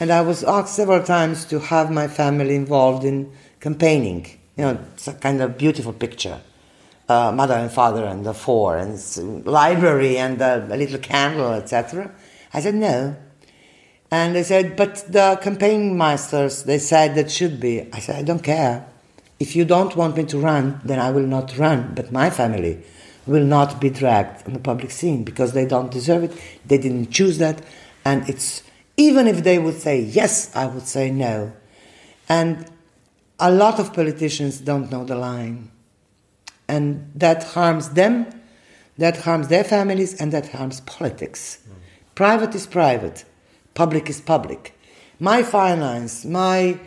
And 0.00 0.10
I 0.10 0.22
was 0.22 0.42
asked 0.42 0.74
several 0.74 1.02
times 1.02 1.44
to 1.46 1.60
have 1.60 1.90
my 1.90 2.08
family 2.08 2.54
involved 2.56 3.04
in 3.04 3.30
campaigning. 3.60 4.26
You 4.56 4.64
know, 4.64 4.78
it's 4.94 5.06
a 5.06 5.12
kind 5.12 5.42
of 5.42 5.58
beautiful 5.58 5.92
picture 5.92 6.40
uh, 7.10 7.32
mother 7.32 7.54
and 7.54 7.70
father 7.70 8.04
and 8.04 8.24
the 8.24 8.32
four 8.32 8.76
and 8.76 9.44
library 9.44 10.16
and 10.16 10.40
a 10.40 10.64
little 10.68 10.98
candle, 10.98 11.52
etc. 11.52 12.10
I 12.54 12.60
said 12.60 12.76
no. 12.76 13.16
And 14.10 14.34
they 14.34 14.42
said, 14.42 14.76
but 14.76 15.04
the 15.08 15.38
campaign 15.42 15.96
masters, 15.96 16.64
they 16.64 16.78
said 16.78 17.14
that 17.14 17.30
should 17.30 17.60
be. 17.60 17.88
I 17.92 18.00
said, 18.00 18.16
I 18.16 18.22
don't 18.22 18.42
care. 18.42 18.86
If 19.38 19.54
you 19.54 19.64
don't 19.64 19.94
want 19.96 20.16
me 20.16 20.24
to 20.24 20.38
run, 20.38 20.80
then 20.84 20.98
I 20.98 21.10
will 21.10 21.26
not 21.26 21.56
run. 21.56 21.92
But 21.94 22.10
my 22.12 22.28
family 22.28 22.82
will 23.26 23.44
not 23.44 23.80
be 23.80 23.88
dragged 23.88 24.46
on 24.46 24.52
the 24.52 24.58
public 24.58 24.90
scene 24.90 25.22
because 25.22 25.52
they 25.52 25.64
don't 25.64 25.90
deserve 25.90 26.24
it. 26.24 26.32
They 26.66 26.78
didn't 26.78 27.10
choose 27.10 27.38
that. 27.38 27.62
And 28.04 28.28
it's, 28.28 28.62
even 28.96 29.28
if 29.28 29.44
they 29.44 29.58
would 29.58 29.80
say 29.80 30.00
yes, 30.00 30.54
I 30.56 30.66
would 30.66 30.86
say 30.86 31.10
no. 31.10 31.52
And 32.28 32.66
a 33.38 33.50
lot 33.50 33.78
of 33.78 33.94
politicians 33.94 34.60
don't 34.60 34.90
know 34.90 35.04
the 35.04 35.16
line 35.16 35.70
and 36.70 37.10
that 37.16 37.42
harms 37.42 37.90
them, 37.90 38.26
that 38.96 39.16
harms 39.22 39.48
their 39.48 39.64
families, 39.64 40.14
and 40.20 40.32
that 40.32 40.50
harms 40.50 40.80
politics. 40.82 41.58
Mm. 41.68 41.74
Private 42.14 42.54
is 42.54 42.66
private, 42.66 43.24
public 43.82 44.10
is 44.10 44.20
public. 44.20 44.62
My 45.18 45.42
finance, 45.42 46.26
my 46.26 46.78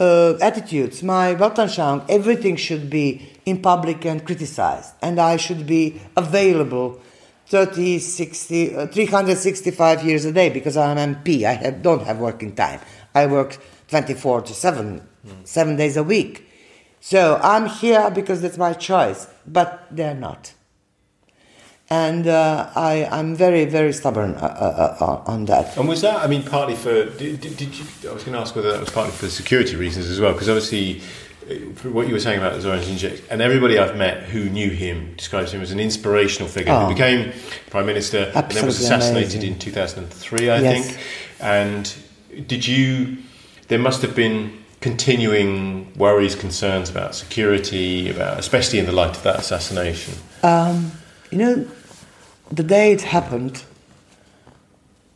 uh, 0.00 0.34
attitudes, 0.40 1.02
my 1.02 1.34
Weltanschauung, 1.34 1.98
everything 2.08 2.56
should 2.56 2.88
be 2.88 3.06
in 3.44 3.60
public 3.60 4.06
and 4.06 4.24
criticized, 4.24 4.94
and 5.02 5.20
I 5.32 5.36
should 5.36 5.66
be 5.66 6.00
available 6.16 7.00
30, 7.48 7.98
60, 7.98 8.76
uh, 8.76 8.86
365 8.86 10.04
years 10.06 10.24
a 10.24 10.32
day 10.32 10.48
because 10.48 10.76
I'm 10.78 10.96
MP. 10.96 11.44
I 11.44 11.52
have, 11.52 11.82
don't 11.82 12.04
have 12.08 12.18
working 12.18 12.54
time. 12.54 12.80
I 13.14 13.26
work 13.26 13.58
24 13.88 14.42
to 14.42 14.54
7, 14.54 15.02
mm. 15.26 15.46
seven 15.46 15.76
days 15.76 15.98
a 15.98 16.02
week. 16.02 16.48
So 17.00 17.38
I'm 17.42 17.66
here 17.66 18.10
because 18.10 18.40
that's 18.40 18.56
my 18.56 18.72
choice, 18.72 19.26
but 19.46 19.86
they're 19.90 20.20
not. 20.28 20.54
And 21.90 22.26
uh, 22.26 22.70
I, 22.74 23.08
I'm 23.10 23.34
very, 23.34 23.64
very 23.64 23.94
stubborn 23.94 24.34
uh, 24.34 24.44
uh, 24.44 24.96
uh 25.00 25.30
on 25.30 25.46
that. 25.46 25.76
And 25.76 25.88
was 25.88 26.02
that, 26.02 26.22
I 26.22 26.26
mean, 26.26 26.42
partly 26.42 26.74
for, 26.74 27.06
did, 27.06 27.40
did, 27.40 27.56
did 27.56 27.78
you, 27.78 28.10
I 28.10 28.12
was 28.12 28.24
going 28.24 28.34
to 28.34 28.40
ask 28.40 28.54
whether 28.54 28.70
that 28.72 28.80
was 28.80 28.90
partly 28.90 29.12
for 29.12 29.28
security 29.28 29.74
reasons 29.74 30.06
as 30.10 30.20
well, 30.20 30.32
because 30.34 30.50
obviously 30.50 31.00
uh, 31.50 31.54
what 31.88 32.06
you 32.06 32.12
were 32.12 32.20
saying 32.20 32.38
about 32.38 32.60
Zoran 32.60 32.80
Djindjic, 32.80 33.22
and 33.30 33.40
everybody 33.40 33.78
I've 33.78 33.96
met 33.96 34.24
who 34.24 34.50
knew 34.50 34.68
him 34.68 35.14
describes 35.16 35.54
him 35.54 35.62
as 35.62 35.70
an 35.70 35.80
inspirational 35.80 36.48
figure. 36.48 36.72
Oh, 36.74 36.88
he 36.88 36.94
became 36.94 37.32
prime 37.70 37.86
minister 37.86 38.30
and 38.34 38.50
then 38.50 38.66
was 38.66 38.80
assassinated 38.80 39.36
amazing. 39.36 39.52
in 39.54 39.58
2003, 39.58 40.50
I 40.50 40.60
yes. 40.60 40.86
think. 40.86 41.00
And 41.40 42.46
did 42.46 42.66
you? 42.66 43.18
There 43.68 43.78
must 43.78 44.02
have 44.02 44.14
been 44.14 44.64
continuing 44.80 45.92
worries, 45.94 46.34
concerns 46.34 46.90
about 46.90 47.14
security, 47.14 48.10
about 48.10 48.38
especially 48.38 48.78
in 48.78 48.86
the 48.86 48.92
light 48.92 49.16
of 49.16 49.22
that 49.22 49.38
assassination? 49.38 50.14
Um, 50.42 50.92
you 51.30 51.38
know, 51.38 51.66
the 52.50 52.62
day 52.62 52.92
it 52.92 53.02
happened, 53.02 53.62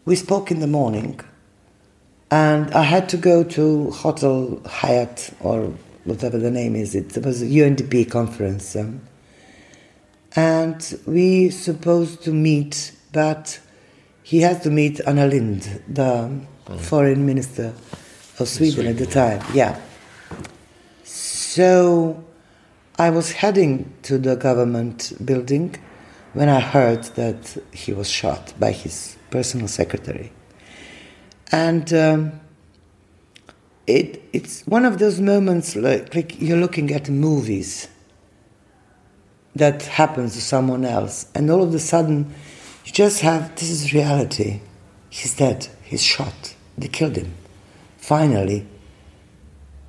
we 0.04 0.16
spoke 0.16 0.50
in 0.50 0.60
the 0.60 0.66
morning, 0.66 1.20
and 2.30 2.72
I 2.72 2.82
had 2.82 3.08
to 3.10 3.16
go 3.16 3.44
to 3.44 3.90
Hotel 3.90 4.60
Hyatt 4.66 5.30
or 5.40 5.72
whatever 6.04 6.38
the 6.38 6.50
name 6.50 6.74
is. 6.76 6.94
It 6.94 7.16
was 7.24 7.42
a 7.42 7.46
UNDP 7.46 8.10
conference, 8.10 8.76
um, 8.76 9.00
and 10.34 10.98
we 11.06 11.50
supposed 11.50 12.22
to 12.24 12.32
meet, 12.32 12.92
but 13.12 13.60
he 14.22 14.40
had 14.40 14.62
to 14.62 14.70
meet 14.70 15.00
Anna 15.06 15.26
Lindh, 15.26 15.82
the 15.88 16.30
mm. 16.66 16.80
foreign 16.80 17.26
minister 17.26 17.74
of 18.38 18.48
Sweden, 18.48 18.74
Sweden, 18.74 18.92
at 18.92 18.98
the 18.98 19.06
time. 19.06 19.42
Yeah. 19.54 19.80
So 21.04 22.24
I 22.98 23.10
was 23.10 23.32
heading 23.32 23.92
to 24.02 24.18
the 24.18 24.36
government 24.36 25.12
building 25.24 25.76
when 26.32 26.48
I 26.48 26.60
heard 26.60 27.04
that 27.14 27.56
he 27.72 27.92
was 27.92 28.08
shot 28.08 28.54
by 28.58 28.72
his 28.72 29.16
personal 29.30 29.68
secretary. 29.68 30.32
And 31.50 31.92
um, 31.92 32.40
it, 33.86 34.22
it's 34.32 34.66
one 34.66 34.84
of 34.84 34.98
those 34.98 35.20
moments 35.20 35.76
like, 35.76 36.14
like 36.14 36.40
you're 36.40 36.58
looking 36.58 36.90
at 36.92 37.08
movies 37.10 37.88
that 39.54 39.82
happens 39.82 40.32
to 40.32 40.40
someone 40.40 40.84
else, 40.84 41.26
and 41.34 41.50
all 41.50 41.62
of 41.62 41.74
a 41.74 41.78
sudden 41.78 42.34
you 42.86 42.92
just 42.92 43.20
have 43.20 43.54
this 43.56 43.68
is 43.68 43.92
reality. 43.92 44.60
He's 45.10 45.36
dead, 45.36 45.68
he's 45.84 46.02
shot, 46.02 46.54
they 46.78 46.88
killed 46.88 47.16
him. 47.16 47.34
Finally, 47.98 48.66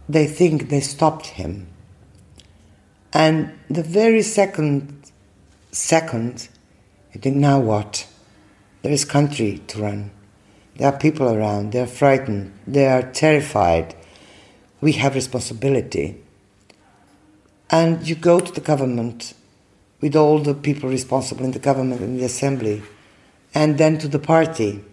they 0.10 0.28
think 0.28 0.70
they 0.70 0.82
stopped 0.82 1.28
him. 1.28 1.68
And 3.14 3.58
the 3.70 3.84
very 3.84 4.22
second 4.22 4.93
second, 5.74 6.48
you 7.14 7.20
think, 7.20 7.36
now 7.36 7.60
what? 7.60 8.08
There 8.82 8.92
is 8.92 9.06
country 9.06 9.62
to 9.68 9.82
run. 9.82 10.12
There 10.78 10.88
are 10.88 10.98
people 10.98 11.30
around, 11.30 11.72
they're 11.72 11.88
frightened, 11.88 12.54
they 12.66 12.88
are 12.88 13.04
terrified. 13.12 13.96
We 14.82 14.94
have 14.94 15.16
responsibility. 15.16 16.22
And 17.70 18.08
you 18.08 18.16
go 18.16 18.40
to 18.40 18.52
the 18.52 18.62
government 18.62 19.34
with 20.02 20.16
all 20.16 20.40
the 20.40 20.54
people 20.54 20.90
responsible 20.90 21.46
in 21.46 21.52
the 21.52 21.60
government 21.60 22.02
and 22.02 22.20
the 22.20 22.26
assembly, 22.26 22.84
and 23.56 23.78
then 23.78 23.98
to 24.00 24.08
the 24.08 24.20
party 24.20 24.84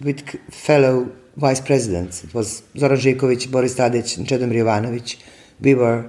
with 0.00 0.28
fellow 0.52 1.10
vice 1.36 1.60
presidents. 1.60 2.24
It 2.24 2.34
was 2.34 2.62
Zoran 2.76 2.98
Živković, 2.98 3.50
Boris 3.50 3.74
Tadic, 3.74 4.16
and 4.18 4.26
Čedomir 4.26 4.54
Jovanović. 4.54 5.20
We 5.60 5.74
were 5.74 6.08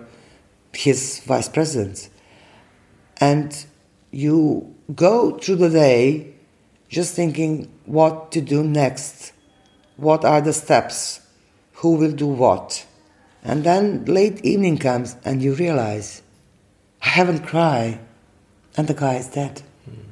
his 0.73 1.21
vice 1.25 1.49
presidents. 1.49 2.09
And 3.17 3.65
you 4.13 4.73
go 4.93 5.37
through 5.37 5.55
the 5.55 5.69
day 5.69 6.33
just 6.87 7.15
thinking 7.15 7.71
what 7.85 8.31
to 8.31 8.41
do 8.41 8.63
next, 8.63 9.33
what 9.97 10.23
are 10.23 10.41
the 10.41 10.53
steps, 10.53 11.19
who 11.73 11.95
will 11.95 12.11
do 12.11 12.27
what. 12.27 12.85
And 13.43 13.63
then 13.63 14.05
late 14.05 14.39
evening 14.45 14.77
comes 14.77 15.15
and 15.25 15.41
you 15.41 15.55
realize, 15.55 16.21
I 17.01 17.09
haven't 17.09 17.45
cried, 17.45 17.99
and 18.77 18.87
the 18.87 18.93
guy 18.93 19.15
is 19.15 19.27
dead. 19.27 19.63
Mm. 19.89 20.05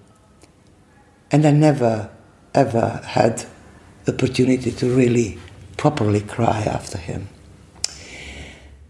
And 1.32 1.45
I 1.45 1.52
never, 1.52 2.10
ever 2.54 3.02
had 3.06 3.45
opportunity 4.08 4.72
to 4.72 4.93
really 4.93 5.38
properly 5.78 6.22
cry 6.22 6.62
after 6.64 6.97
him. 6.97 7.30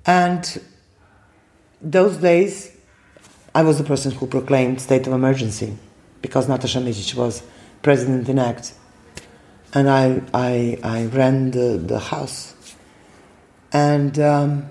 And 0.06 0.62
those 1.82 2.18
days, 2.18 2.76
I 3.54 3.64
was 3.64 3.78
the 3.78 3.84
person 3.84 4.12
who 4.12 4.28
proclaimed 4.28 4.82
state 4.82 5.08
of 5.08 5.14
emergency 5.14 5.78
because 6.22 6.48
Nataša 6.48 6.82
Mićić 6.84 7.16
was 7.16 7.44
president 7.82 8.30
elect. 8.30 8.74
And 9.74 9.90
I, 9.90 10.22
I, 10.34 10.78
I 10.84 11.06
ran 11.06 11.52
the, 11.52 11.78
the 11.78 12.00
house. 12.00 12.56
And 13.74 14.20
um, 14.20 14.70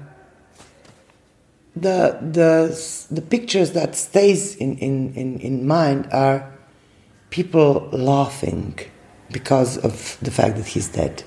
the, 1.74 2.18
the, 2.20 3.06
the 3.10 3.22
pictures 3.22 3.72
that 3.72 3.96
stays 3.96 4.56
in, 4.56 4.76
in, 4.78 5.14
in, 5.14 5.38
in 5.40 5.66
mind 5.66 6.08
are 6.12 6.52
people 7.30 7.88
laughing 7.92 8.78
because 9.30 9.78
of 9.78 10.18
the 10.20 10.30
fact 10.30 10.56
that 10.56 10.66
he's 10.66 10.88
dead. 10.88 11.22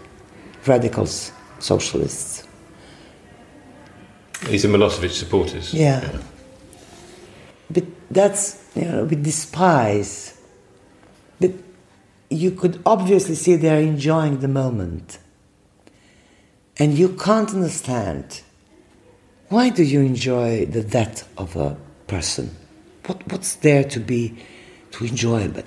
Radicals, 0.67 1.31
socialists. 1.59 2.47
He's 4.47 4.65
a 4.65 4.67
Milosevic 4.67 5.11
supporters. 5.11 5.73
Yeah. 5.73 6.01
yeah. 6.01 6.19
That's, 8.11 8.61
you 8.75 8.85
know, 8.85 9.03
we 9.05 9.15
despise. 9.15 10.39
But 11.39 11.51
you 12.29 12.51
could 12.51 12.81
obviously 12.85 13.35
see 13.35 13.55
they're 13.55 13.79
enjoying 13.79 14.39
the 14.39 14.47
moment. 14.47 15.19
And 16.77 16.97
you 16.97 17.09
can't 17.09 17.49
understand 17.51 18.41
why 19.49 19.69
do 19.69 19.83
you 19.83 20.01
enjoy 20.01 20.65
the 20.65 20.81
death 20.81 21.29
of 21.37 21.55
a 21.55 21.77
person? 22.07 22.55
What, 23.05 23.31
what's 23.31 23.55
there 23.55 23.83
to 23.83 23.99
be 23.99 24.35
to 24.91 25.05
enjoy? 25.05 25.47
But 25.49 25.65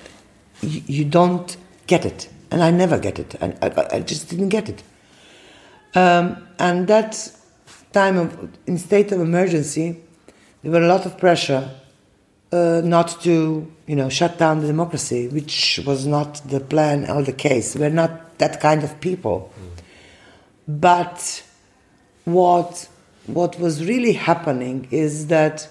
you, 0.60 0.82
you 0.86 1.04
don't 1.04 1.56
get 1.86 2.04
it. 2.04 2.28
And 2.50 2.62
I 2.62 2.70
never 2.70 2.98
get 2.98 3.18
it. 3.18 3.36
I, 3.40 3.54
I, 3.62 3.96
I 3.96 4.00
just 4.00 4.28
didn't 4.28 4.48
get 4.48 4.68
it. 4.68 4.82
Um, 5.94 6.48
and 6.58 6.88
that 6.88 7.30
time 7.92 8.18
of, 8.18 8.48
in 8.66 8.76
state 8.78 9.12
of 9.12 9.20
emergency, 9.20 10.02
there 10.62 10.72
were 10.72 10.82
a 10.82 10.88
lot 10.88 11.06
of 11.06 11.16
pressure 11.16 11.70
uh, 12.52 12.80
not 12.84 13.20
to, 13.22 13.70
you 13.86 13.96
know, 13.96 14.08
shut 14.08 14.38
down 14.38 14.60
the 14.60 14.66
democracy, 14.66 15.28
which 15.28 15.80
was 15.86 16.06
not 16.06 16.40
the 16.48 16.60
plan 16.60 17.08
or 17.10 17.22
the 17.22 17.32
case. 17.32 17.76
We're 17.76 17.90
not 17.90 18.38
that 18.38 18.60
kind 18.60 18.84
of 18.84 19.00
people. 19.00 19.52
Mm. 19.58 19.82
But 20.80 21.42
what 22.24 22.88
what 23.26 23.58
was 23.58 23.84
really 23.84 24.12
happening 24.12 24.86
is 24.90 25.26
that, 25.28 25.68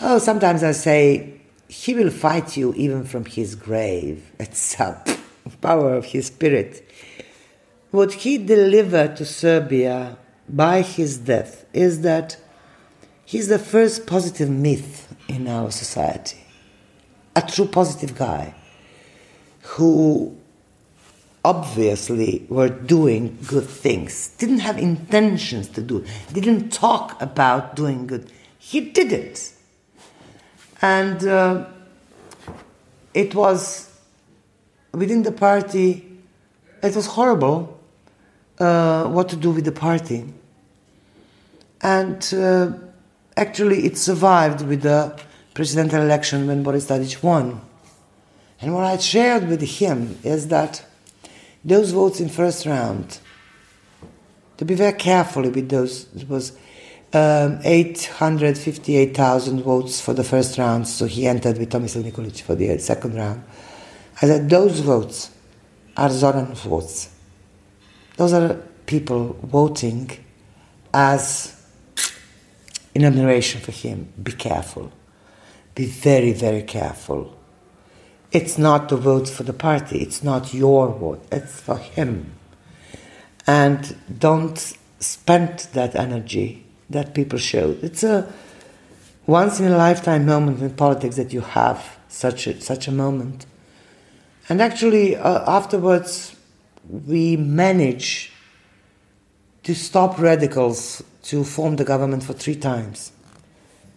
oh, 0.00 0.18
sometimes 0.18 0.64
I 0.64 0.72
say, 0.72 1.40
he 1.68 1.94
will 1.94 2.10
fight 2.10 2.56
you 2.56 2.74
even 2.74 3.04
from 3.04 3.24
his 3.24 3.54
grave. 3.54 4.30
It's 4.40 4.78
a 4.80 5.02
power 5.60 5.94
of 5.94 6.06
his 6.06 6.26
spirit. 6.26 6.84
What 7.90 8.12
he 8.12 8.38
delivered 8.38 9.16
to 9.16 9.24
Serbia 9.24 10.16
by 10.48 10.82
his 10.82 11.18
death 11.18 11.64
is 11.72 12.02
that 12.02 12.36
he's 13.24 13.48
the 13.48 13.58
first 13.58 14.06
positive 14.06 14.50
myth 14.50 15.09
in 15.30 15.48
our 15.48 15.70
society. 15.70 16.38
A 17.36 17.42
true 17.42 17.66
positive 17.66 18.16
guy 18.16 18.54
who 19.62 20.36
obviously 21.44 22.44
were 22.48 22.68
doing 22.68 23.38
good 23.46 23.64
things, 23.64 24.28
didn't 24.38 24.58
have 24.58 24.78
intentions 24.78 25.68
to 25.68 25.80
do 25.80 26.04
didn't 26.32 26.70
talk 26.70 27.20
about 27.22 27.76
doing 27.76 28.06
good. 28.06 28.30
He 28.58 28.80
did 28.80 29.12
it. 29.12 29.52
And 30.82 31.26
uh, 31.26 31.66
it 33.14 33.34
was 33.34 33.90
within 34.92 35.22
the 35.22 35.32
party, 35.32 36.06
it 36.82 36.94
was 36.94 37.06
horrible 37.06 37.78
uh, 38.58 39.06
what 39.06 39.28
to 39.30 39.36
do 39.36 39.50
with 39.50 39.64
the 39.64 39.72
party. 39.72 40.26
And 41.82 42.34
uh, 42.34 42.72
actually, 43.36 43.86
it 43.86 43.96
survived 43.96 44.66
with 44.66 44.82
the 44.82 45.18
presidential 45.54 46.00
election 46.02 46.46
when 46.46 46.62
Boris 46.62 46.86
Tadic 46.86 47.22
won. 47.22 47.60
And 48.60 48.74
what 48.74 48.84
I 48.84 48.96
shared 48.98 49.48
with 49.48 49.62
him 49.62 50.18
is 50.22 50.48
that 50.48 50.84
those 51.64 51.92
votes 51.92 52.20
in 52.20 52.28
first 52.28 52.66
round, 52.66 53.18
to 54.58 54.64
be 54.64 54.74
very 54.74 54.92
careful 54.92 55.42
with 55.42 55.68
those, 55.68 56.06
it 56.14 56.28
was 56.28 56.52
um, 57.12 57.60
858,000 57.64 59.62
votes 59.62 60.00
for 60.00 60.14
the 60.14 60.24
first 60.24 60.58
round, 60.58 60.86
so 60.86 61.06
he 61.06 61.26
entered 61.26 61.58
with 61.58 61.70
Tomislav 61.70 62.04
Nikolic 62.04 62.40
for 62.42 62.54
the 62.54 62.78
second 62.78 63.14
round. 63.14 63.42
I 64.22 64.26
said, 64.26 64.48
those 64.48 64.80
votes 64.80 65.30
are 65.96 66.10
Zoran 66.10 66.54
votes. 66.54 67.10
Those 68.16 68.32
are 68.34 68.62
people 68.86 69.36
voting 69.42 70.10
as 70.92 71.59
in 72.94 73.04
admiration 73.04 73.60
for 73.60 73.72
him. 73.72 74.12
Be 74.22 74.32
careful. 74.32 74.92
Be 75.74 75.86
very, 75.86 76.32
very 76.32 76.62
careful. 76.62 77.36
It's 78.32 78.58
not 78.58 78.88
the 78.88 78.96
vote 78.96 79.28
for 79.28 79.42
the 79.42 79.52
party, 79.52 79.98
it's 79.98 80.22
not 80.22 80.54
your 80.54 80.88
vote, 80.88 81.24
it's 81.32 81.60
for 81.60 81.78
him. 81.78 82.32
And 83.46 83.96
don't 84.18 84.76
spend 85.00 85.58
that 85.72 85.96
energy 85.96 86.64
that 86.88 87.14
people 87.14 87.38
show. 87.38 87.76
It's 87.82 88.04
a 88.04 88.32
once 89.26 89.58
in 89.58 89.66
a 89.66 89.76
lifetime 89.76 90.26
moment 90.26 90.60
in 90.60 90.70
politics 90.70 91.16
that 91.16 91.32
you 91.32 91.40
have 91.40 91.98
such 92.08 92.46
a, 92.46 92.60
such 92.60 92.86
a 92.86 92.92
moment. 92.92 93.46
And 94.48 94.60
actually, 94.60 95.16
uh, 95.16 95.44
afterwards, 95.50 96.34
we 96.88 97.36
manage 97.36 98.29
to 99.62 99.74
stop 99.74 100.18
radicals 100.18 101.02
to 101.24 101.44
form 101.44 101.76
the 101.76 101.84
government 101.84 102.22
for 102.22 102.32
three 102.32 102.56
times. 102.56 103.12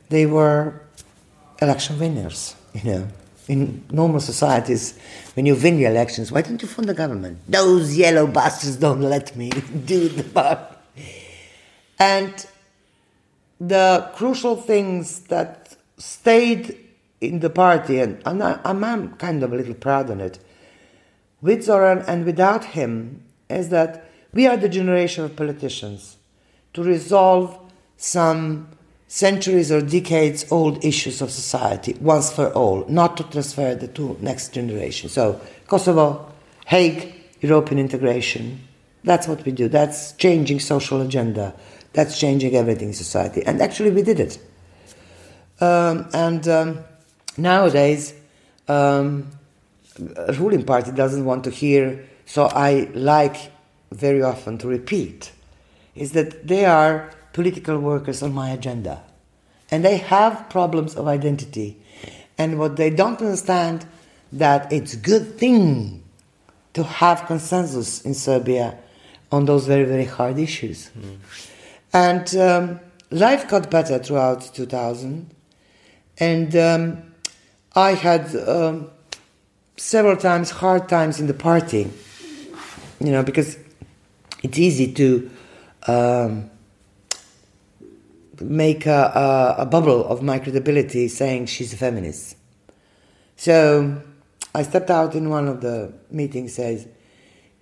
They 0.09 0.25
were 0.25 0.81
election 1.61 1.99
winners, 1.99 2.55
you 2.73 2.91
know. 2.91 3.07
In 3.49 3.83
normal 3.91 4.21
societies, 4.21 4.97
when 5.33 5.45
you 5.45 5.55
win 5.55 5.75
the 5.75 5.85
elections, 5.85 6.31
why 6.31 6.43
don't 6.43 6.61
you 6.61 6.67
form 6.67 6.87
the 6.87 6.93
government? 6.93 7.39
Those 7.47 7.97
yellow 7.97 8.25
bastards 8.25 8.77
don't 8.77 9.01
let 9.01 9.35
me 9.35 9.49
do 9.85 10.07
the 10.07 10.23
part. 10.23 10.77
And 11.99 12.33
the 13.59 14.09
crucial 14.15 14.55
things 14.55 15.21
that 15.23 15.75
stayed 15.97 16.77
in 17.19 17.39
the 17.39 17.49
party, 17.49 17.99
and, 17.99 18.21
and 18.25 18.43
I, 18.43 18.59
am 18.63 19.15
kind 19.15 19.43
of 19.43 19.51
a 19.51 19.55
little 19.55 19.73
proud 19.73 20.09
on 20.09 20.21
it, 20.21 20.39
with 21.41 21.63
Zoran 21.63 21.99
and 22.07 22.25
without 22.25 22.63
him, 22.63 23.23
is 23.49 23.69
that 23.69 24.09
we 24.33 24.47
are 24.47 24.57
the 24.57 24.69
generation 24.69 25.23
of 25.23 25.35
politicians 25.35 26.17
to 26.73 26.83
resolve 26.83 27.57
some 27.97 28.67
centuries 29.07 29.71
or 29.71 29.81
decades 29.81 30.51
old 30.51 30.83
issues 30.83 31.21
of 31.21 31.29
society 31.29 31.95
once 32.01 32.31
for 32.33 32.51
all, 32.53 32.85
not 32.89 33.15
to 33.17 33.23
transfer 33.23 33.75
the 33.75 33.87
to 33.87 34.17
next 34.21 34.53
generation. 34.53 35.07
So, 35.09 35.39
Kosovo, 35.67 36.31
Hague, 36.65 37.13
European 37.41 37.79
integration, 37.79 38.59
That's 39.03 39.27
what 39.27 39.43
we 39.45 39.51
do. 39.51 39.67
That's 39.67 40.13
changing 40.13 40.59
social 40.59 41.01
agenda. 41.01 41.53
That's 41.91 42.19
changing 42.19 42.55
everything 42.55 42.89
in 42.89 42.93
society. 42.93 43.45
And 43.45 43.61
actually, 43.61 43.91
we 43.91 44.01
did 44.01 44.19
it. 44.19 44.39
Um, 45.59 46.07
and 46.13 46.47
um, 46.47 46.79
nowadays, 47.37 48.13
um, 48.67 49.29
a 50.15 50.33
ruling 50.33 50.63
party 50.63 50.91
doesn't 50.91 51.25
want 51.25 51.43
to 51.43 51.51
hear, 51.51 52.07
so 52.25 52.45
I 52.45 52.89
like 52.93 53.51
very 53.93 54.21
often 54.21 54.57
to 54.59 54.67
repeat, 54.67 55.31
is 55.95 56.11
that 56.13 56.47
they 56.47 56.65
are 56.65 57.11
political 57.33 57.77
workers 57.79 58.23
on 58.23 58.33
my 58.33 58.49
agenda. 58.49 59.03
And 59.71 59.83
they 59.83 59.97
have 59.97 60.49
problems 60.49 60.95
of 60.95 61.07
identity. 61.07 61.77
And 62.37 62.59
what 62.59 62.75
they 62.77 62.89
don't 62.89 63.19
understand 63.19 63.85
that 64.31 64.71
it's 64.71 64.93
a 64.93 64.97
good 64.97 65.37
thing 65.37 66.03
to 66.73 66.83
have 66.83 67.25
consensus 67.27 68.01
in 68.01 68.13
Serbia 68.13 68.77
on 69.31 69.45
those 69.45 69.65
very, 69.65 69.83
very 69.83 70.05
hard 70.05 70.37
issues. 70.39 70.89
Mm. 70.97 71.17
And 71.93 72.35
um, 72.35 72.79
life 73.11 73.47
got 73.47 73.69
better 73.69 73.99
throughout 73.99 74.41
2000. 74.53 75.29
And 76.19 76.55
um, 76.55 77.13
I 77.75 77.93
had 77.93 78.35
um, 78.47 78.91
several 79.77 80.17
times 80.17 80.51
hard 80.51 80.87
times 80.87 81.19
in 81.19 81.27
the 81.27 81.33
party, 81.33 81.89
you 82.99 83.11
know, 83.11 83.23
because 83.23 83.57
it's 84.43 84.59
easy 84.59 84.93
to 84.93 85.31
um, 85.87 86.51
make 88.41 88.85
a, 88.85 89.55
a, 89.57 89.61
a, 89.63 89.65
bubble 89.65 90.05
of 90.05 90.21
my 90.21 90.39
credibility 90.39 91.07
saying 91.07 91.45
she's 91.45 91.73
a 91.73 91.77
feminist. 91.77 92.35
So 93.37 94.01
I 94.53 94.63
stepped 94.63 94.89
out 94.89 95.15
in 95.15 95.29
one 95.29 95.47
of 95.47 95.61
the 95.61 95.93
meetings, 96.11 96.55
says, 96.55 96.87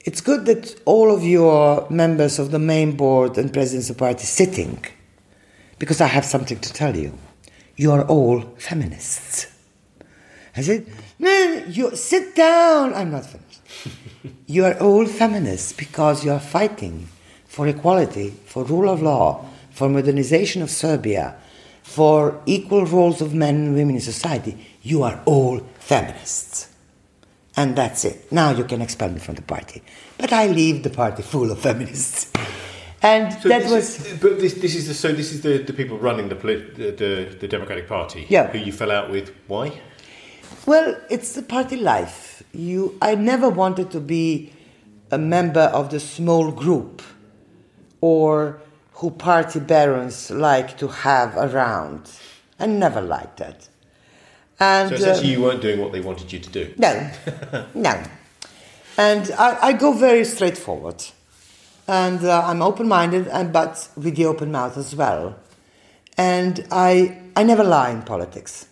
it's 0.03 0.21
good 0.21 0.45
that 0.45 0.81
all 0.85 1.13
of 1.13 1.23
you 1.23 1.47
are 1.47 1.87
members 1.89 2.39
of 2.39 2.49
the 2.51 2.59
main 2.59 2.97
board 2.97 3.37
and 3.37 3.53
presidents 3.53 3.89
of 3.91 3.97
party 3.97 4.25
sitting, 4.25 4.83
because 5.77 6.01
I 6.01 6.07
have 6.07 6.25
something 6.25 6.59
to 6.59 6.73
tell 6.73 6.97
you. 6.97 7.17
You 7.75 7.91
are 7.91 8.03
all 8.05 8.41
feminists. 8.57 9.47
I 10.55 10.61
said, 10.61 10.91
no, 11.19 11.63
you 11.69 11.95
sit 11.95 12.35
down. 12.35 12.93
I'm 12.93 13.11
not 13.11 13.25
finished. 13.25 13.61
you 14.47 14.65
are 14.65 14.77
all 14.79 15.05
feminists 15.05 15.73
because 15.73 16.23
you 16.25 16.31
are 16.31 16.39
fighting 16.39 17.07
for 17.47 17.67
equality, 17.67 18.29
for 18.45 18.63
rule 18.63 18.89
of 18.89 19.01
law, 19.01 19.45
for 19.71 19.89
modernization 19.89 20.61
of 20.61 20.69
Serbia, 20.69 21.35
for 21.83 22.41
equal 22.45 22.85
roles 22.85 23.21
of 23.21 23.33
men 23.33 23.55
and 23.55 23.75
women 23.75 23.95
in 23.95 24.01
society. 24.01 24.57
You 24.81 25.03
are 25.03 25.21
all 25.25 25.59
feminists. 25.79 26.69
And 27.57 27.75
that's 27.75 28.05
it. 28.05 28.31
Now 28.31 28.51
you 28.51 28.63
can 28.63 28.81
expel 28.81 29.09
me 29.09 29.19
from 29.19 29.35
the 29.35 29.41
party. 29.41 29.81
But 30.17 30.31
I 30.31 30.47
leave 30.47 30.83
the 30.83 30.89
party 30.89 31.21
full 31.23 31.51
of 31.51 31.59
feminists. 31.59 32.31
And 33.01 33.33
so 33.41 33.49
that 33.49 33.69
was. 33.69 34.05
Is, 34.05 34.19
but 34.19 34.39
this, 34.39 34.53
this 34.53 34.75
is 34.75 34.87
the, 34.87 34.93
so 34.93 35.11
this 35.11 35.33
is 35.33 35.41
the, 35.41 35.57
the 35.57 35.73
people 35.73 35.97
running 35.97 36.29
the, 36.29 36.35
the, 36.35 36.91
the, 36.91 37.35
the 37.39 37.47
Democratic 37.47 37.87
Party. 37.87 38.27
Yeah. 38.29 38.47
Who 38.47 38.59
you 38.59 38.71
fell 38.71 38.91
out 38.91 39.09
with. 39.09 39.33
Why? 39.47 39.81
Well, 40.65 40.95
it's 41.09 41.33
the 41.33 41.41
party 41.41 41.77
life. 41.77 42.40
You, 42.53 42.97
I 43.01 43.15
never 43.15 43.49
wanted 43.49 43.91
to 43.91 43.99
be 43.99 44.51
a 45.09 45.17
member 45.17 45.61
of 45.61 45.89
the 45.89 45.99
small 45.99 46.51
group 46.51 47.01
or 48.01 48.59
who 48.93 49.11
party 49.11 49.59
barons 49.59 50.29
like 50.31 50.77
to 50.77 50.87
have 50.87 51.35
around. 51.37 52.11
I 52.59 52.67
never 52.67 53.01
liked 53.01 53.37
that. 53.37 53.67
And, 54.59 54.89
so 54.89 54.95
essentially, 54.95 55.29
uh, 55.29 55.37
you 55.37 55.43
weren't 55.43 55.61
doing 55.61 55.79
what 55.79 55.91
they 55.91 56.01
wanted 56.01 56.31
you 56.31 56.39
to 56.39 56.49
do. 56.49 56.73
No, 56.77 57.11
no. 57.73 58.03
And 58.97 59.31
I, 59.31 59.57
I, 59.69 59.73
go 59.73 59.93
very 59.93 60.23
straightforward, 60.23 61.03
and 61.87 62.23
uh, 62.23 62.43
I'm 62.45 62.61
open-minded, 62.61 63.27
and 63.27 63.51
but 63.51 63.89
with 63.95 64.15
the 64.15 64.25
open 64.25 64.51
mouth 64.51 64.77
as 64.77 64.95
well. 64.95 65.39
And 66.15 66.67
I, 66.69 67.17
I 67.35 67.41
never 67.41 67.63
lie 67.63 67.89
in 67.89 68.03
politics. 68.03 68.67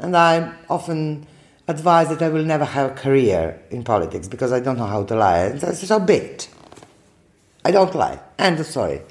And 0.00 0.16
I 0.16 0.54
often 0.68 1.26
advise 1.68 2.08
that 2.08 2.22
I 2.22 2.30
will 2.30 2.44
never 2.44 2.64
have 2.64 2.92
a 2.92 2.94
career 2.94 3.60
in 3.70 3.84
politics 3.84 4.26
because 4.26 4.52
I 4.52 4.60
don't 4.60 4.78
know 4.78 4.86
how 4.86 5.04
to 5.04 5.14
lie. 5.14 5.38
And 5.40 5.60
that's 5.60 5.86
so 5.86 6.00
bit. 6.00 6.48
I 7.64 7.70
don't 7.70 7.94
lie. 7.94 8.18
End 8.38 8.58
of 8.58 8.66
story. 8.66 9.02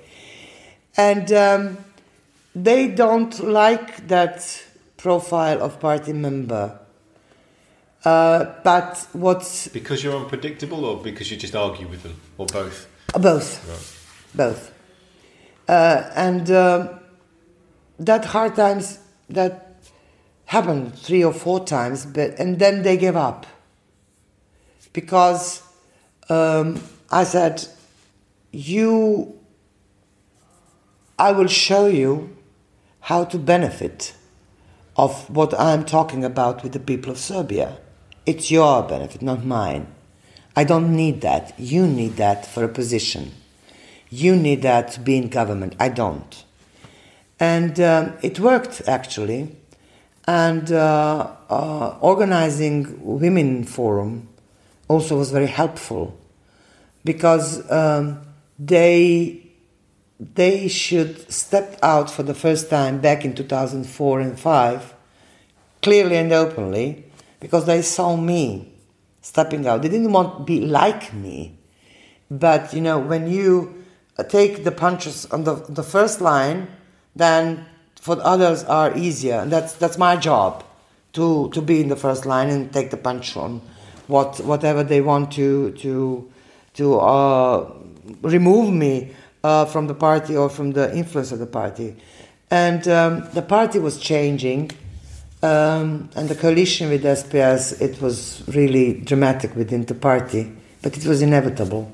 And 0.97 1.32
um, 1.32 1.78
they 2.55 2.88
don't 2.88 3.39
like 3.39 4.08
that 4.08 4.64
profile 4.97 5.62
of 5.62 5.80
party 5.80 6.14
member. 6.14 6.80
Uh, 8.03 8.45
but 8.64 9.08
what's 9.14 9.68
because 9.68 10.03
you're 10.03 10.16
unpredictable, 10.16 10.86
or 10.86 10.97
because 10.97 11.30
you 11.30 11.38
just 11.38 11.55
argue 11.55 11.88
with 11.88 12.03
them, 12.03 12.16
or 12.38 12.45
both? 12.45 12.88
Uh, 13.14 13.20
both, 13.20 13.68
right. 13.68 14.49
both. 14.49 14.72
Uh, 15.68 16.10
and 16.16 16.49
uh, 16.49 16.93
that 17.99 18.26
hard 18.26 18.55
times 18.55 18.99
that 19.30 19.66
happened 20.48 20.98
three 20.98 21.24
or 21.24 21.34
four 21.34 21.64
times, 21.64 22.06
but 22.06 22.39
and 22.39 22.58
then 22.58 22.82
they 22.82 22.98
gave 22.98 23.16
up 23.16 23.45
because 24.93 25.62
um, 26.30 26.82
I 27.12 27.24
said, 27.24 27.68
"You, 28.52 29.38
I 31.20 31.32
will 31.32 31.48
show 31.48 31.88
you 31.88 32.36
how 33.02 33.26
to 33.26 33.38
benefit 33.38 34.16
of 34.95 35.30
what 35.30 35.58
I'm 35.60 35.86
talking 35.86 36.26
about 36.26 36.64
with 36.64 36.72
the 36.72 36.80
people 36.80 37.12
of 37.12 37.18
Serbia. 37.18 37.78
It's 38.26 38.50
your 38.50 38.84
benefit, 38.84 39.22
not 39.22 39.45
mine. 39.45 39.88
I 40.56 40.64
don't 40.64 40.95
need 40.95 41.22
that. 41.22 41.54
You 41.60 41.88
need 41.88 42.16
that 42.18 42.45
for 42.45 42.64
a 42.64 42.70
position. 42.70 43.32
You 44.10 44.36
need 44.36 44.62
that 44.64 44.91
to 44.93 45.00
be 45.02 45.18
in 45.18 45.28
government. 45.28 45.76
I 45.78 45.89
don't." 45.89 46.43
And 47.39 47.80
um, 47.82 48.14
it 48.24 48.39
worked 48.39 48.82
actually 48.88 49.58
and 50.28 50.72
uh, 50.72 51.32
uh, 51.50 51.98
organizing 52.02 53.00
women 53.02 53.64
forum 53.64 54.28
also 54.88 55.18
was 55.18 55.32
very 55.32 55.48
helpful 55.48 56.18
because 57.06 57.70
um, 57.72 58.22
they 58.60 59.44
they 60.20 60.68
should 60.68 61.32
step 61.32 61.78
out 61.84 62.10
for 62.10 62.24
the 62.24 62.34
first 62.34 62.70
time 62.70 63.00
back 63.00 63.24
in 63.24 63.36
2004 63.36 64.20
and 64.20 64.40
5 64.40 64.94
clearly 65.82 66.18
and 66.18 66.34
openly 66.34 67.06
because 67.40 67.66
they 67.66 67.84
saw 67.84 68.16
me 68.16 68.74
stepping 69.22 69.68
out. 69.68 69.84
They 69.84 69.90
didn't 69.90 70.12
want 70.12 70.40
to 70.40 70.44
be 70.44 70.62
like 70.62 71.14
me 71.14 71.58
but 72.30 72.74
you 72.74 72.82
know 72.82 73.00
when 73.00 73.28
you 73.28 73.84
take 74.28 74.64
the 74.64 74.72
punches 74.72 75.26
on 75.28 75.44
the, 75.44 75.56
the 75.70 75.84
first 75.84 76.20
line 76.20 76.68
then 77.16 77.66
for 78.08 78.18
others 78.24 78.64
are 78.64 78.97
easier. 78.97 79.36
And 79.36 79.51
that's, 79.51 79.74
that's 79.74 79.97
my 79.97 80.16
job 80.16 80.64
to, 81.14 81.49
to 81.51 81.62
be 81.62 81.82
in 81.82 81.89
the 81.89 81.95
first 81.95 82.26
line 82.26 82.49
and 82.49 82.72
take 82.72 82.89
the 82.89 82.97
punch 82.97 83.36
on 83.36 83.62
what, 84.08 84.39
whatever 84.39 84.82
they 84.82 85.01
want 85.01 85.34
to, 85.34 85.72
to, 85.74 86.32
to 86.76 86.99
uh, 86.99 87.74
remove 88.22 88.74
me 88.74 89.12
uh, 89.43 89.66
from 89.66 89.88
the 89.88 89.93
party 89.93 90.38
or 90.38 90.49
from 90.49 90.72
the 90.72 90.95
influence 90.95 91.34
of 91.34 91.39
the 91.39 91.45
party. 91.45 91.97
And 92.49 92.88
um, 92.88 93.28
the 93.34 93.41
party 93.41 93.80
was 93.80 93.99
changing. 93.99 94.72
Um, 95.43 96.10
and 96.16 96.30
the 96.30 96.36
coalition 96.36 96.89
with 96.89 97.03
SPS, 97.03 97.80
it 97.80 98.01
was 98.01 98.41
really 98.47 99.01
dramatic 99.01 99.55
within 99.55 99.86
the 99.86 99.93
party, 99.93 100.51
but 100.82 100.97
it 100.97 101.05
was 101.05 101.22
inevitable. 101.22 101.93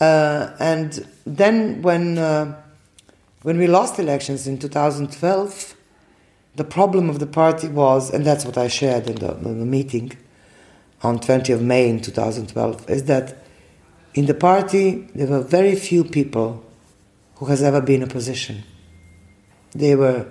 Uh, 0.00 0.50
and 0.58 1.06
then 1.26 1.82
when 1.82 2.18
uh, 2.18 2.58
when 3.44 3.58
we 3.58 3.66
lost 3.66 3.98
elections 3.98 4.46
in 4.46 4.58
2012, 4.58 5.76
the 6.56 6.64
problem 6.64 7.10
of 7.10 7.18
the 7.18 7.26
party 7.26 7.68
was, 7.68 8.10
and 8.10 8.24
that's 8.24 8.46
what 8.46 8.56
I 8.56 8.68
shared 8.68 9.06
in 9.06 9.16
the, 9.16 9.34
in 9.34 9.60
the 9.60 9.66
meeting 9.66 10.12
on 11.02 11.20
20 11.20 11.52
of 11.52 11.60
May 11.60 11.90
in 11.90 12.00
2012, 12.00 12.88
is 12.88 13.04
that 13.04 13.44
in 14.14 14.24
the 14.24 14.32
party 14.32 15.10
there 15.14 15.26
were 15.26 15.42
very 15.42 15.76
few 15.76 16.04
people 16.04 16.64
who 17.34 17.44
has 17.46 17.62
ever 17.62 17.82
been 17.82 18.02
opposition. 18.02 18.62
They 19.72 19.94
were 19.94 20.26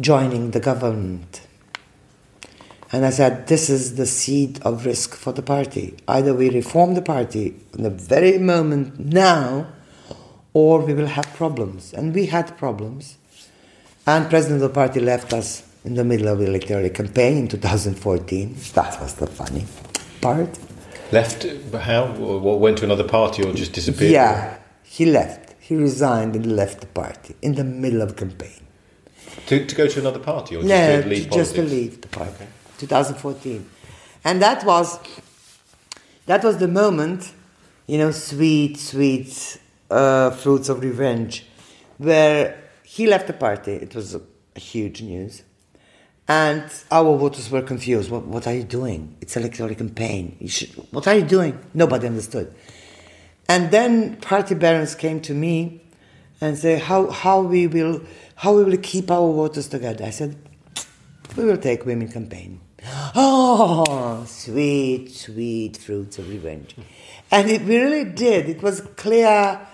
joining 0.00 0.52
the 0.52 0.60
government. 0.60 1.42
And 2.90 3.04
I 3.04 3.10
said, 3.10 3.48
this 3.48 3.68
is 3.68 3.96
the 3.96 4.06
seed 4.06 4.62
of 4.62 4.86
risk 4.86 5.14
for 5.14 5.32
the 5.32 5.42
party. 5.42 5.98
Either 6.08 6.32
we 6.32 6.48
reform 6.48 6.94
the 6.94 7.02
party 7.02 7.54
in 7.74 7.82
the 7.82 7.90
very 7.90 8.38
moment 8.38 8.98
now, 8.98 9.66
or 10.54 10.80
we 10.80 10.94
will 10.94 11.06
have 11.06 11.26
problems. 11.34 11.92
And 11.92 12.14
we 12.14 12.26
had 12.26 12.56
problems. 12.56 13.16
And 14.06 14.28
President 14.30 14.62
of 14.62 14.68
the 14.68 14.74
party 14.74 15.00
left 15.00 15.32
us 15.32 15.62
in 15.84 15.94
the 15.94 16.04
middle 16.04 16.28
of 16.28 16.38
the 16.38 16.46
electoral 16.46 16.88
campaign 16.90 17.38
in 17.38 17.48
2014. 17.48 18.56
That 18.74 19.00
was 19.00 19.14
the 19.14 19.26
funny 19.26 19.66
part. 20.20 20.58
Left? 21.12 21.46
How? 21.74 22.14
Or 22.16 22.58
went 22.58 22.78
to 22.78 22.84
another 22.84 23.04
party 23.04 23.42
or 23.42 23.52
just 23.52 23.72
disappeared? 23.72 24.12
Yeah, 24.12 24.58
he 24.82 25.06
left. 25.06 25.54
He 25.60 25.76
resigned 25.76 26.34
and 26.34 26.56
left 26.56 26.80
the 26.80 26.86
party 26.86 27.36
in 27.42 27.54
the 27.54 27.64
middle 27.64 28.02
of 28.02 28.16
campaign. 28.16 28.66
To, 29.46 29.64
to 29.64 29.74
go 29.74 29.86
to 29.86 30.00
another 30.00 30.18
party 30.18 30.56
or 30.56 30.62
just 30.62 30.68
no, 30.68 31.02
to 31.02 31.08
leave 31.08 31.30
just 31.30 31.54
to 31.54 31.62
leave 31.62 32.00
the 32.00 32.08
party. 32.08 32.32
Okay. 32.32 32.48
2014. 32.78 33.68
And 34.24 34.42
that 34.42 34.64
was, 34.64 34.98
that 36.26 36.42
was 36.42 36.58
the 36.58 36.68
moment 36.68 37.32
you 37.88 37.96
know, 37.96 38.10
sweet, 38.10 38.76
sweet 38.76 39.58
uh, 39.90 40.30
fruits 40.30 40.68
of 40.68 40.80
revenge, 40.80 41.46
where 41.98 42.62
he 42.82 43.06
left 43.06 43.26
the 43.26 43.32
party. 43.32 43.72
It 43.72 43.94
was 43.94 44.14
a, 44.14 44.20
a 44.56 44.60
huge 44.60 45.02
news. 45.02 45.42
And 46.26 46.64
our 46.90 47.16
voters 47.16 47.50
were 47.50 47.62
confused. 47.62 48.10
What, 48.10 48.26
what 48.26 48.46
are 48.46 48.54
you 48.54 48.64
doing? 48.64 49.16
It's 49.20 49.36
electoral 49.36 49.74
campaign. 49.74 50.36
Should, 50.46 50.70
what 50.90 51.08
are 51.08 51.14
you 51.14 51.24
doing? 51.24 51.58
Nobody 51.72 52.06
understood. 52.06 52.54
And 53.48 53.70
then 53.70 54.16
party 54.16 54.54
barons 54.54 54.94
came 54.94 55.20
to 55.22 55.32
me 55.32 55.80
and 56.40 56.58
say 56.58 56.78
how, 56.78 57.10
how 57.10 57.40
we 57.40 57.66
will 57.66 58.02
how 58.36 58.54
we 58.54 58.62
will 58.62 58.76
keep 58.76 59.10
our 59.10 59.32
voters 59.32 59.66
together. 59.66 60.04
I 60.04 60.10
said, 60.10 60.36
we 61.36 61.44
will 61.44 61.56
take 61.56 61.84
women 61.84 62.08
campaign. 62.08 62.60
Oh, 63.14 64.24
sweet, 64.26 65.12
sweet 65.12 65.76
fruits 65.76 66.18
of 66.18 66.28
revenge. 66.28 66.76
And 67.32 67.50
it 67.50 67.62
really 67.62 68.04
did. 68.04 68.48
It 68.48 68.62
was 68.62 68.80
clear 68.96 69.66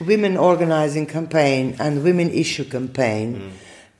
women 0.00 0.36
organizing 0.36 1.06
campaign 1.06 1.76
and 1.78 2.02
women 2.02 2.30
issue 2.30 2.64
campaign. 2.64 3.36
Mm. 3.36 3.50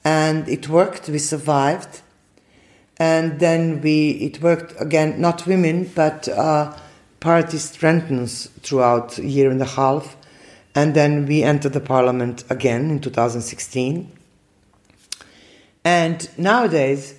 And 0.03 0.49
it 0.49 0.69
worked. 0.69 1.09
We 1.09 1.19
survived. 1.19 2.01
And 2.99 3.41
then 3.41 3.81
we, 3.81 4.11
it 4.11 4.43
worked 4.43 4.75
again, 4.81 5.21
not 5.21 5.47
women, 5.47 5.91
but 5.95 6.29
uh, 6.29 6.77
party 7.21 7.59
strengthens 7.59 8.47
throughout 8.63 9.19
a 9.19 9.27
year 9.27 9.51
and 9.51 9.61
a 9.61 9.67
half. 9.67 10.17
And 10.75 10.95
then 10.95 11.27
we 11.27 11.43
entered 11.43 11.73
the 11.73 11.81
parliament 11.81 12.45
again 12.51 12.91
in 12.91 13.01
2016. 13.01 14.11
And 15.85 16.29
nowadays, 16.39 17.15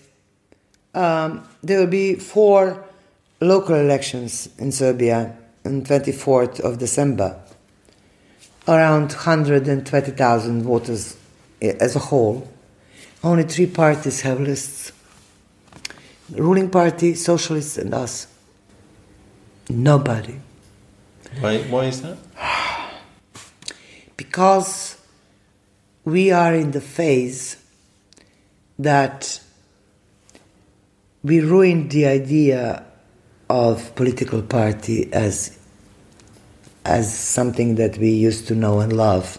um, 0.94 1.48
there 1.64 1.80
will 1.80 1.88
be 1.88 2.16
four 2.16 2.84
local 3.40 3.76
elections 3.76 4.50
in 4.58 4.72
Serbia 4.72 5.36
on 5.66 5.84
24th 5.84 6.60
of 6.60 6.78
December. 6.78 7.40
Around 8.72 9.11
120,000 9.11 10.63
voters 10.63 11.17
eh, 11.61 11.74
as 11.78 11.97
a 11.97 11.99
whole. 11.99 12.49
Only 13.22 13.43
three 13.43 13.67
parties 13.67 14.22
have 14.22 14.39
lists. 14.39 14.93
The 16.30 16.41
ruling 16.41 16.69
party, 16.69 17.15
socialists, 17.15 17.78
and 17.78 17.93
us. 17.93 18.28
Nobody. 19.69 20.39
Why, 21.41 21.57
why 21.63 21.86
is 21.88 22.01
that? 22.01 22.17
because 24.15 24.97
we 26.05 26.32
are 26.32 26.55
in 26.55 26.72
the 26.72 26.80
phase 26.80 27.57
that 28.80 29.41
we 31.24 31.41
ruined 31.41 31.91
the 31.91 32.05
idea 32.05 32.86
of 33.49 33.93
political 33.95 34.41
party 34.41 35.11
as 35.11 35.59
as 36.86 37.14
something 37.14 37.76
that 37.76 37.98
we 37.98 38.10
used 38.10 38.48
to 38.48 38.56
know 38.56 38.80
and 38.80 38.94
love. 38.94 39.38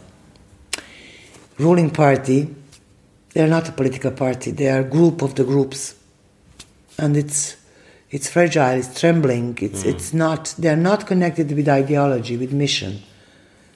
Ruling 1.59 1.91
party, 1.91 2.55
they're 3.35 3.49
not 3.49 3.69
a 3.69 3.73
political 3.73 4.11
party, 4.11 4.51
they 4.51 4.69
are 4.69 4.81
a 4.81 4.85
group 4.85 5.23
of 5.23 5.35
the 5.35 5.45
groups. 5.45 5.95
And 6.99 7.17
it's 7.17 7.57
it's 8.11 8.29
fragile, 8.29 8.79
it's 8.79 9.01
trembling, 9.01 9.59
it's 9.61 9.83
mm. 9.83 9.91
it's 9.91 10.13
not 10.13 10.55
they're 10.59 10.77
not 10.77 11.07
connected 11.07 11.51
with 11.53 11.69
ideology, 11.69 12.37
with 12.37 12.53
mission 12.53 13.03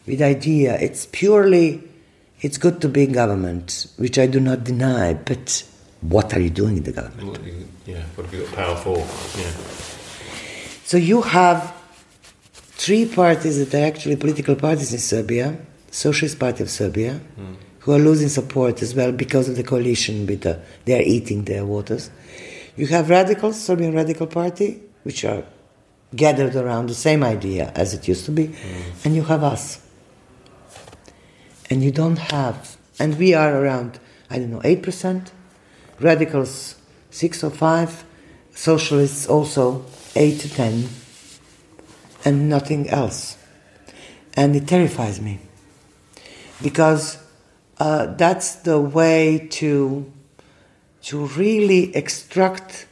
with 0.06 0.22
idea. 0.22 0.78
It's 0.78 1.06
purely, 1.06 1.82
it's 2.40 2.58
good 2.58 2.80
to 2.82 2.88
be 2.88 3.04
in 3.04 3.12
government, 3.12 3.86
which 3.96 4.18
I 4.18 4.26
do 4.26 4.40
not 4.40 4.64
deny, 4.64 5.14
but 5.14 5.64
what 6.00 6.34
are 6.34 6.40
you 6.40 6.50
doing 6.50 6.78
in 6.78 6.84
the 6.84 6.92
government? 6.92 7.28
What 7.28 7.44
you, 7.44 7.68
yeah, 7.86 8.04
what 8.14 8.26
have 8.26 8.34
you 8.34 8.46
got 8.46 8.54
power 8.54 8.76
for? 8.76 8.98
Yeah. 9.38 9.50
So 10.84 10.96
you 10.96 11.22
have 11.22 11.74
three 12.86 13.04
parties 13.04 13.58
that 13.58 13.76
are 13.76 13.84
actually 13.84 14.14
political 14.14 14.54
parties 14.54 14.92
in 14.92 15.00
Serbia, 15.00 15.58
Socialist 15.90 16.38
Party 16.38 16.62
of 16.62 16.70
Serbia, 16.70 17.20
mm. 17.36 17.56
who 17.80 17.90
are 17.92 17.98
losing 17.98 18.28
support 18.28 18.80
as 18.80 18.94
well 18.94 19.10
because 19.10 19.48
of 19.48 19.56
the 19.56 19.64
coalition 19.64 20.24
with 20.24 20.42
the, 20.42 20.60
they 20.84 20.96
are 20.96 21.02
eating 21.02 21.42
their 21.46 21.66
waters. 21.66 22.10
You 22.76 22.86
have 22.86 23.10
radicals, 23.10 23.60
Serbian 23.60 23.92
Radical 23.92 24.28
Party, 24.28 24.80
which 25.02 25.24
are 25.24 25.42
gathered 26.14 26.54
around 26.54 26.88
the 26.88 26.94
same 26.94 27.24
idea 27.24 27.72
as 27.74 27.92
it 27.92 28.06
used 28.06 28.24
to 28.26 28.30
be, 28.30 28.48
mm. 28.48 29.04
and 29.04 29.16
you 29.16 29.24
have 29.24 29.42
us 29.42 29.84
and 31.68 31.82
you 31.82 31.90
don't 31.90 32.18
have, 32.18 32.76
and 33.00 33.18
we 33.18 33.34
are 33.34 33.60
around, 33.60 33.98
I 34.30 34.38
don't 34.38 34.52
know, 34.52 34.60
8%, 34.60 35.32
radicals 35.98 36.76
6 37.10 37.42
or 37.42 37.50
5, 37.50 38.04
socialists 38.54 39.26
also 39.26 39.84
8 40.14 40.38
to 40.38 40.48
10, 40.48 40.88
and 42.26 42.50
nothing 42.50 42.90
else. 42.90 43.38
And 44.34 44.54
it 44.54 44.68
terrifies 44.68 45.18
me 45.18 45.38
because 46.62 47.16
uh, 47.78 48.06
that's 48.16 48.56
the 48.56 48.78
way 48.78 49.48
to, 49.52 50.12
to 51.04 51.26
really 51.28 51.96
extract 51.96 52.86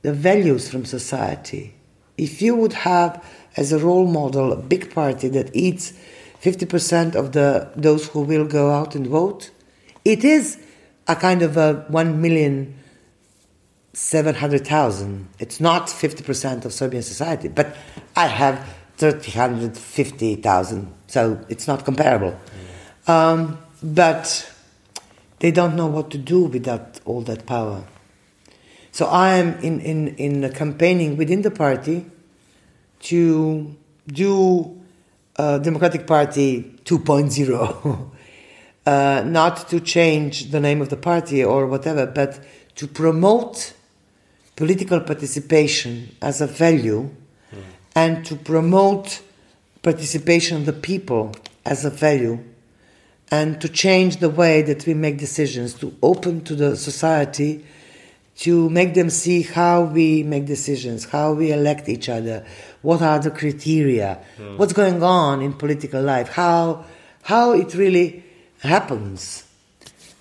the 0.00 0.14
values 0.14 0.70
from 0.70 0.86
society. 0.86 1.74
If 2.16 2.40
you 2.40 2.56
would 2.56 2.72
have 2.72 3.22
as 3.56 3.72
a 3.72 3.78
role 3.78 4.06
model 4.06 4.52
a 4.52 4.56
big 4.56 4.94
party 4.94 5.28
that 5.28 5.54
eats 5.54 5.92
50% 6.42 7.14
of 7.14 7.32
the 7.32 7.70
those 7.74 8.08
who 8.08 8.20
will 8.20 8.46
go 8.46 8.70
out 8.70 8.94
and 8.94 9.06
vote. 9.06 9.50
It 10.04 10.24
is 10.24 10.58
a 11.08 11.16
kind 11.16 11.42
of 11.42 11.56
a 11.56 11.84
1 11.88 12.20
million 12.20 12.74
700,000. 13.94 15.26
It's 15.38 15.58
not 15.58 15.86
50% 15.86 16.66
of 16.66 16.72
Serbian 16.72 17.02
society, 17.02 17.48
but 17.48 17.74
I 18.14 18.26
have 18.26 18.75
350,000, 18.98 20.92
so 21.06 21.44
it's 21.48 21.66
not 21.66 21.84
comparable. 21.84 22.38
Mm. 23.06 23.12
Um, 23.12 23.58
but 23.82 24.50
they 25.38 25.50
don't 25.50 25.76
know 25.76 25.86
what 25.86 26.10
to 26.10 26.18
do 26.18 26.44
without 26.44 27.00
all 27.04 27.20
that 27.22 27.46
power. 27.46 27.84
So 28.90 29.06
I 29.06 29.36
am 29.36 29.58
in, 29.60 29.80
in, 29.80 30.08
in 30.16 30.50
campaigning 30.52 31.16
within 31.18 31.42
the 31.42 31.50
party 31.50 32.06
to 33.00 33.76
do 34.06 34.80
uh, 35.36 35.58
Democratic 35.58 36.06
Party 36.06 36.80
2.0. 36.84 38.10
uh, 38.86 39.22
not 39.26 39.68
to 39.68 39.80
change 39.80 40.50
the 40.50 40.60
name 40.60 40.80
of 40.80 40.88
the 40.88 40.96
party 40.96 41.44
or 41.44 41.66
whatever, 41.66 42.06
but 42.06 42.40
to 42.76 42.86
promote 42.86 43.74
political 44.54 45.00
participation 45.00 46.16
as 46.22 46.40
a 46.40 46.46
value 46.46 47.02
mm. 47.02 47.25
And 47.96 48.24
to 48.26 48.36
promote 48.36 49.20
participation 49.82 50.58
of 50.58 50.66
the 50.66 50.72
people 50.72 51.34
as 51.64 51.84
a 51.84 51.90
value 51.90 52.38
and 53.32 53.60
to 53.60 53.68
change 53.68 54.18
the 54.18 54.30
way 54.30 54.62
that 54.62 54.86
we 54.86 54.94
make 54.94 55.18
decisions, 55.18 55.74
to 55.74 55.96
open 56.00 56.44
to 56.44 56.54
the 56.54 56.76
society 56.76 57.64
to 58.36 58.68
make 58.68 58.94
them 58.94 59.08
see 59.08 59.42
how 59.42 59.82
we 59.82 60.22
make 60.22 60.44
decisions, 60.44 61.06
how 61.06 61.32
we 61.32 61.52
elect 61.52 61.88
each 61.88 62.08
other, 62.08 62.44
what 62.82 63.00
are 63.00 63.18
the 63.18 63.30
criteria, 63.30 64.20
mm. 64.38 64.58
what's 64.58 64.74
going 64.74 65.02
on 65.02 65.40
in 65.40 65.52
political 65.54 66.02
life, 66.02 66.28
how 66.28 66.84
how 67.22 67.52
it 67.52 67.74
really 67.74 68.22
happens. 68.60 69.44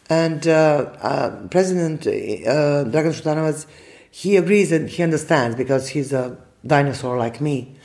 And 0.10 0.48
uh, 0.48 0.52
uh, 1.02 1.48
President 1.48 2.08
uh, 2.08 2.10
Dragan 2.90 3.14
Šutanovac, 3.14 3.66
he 4.12 4.38
agrees 4.38 4.72
and 4.72 4.90
he 4.90 5.04
understands 5.04 5.56
because 5.56 5.90
he's 5.90 6.14
a 6.14 6.38
dinosaur 6.66 7.18
like 7.18 7.42
me, 7.42 7.76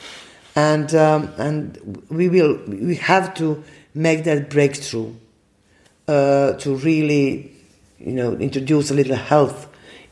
and 0.57 0.95
um, 0.95 1.33
and 1.39 2.05
we 2.11 2.29
will 2.29 2.59
we 2.67 2.97
have 2.97 3.35
to 3.35 3.63
make 3.95 4.25
that 4.25 4.51
breakthrough 4.51 5.13
uh, 6.09 6.53
to 6.55 6.75
really, 6.77 7.53
you 7.99 8.13
know, 8.13 8.33
introduce 8.35 8.91
a 8.91 8.95
little 8.95 9.17
health 9.17 9.69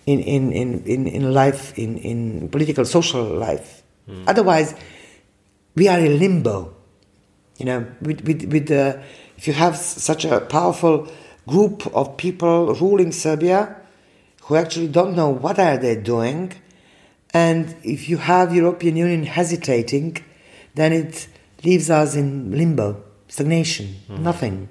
in, 0.07 0.21
in, 0.21 0.53
in, 0.53 0.83
in, 0.85 1.07
in 1.07 1.33
life, 1.33 1.77
in, 1.79 1.99
in 1.99 2.49
political, 2.49 2.85
social 2.85 3.25
life. 3.25 3.83
Mm. 4.09 4.25
Otherwise, 4.27 4.75
we 5.75 5.89
are 5.89 5.99
in 5.99 6.19
limbo. 6.19 6.75
You 7.59 7.67
know, 7.67 7.87
with, 8.01 8.25
with, 8.25 8.45
with 8.53 8.69
the, 8.69 9.03
if 9.37 9.49
you 9.49 9.53
have 9.53 9.77
such 9.77 10.25
a 10.25 10.41
powerful 10.41 11.09
group 11.47 11.87
of 11.95 12.17
people 12.17 12.75
ruling 12.75 13.11
Serbia 13.11 13.77
who 14.43 14.55
actually 14.55 14.89
don't 14.89 15.17
know 15.17 15.29
what 15.29 15.59
are 15.59 15.77
they 15.77 15.97
doing, 15.97 16.53
and 17.35 17.75
if 17.83 18.09
you 18.09 18.17
have 18.17 18.55
European 18.55 18.97
Union 18.97 19.25
hesitating, 19.25 20.17
then 20.75 20.93
it 20.93 21.29
leaves 21.65 21.91
us 21.91 22.15
in 22.15 22.53
limbo, 22.57 23.03
stagnation, 23.29 23.97
mm. 24.09 24.21
nothing. 24.21 24.69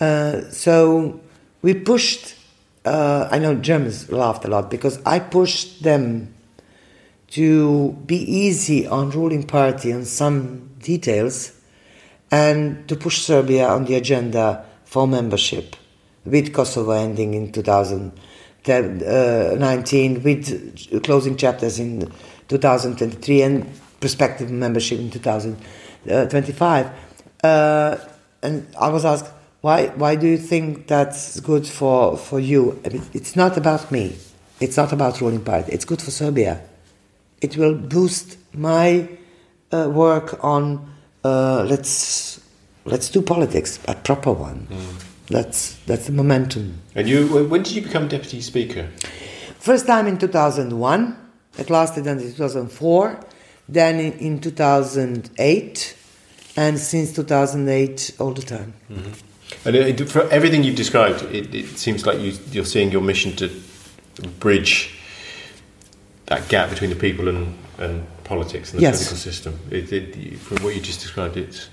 Uh, 0.00 0.42
so 0.50 1.20
we 1.62 1.74
pushed 1.74 2.38
uh, 2.88 3.28
I 3.30 3.38
know 3.38 3.54
Germans 3.54 4.10
laughed 4.10 4.44
a 4.44 4.48
lot 4.48 4.70
because 4.70 5.00
I 5.04 5.18
pushed 5.18 5.82
them 5.82 6.34
to 7.32 7.92
be 8.06 8.16
easy 8.16 8.86
on 8.86 9.10
ruling 9.10 9.42
party 9.42 9.92
on 9.92 10.04
some 10.04 10.70
details 10.78 11.52
and 12.30 12.88
to 12.88 12.96
push 12.96 13.18
Serbia 13.18 13.68
on 13.68 13.84
the 13.84 13.94
agenda 13.94 14.64
for 14.84 15.06
membership 15.06 15.76
with 16.24 16.54
Kosovo 16.54 16.92
ending 16.92 17.34
in 17.34 17.52
2019 18.68 20.22
with 20.22 21.02
closing 21.04 21.36
chapters 21.36 21.78
in 21.78 22.12
2023 22.48 23.42
and 23.42 23.80
prospective 24.00 24.50
membership 24.50 24.98
in 24.98 25.10
2000 25.10 25.56
uh, 26.10 26.26
25. 26.26 26.90
Uh, 27.42 27.96
and 28.42 28.66
I 28.78 28.88
was 28.88 29.04
asked, 29.04 29.30
why, 29.60 29.88
why 29.88 30.16
do 30.16 30.26
you 30.26 30.38
think 30.38 30.86
that's 30.86 31.40
good 31.40 31.66
for, 31.66 32.16
for 32.16 32.38
you? 32.38 32.80
I 32.84 32.90
mean, 32.90 33.02
it's 33.12 33.34
not 33.34 33.56
about 33.56 33.90
me. 33.90 34.16
It's 34.60 34.76
not 34.76 34.92
about 34.92 35.20
ruling 35.20 35.44
party. 35.44 35.72
It's 35.72 35.84
good 35.84 36.02
for 36.02 36.10
Serbia. 36.10 36.60
It 37.40 37.56
will 37.56 37.74
boost 37.74 38.36
my 38.54 39.08
uh, 39.72 39.90
work 39.92 40.42
on 40.44 40.92
uh, 41.24 41.64
let's 41.68 42.40
let's 42.84 43.10
do 43.10 43.22
politics, 43.22 43.78
a 43.86 43.94
proper 43.94 44.32
one. 44.32 44.66
Mm. 44.70 45.07
That's 45.30 45.74
that's 45.86 46.06
the 46.06 46.12
momentum. 46.12 46.80
And 46.94 47.08
you, 47.08 47.46
when 47.48 47.62
did 47.62 47.74
you 47.74 47.82
become 47.82 48.08
deputy 48.08 48.40
speaker? 48.40 48.88
First 49.58 49.86
time 49.86 50.06
in 50.06 50.18
2001. 50.18 51.16
It 51.58 51.70
lasted 51.70 52.06
until 52.06 52.28
2004. 52.28 53.20
Then 53.68 54.00
in, 54.00 54.12
in 54.14 54.40
2008, 54.40 55.96
and 56.56 56.78
since 56.78 57.12
2008, 57.12 58.16
all 58.18 58.32
the 58.32 58.42
time. 58.42 58.72
Mm-hmm. 58.90 59.68
And 59.68 59.76
it, 59.76 60.08
for 60.08 60.22
everything 60.30 60.64
you've 60.64 60.76
described, 60.76 61.22
it, 61.24 61.54
it 61.54 61.78
seems 61.78 62.06
like 62.06 62.18
you, 62.18 62.32
you're 62.50 62.64
seeing 62.64 62.90
your 62.90 63.02
mission 63.02 63.36
to 63.36 63.50
bridge 64.40 64.98
that 66.26 66.48
gap 66.48 66.70
between 66.70 66.90
the 66.90 66.96
people 66.96 67.28
and, 67.28 67.56
and 67.78 68.06
politics 68.24 68.72
and 68.72 68.78
the 68.78 68.82
yes. 68.82 68.98
political 68.98 69.16
system. 69.18 69.58
It, 69.70 69.92
it, 69.92 70.38
from 70.38 70.62
what 70.62 70.74
you 70.74 70.80
just 70.80 71.00
described, 71.00 71.36
it's 71.36 71.68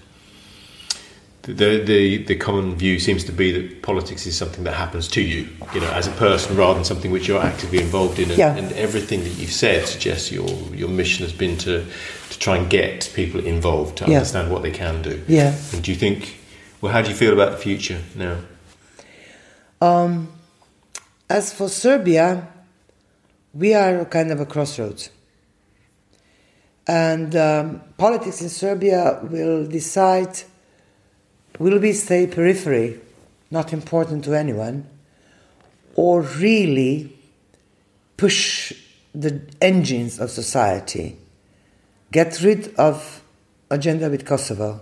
the, 1.46 1.84
the 1.84 2.24
the 2.24 2.36
common 2.36 2.76
view 2.76 3.00
seems 3.00 3.24
to 3.26 3.32
be 3.32 3.52
that 3.52 3.82
politics 3.82 4.26
is 4.26 4.36
something 4.36 4.64
that 4.64 4.74
happens 4.74 5.08
to 5.10 5.22
you, 5.22 5.48
you 5.74 5.80
know, 5.80 5.92
as 5.92 6.08
a 6.08 6.12
person, 6.12 6.58
rather 6.58 6.74
than 6.74 6.86
something 6.86 7.12
which 7.12 7.28
you're 7.28 7.42
actively 7.42 7.80
involved 7.80 8.18
in. 8.18 8.30
And, 8.30 8.38
yeah. 8.38 8.56
and 8.56 8.72
everything 8.74 9.24
that 9.24 9.38
you've 9.38 9.52
said 9.52 9.88
suggests 9.88 10.32
your 10.32 10.50
your 10.74 10.90
mission 10.90 11.24
has 11.24 11.34
been 11.34 11.58
to 11.60 11.86
to 12.30 12.40
try 12.40 12.58
and 12.58 12.70
get 12.70 13.12
people 13.14 13.46
involved 13.46 13.98
to 13.98 14.06
yeah. 14.06 14.18
understand 14.18 14.52
what 14.52 14.64
they 14.64 14.72
can 14.72 15.02
do. 15.02 15.24
Yeah. 15.28 15.56
And 15.72 15.84
do 15.84 15.92
you 15.92 15.98
think? 15.98 16.40
Well, 16.82 16.92
how 16.92 17.02
do 17.02 17.10
you 17.10 17.16
feel 17.16 17.34
about 17.34 17.52
the 17.52 17.58
future 17.58 18.02
now? 18.16 18.38
Um, 19.82 20.34
as 21.30 21.54
for 21.54 21.70
Serbia, 21.70 22.48
we 23.54 23.74
are 23.74 24.06
kind 24.06 24.32
of 24.32 24.40
a 24.40 24.46
crossroads. 24.46 25.10
And 26.88 27.36
um, 27.36 27.82
politics 27.98 28.42
in 28.42 28.50
Serbia 28.50 29.20
will 29.24 29.66
decide 29.68 30.44
will 31.60 31.80
we 31.80 31.94
stay 31.94 32.28
periphery, 32.28 33.00
not 33.52 33.74
important 33.74 34.24
to 34.26 34.34
anyone, 34.34 34.88
or 35.96 36.22
really 36.22 37.16
push 38.18 38.74
the 39.14 39.42
engines 39.62 40.20
of 40.20 40.30
society, 40.30 41.18
get 42.12 42.42
rid 42.42 42.74
of 42.76 43.24
agenda 43.70 44.10
with 44.10 44.26
Kosovo, 44.26 44.82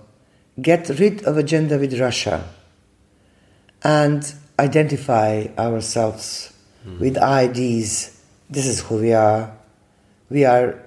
get 0.61 0.89
rid 0.89 1.23
of 1.25 1.37
agenda 1.37 1.77
with 1.77 1.99
Russia, 1.99 2.47
and 3.83 4.33
identify 4.59 5.47
ourselves 5.57 6.53
mm. 6.85 6.99
with 6.99 7.17
IDs. 7.17 8.21
This 8.49 8.65
is 8.65 8.81
who 8.81 8.97
we 8.97 9.13
are. 9.13 9.55
We 10.29 10.45
are 10.45 10.79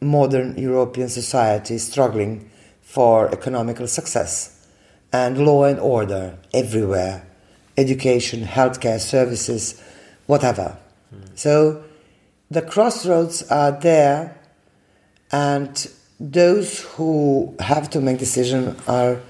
modern 0.00 0.58
European 0.58 1.08
society 1.08 1.78
struggling 1.78 2.50
for 2.82 3.32
economical 3.32 3.86
success 3.86 4.55
and 5.12 5.38
law 5.38 5.64
and 5.64 5.78
order 5.80 6.36
everywhere 6.52 7.26
education, 7.76 8.42
healthcare 8.42 9.00
services, 9.00 9.82
whatever. 10.26 10.76
Mm. 11.14 11.38
So 11.38 11.84
the 12.50 12.62
crossroads 12.62 13.42
are 13.50 13.72
there, 13.72 14.38
and 15.30 15.88
those 16.18 16.80
who 16.94 17.54
have 17.60 17.90
to 17.90 18.00
make 18.00 18.18
decisions 18.18 18.80
are 18.88 19.20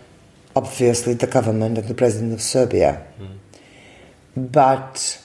obviously 0.55 1.15
the 1.15 1.27
government 1.27 1.79
and 1.79 1.89
the 1.89 1.95
president 1.95 2.33
of 2.33 2.41
Serbia. 2.41 3.05
Mm. 3.21 4.51
But 4.53 5.23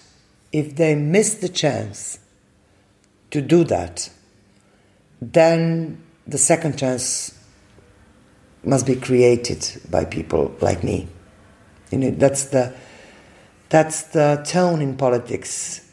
if 0.51 0.75
they 0.75 0.95
miss 0.95 1.35
the 1.35 1.49
chance 1.49 2.19
to 3.29 3.41
do 3.41 3.63
that, 3.65 4.09
then 5.21 6.01
the 6.25 6.37
second 6.37 6.77
chance 6.77 7.37
must 8.63 8.85
be 8.85 8.95
created 8.95 9.81
by 9.89 10.05
people 10.05 10.55
like 10.61 10.83
me. 10.83 11.07
You 11.91 11.97
know, 11.97 12.11
that's 12.11 12.45
the 12.45 12.73
that's 13.69 14.03
the 14.03 14.43
tone 14.45 14.81
in 14.81 14.97
politics. 14.97 15.87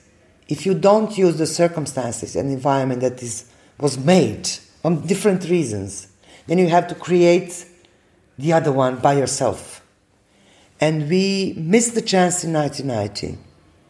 If 0.49 0.67
you 0.67 0.75
don't 0.75 1.17
use 1.17 1.39
the 1.39 1.47
circumstances 1.47 2.37
and 2.37 2.51
environment 2.51 3.01
that 3.01 3.23
is 3.23 3.47
was 3.79 3.99
made 3.99 4.49
on 4.85 5.07
different 5.07 5.49
reasons, 5.49 6.09
then 6.47 6.59
you 6.59 6.69
have 6.69 6.89
to 6.89 6.95
create 6.95 7.67
the 8.39 8.53
other 8.53 8.73
one 8.73 8.97
by 8.97 9.15
yourself. 9.15 9.83
And 10.81 11.09
we 11.09 11.55
missed 11.57 11.95
the 11.95 12.03
chance 12.03 12.45
in 12.45 12.53
1990. 12.53 13.39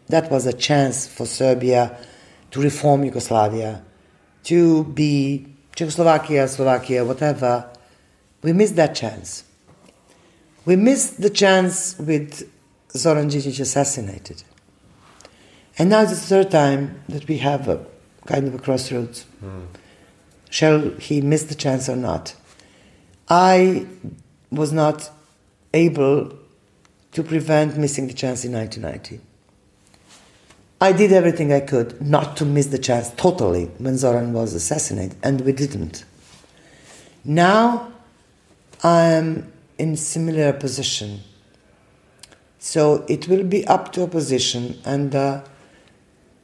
That 0.09 0.31
was 0.31 0.47
a 0.47 0.53
chance 0.53 1.07
for 1.07 1.27
Serbia 1.27 1.99
to 2.51 2.63
reform 2.63 3.05
Yugoslavia, 3.05 3.83
to 4.45 4.85
be 4.85 5.47
Czechoslovakia, 5.75 6.49
Slovakia, 6.49 7.05
whatever, 7.05 7.71
we 8.43 8.53
missed 8.53 8.77
that 8.77 8.95
chance. 8.95 9.45
We 10.65 10.77
missed 10.77 11.21
the 11.21 11.31
chance 11.31 11.99
with 11.99 12.51
Zoran 12.93 13.29
Djindjic 13.29 13.61
assassinated. 13.61 14.43
And 15.79 15.91
now 15.91 16.03
it's 16.03 16.11
the 16.11 16.17
third 16.17 16.51
time 16.51 17.03
that 17.09 17.27
we 17.29 17.39
have 17.39 17.69
a 17.69 17.85
kind 18.27 18.47
of 18.47 18.55
a 18.55 18.59
crossroads. 18.59 19.25
Mm. 19.43 19.67
Shall 20.51 20.91
he 20.99 21.21
miss 21.21 21.45
the 21.45 21.55
chance 21.55 21.89
or 21.89 21.97
not? 21.97 22.35
I 23.29 23.87
was 24.51 24.73
not 24.73 25.11
able 25.75 26.37
to 27.13 27.23
prevent 27.23 27.77
missing 27.77 28.07
the 28.07 28.15
chance 28.15 28.45
in 28.45 28.53
1990. 28.53 29.21
I 30.81 30.93
did 30.93 31.13
everything 31.13 31.53
I 31.53 31.61
could 31.61 32.01
not 32.01 32.37
to 32.37 32.45
miss 32.45 32.67
the 32.67 32.79
chance 32.79 33.11
totally 33.17 33.65
when 33.79 33.97
Zoran 33.97 34.33
was 34.33 34.55
assassinated, 34.55 35.17
and 35.23 35.41
we 35.41 35.53
didn't. 35.53 36.05
Now 37.25 37.93
I 38.83 39.03
am 39.13 39.53
in 39.79 39.97
similar 39.97 40.53
position. 40.53 41.21
So 42.59 43.05
it 43.09 43.29
will 43.29 43.45
be 43.45 43.67
up 43.67 43.93
to 43.93 44.03
opposition 44.03 44.79
and 44.85 45.15
uh, 45.15 45.45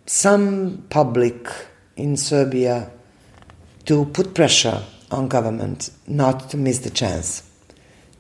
some 0.07 0.85
public 0.91 1.49
in 1.97 2.17
Serbia 2.17 2.91
to 3.87 4.05
put 4.07 4.35
pressure 4.35 4.83
on 5.11 5.29
government 5.29 5.91
not 6.07 6.51
to 6.51 6.57
miss 6.57 6.79
the 6.81 6.91
chance 6.91 7.51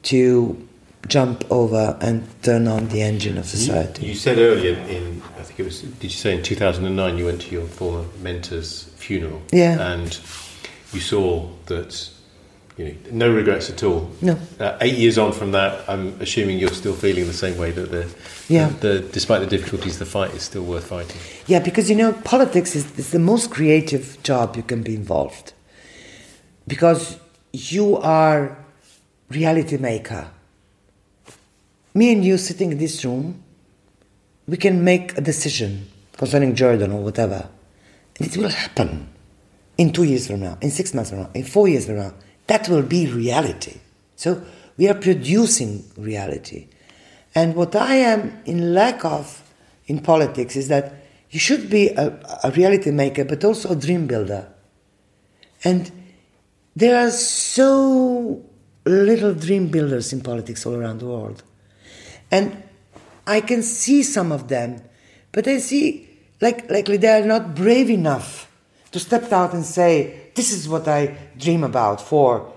to 0.02 0.68
jump 1.08 1.44
over 1.50 1.96
and 2.00 2.26
turn 2.42 2.66
on 2.66 2.88
the 2.88 3.02
engine 3.02 3.36
of 3.38 3.46
society. 3.46 4.02
You, 4.02 4.08
you, 4.10 4.14
said 4.14 4.38
earlier 4.38 4.74
in 4.88 5.22
I 5.38 5.42
think 5.42 5.60
it 5.60 5.64
was 5.64 5.82
did 5.82 6.04
you 6.04 6.10
say 6.10 6.34
in 6.34 6.42
2009 6.42 7.18
you 7.18 7.26
went 7.26 7.42
to 7.42 7.50
your 7.50 7.66
former 7.66 8.04
mentor's 8.22 8.84
funeral 8.96 9.42
yeah 9.52 9.92
and 9.92 10.18
you 10.92 11.00
saw 11.00 11.48
that 11.66 12.08
you 12.76 12.86
know, 12.86 12.94
no 13.12 13.32
regrets 13.32 13.70
at 13.70 13.82
all. 13.82 14.10
No. 14.20 14.36
Uh, 14.58 14.76
eight 14.80 14.96
years 14.96 15.16
on 15.16 15.32
from 15.32 15.52
that, 15.52 15.88
I'm 15.88 16.20
assuming 16.20 16.58
you're 16.58 16.70
still 16.70 16.94
feeling 16.94 17.26
the 17.26 17.32
same 17.32 17.56
way 17.56 17.70
that 17.70 17.90
the, 17.90 18.12
yeah. 18.48 18.68
the, 18.68 18.88
the, 18.88 19.00
despite 19.00 19.40
the 19.40 19.46
difficulties, 19.46 19.98
the 19.98 20.06
fight 20.06 20.34
is 20.34 20.42
still 20.42 20.64
worth 20.64 20.88
fighting. 20.88 21.20
Yeah, 21.46 21.60
because 21.60 21.88
you 21.88 21.96
know, 21.96 22.12
politics 22.24 22.74
is, 22.74 22.98
is 22.98 23.12
the 23.12 23.20
most 23.20 23.50
creative 23.50 24.20
job 24.22 24.56
you 24.56 24.62
can 24.62 24.82
be 24.82 24.94
involved, 24.94 25.52
because 26.66 27.18
you 27.52 27.96
are 27.98 28.58
reality 29.28 29.76
maker. 29.76 30.30
Me 31.94 32.12
and 32.12 32.24
you 32.24 32.38
sitting 32.38 32.72
in 32.72 32.78
this 32.78 33.04
room, 33.04 33.40
we 34.48 34.56
can 34.56 34.82
make 34.82 35.16
a 35.16 35.20
decision 35.20 35.88
concerning 36.16 36.56
Jordan 36.56 36.90
or 36.90 37.04
whatever, 37.04 37.48
and 38.18 38.26
it 38.26 38.36
will 38.36 38.48
happen 38.48 39.08
in 39.78 39.92
two 39.92 40.02
years 40.02 40.26
from 40.26 40.40
now, 40.40 40.58
in 40.60 40.72
six 40.72 40.92
months 40.92 41.10
from 41.10 41.20
now, 41.20 41.30
in 41.34 41.44
four 41.44 41.68
years 41.68 41.86
from 41.86 41.98
now 41.98 42.12
that 42.46 42.68
will 42.68 42.82
be 42.82 43.06
reality. 43.06 43.78
So 44.16 44.42
we 44.76 44.88
are 44.88 44.94
producing 44.94 45.84
reality. 45.96 46.68
And 47.34 47.54
what 47.54 47.74
I 47.74 47.96
am 47.96 48.42
in 48.44 48.74
lack 48.74 49.04
of 49.04 49.42
in 49.86 50.00
politics 50.00 50.56
is 50.56 50.68
that 50.68 50.94
you 51.30 51.40
should 51.40 51.68
be 51.68 51.88
a, 51.88 52.18
a 52.44 52.50
reality 52.52 52.90
maker, 52.90 53.24
but 53.24 53.44
also 53.44 53.72
a 53.72 53.76
dream 53.76 54.06
builder. 54.06 54.48
And 55.64 55.90
there 56.76 56.96
are 57.04 57.10
so 57.10 58.44
little 58.84 59.34
dream 59.34 59.68
builders 59.68 60.12
in 60.12 60.20
politics 60.20 60.64
all 60.66 60.74
around 60.74 61.00
the 61.00 61.06
world. 61.06 61.42
And 62.30 62.62
I 63.26 63.40
can 63.40 63.62
see 63.62 64.02
some 64.02 64.30
of 64.30 64.48
them, 64.48 64.82
but 65.32 65.48
I 65.48 65.58
see, 65.58 66.08
like, 66.40 66.70
likely 66.70 66.98
they 66.98 67.08
are 67.08 67.26
not 67.26 67.54
brave 67.54 67.90
enough 67.90 68.50
to 68.92 69.00
step 69.00 69.32
out 69.32 69.54
and 69.54 69.64
say, 69.64 70.23
this 70.34 70.52
is 70.52 70.68
what 70.68 70.88
I 70.88 71.16
dream 71.38 71.64
about 71.64 72.00
for 72.00 72.52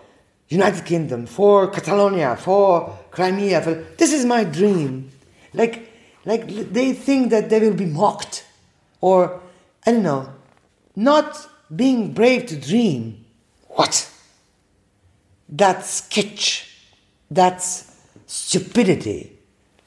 United 0.49 0.85
Kingdom, 0.85 1.25
for 1.25 1.67
Catalonia, 1.67 2.35
for 2.35 2.97
Crimea. 3.11 3.61
For, 3.61 3.73
this 3.97 4.13
is 4.13 4.25
my 4.25 4.43
dream. 4.43 5.11
Like, 5.53 5.91
like 6.25 6.47
they 6.47 6.93
think 6.93 7.29
that 7.31 7.49
they 7.49 7.59
will 7.59 7.73
be 7.73 7.85
mocked, 7.85 8.45
or 9.01 9.41
I 9.85 9.91
don't 9.91 10.03
know, 10.03 10.29
not 10.95 11.49
being 11.75 12.13
brave 12.13 12.45
to 12.47 12.55
dream. 12.55 13.25
What? 13.67 14.09
That's 15.49 16.01
kitsch. 16.01 16.65
That's 17.29 17.95
stupidity. 18.25 19.33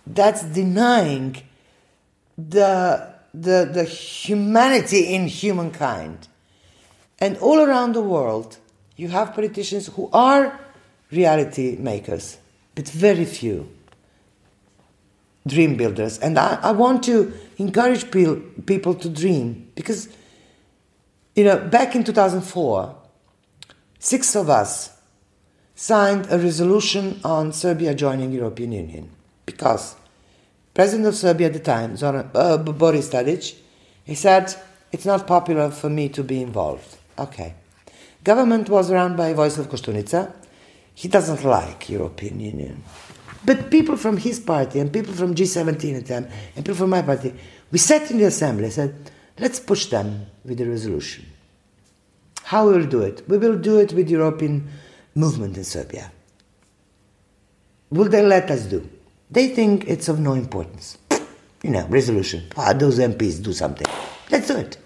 That's 0.07 0.43
denying 0.43 1.43
the, 2.36 3.14
the, 3.32 3.70
the 3.72 3.84
humanity 3.84 5.14
in 5.14 5.26
humankind. 5.26 6.28
And 7.20 7.36
all 7.38 7.60
around 7.60 7.92
the 7.92 8.02
world, 8.02 8.56
you 8.96 9.08
have 9.08 9.34
politicians 9.34 9.88
who 9.88 10.08
are 10.12 10.58
reality 11.10 11.76
makers, 11.78 12.38
but 12.74 12.88
very 12.88 13.24
few 13.24 13.68
dream 15.46 15.76
builders. 15.76 16.18
And 16.18 16.38
I, 16.38 16.58
I 16.62 16.72
want 16.72 17.02
to 17.04 17.32
encourage 17.58 18.10
pe- 18.10 18.40
people 18.66 18.94
to 18.94 19.08
dream 19.08 19.70
because, 19.74 20.08
you 21.34 21.44
know, 21.44 21.58
back 21.58 21.94
in 21.94 22.04
2004, 22.04 22.96
six 23.98 24.34
of 24.36 24.48
us 24.48 24.96
signed 25.74 26.26
a 26.30 26.38
resolution 26.38 27.20
on 27.24 27.52
Serbia 27.52 27.94
joining 27.94 28.32
European 28.32 28.72
Union 28.72 29.10
because 29.46 29.96
President 30.74 31.08
of 31.08 31.14
Serbia 31.14 31.48
at 31.48 31.52
the 31.52 31.58
time, 31.58 31.96
Zoran, 31.96 32.30
uh, 32.34 32.56
Boris 32.58 33.08
Tadic, 33.08 33.56
he 34.04 34.14
said, 34.14 34.54
it's 34.92 35.04
not 35.04 35.26
popular 35.26 35.70
for 35.70 35.88
me 35.88 36.08
to 36.10 36.22
be 36.22 36.42
involved. 36.42 36.96
Okay. 37.20 37.54
Government 38.24 38.68
was 38.68 38.90
run 38.90 39.16
by 39.16 39.34
Vojislav 39.34 39.66
Koštunica. 39.66 40.32
He 40.94 41.08
doesn't 41.08 41.44
like 41.44 41.88
European 41.88 42.40
Union. 42.40 42.82
But 43.44 43.70
people 43.70 43.96
from 43.96 44.16
his 44.16 44.40
party 44.40 44.80
and 44.80 44.92
people 44.92 45.14
from 45.14 45.34
G17 45.34 45.96
at 45.96 46.06
the 46.06 46.14
time 46.14 46.28
and 46.56 46.64
people 46.64 46.74
from 46.76 46.90
my 46.90 47.02
party, 47.02 47.34
we 47.70 47.78
sat 47.78 48.10
in 48.10 48.18
the 48.18 48.24
assembly 48.24 48.64
and 48.64 48.72
said, 48.72 49.10
let's 49.38 49.60
push 49.60 49.86
them 49.86 50.26
with 50.44 50.58
the 50.58 50.66
resolution. 50.66 51.24
How 52.42 52.66
will 52.66 52.78
we 52.78 52.86
do 52.86 53.02
it? 53.02 53.22
We 53.28 53.38
will 53.38 53.56
do 53.56 53.78
it 53.78 53.92
with 53.92 54.10
European 54.10 54.68
movement 55.14 55.56
in 55.56 55.64
Serbia. 55.64 56.10
Will 57.90 58.08
they 58.08 58.24
let 58.24 58.50
us 58.50 58.64
do? 58.64 58.88
They 59.30 59.48
think 59.48 59.88
it's 59.88 60.08
of 60.08 60.20
no 60.20 60.34
importance. 60.34 60.98
You 61.62 61.70
know, 61.70 61.86
resolution. 61.88 62.44
Ah, 62.56 62.72
those 62.72 62.98
MPs 62.98 63.42
do 63.42 63.52
something. 63.52 63.86
Let's 64.30 64.48
do 64.48 64.56
it. 64.56 64.76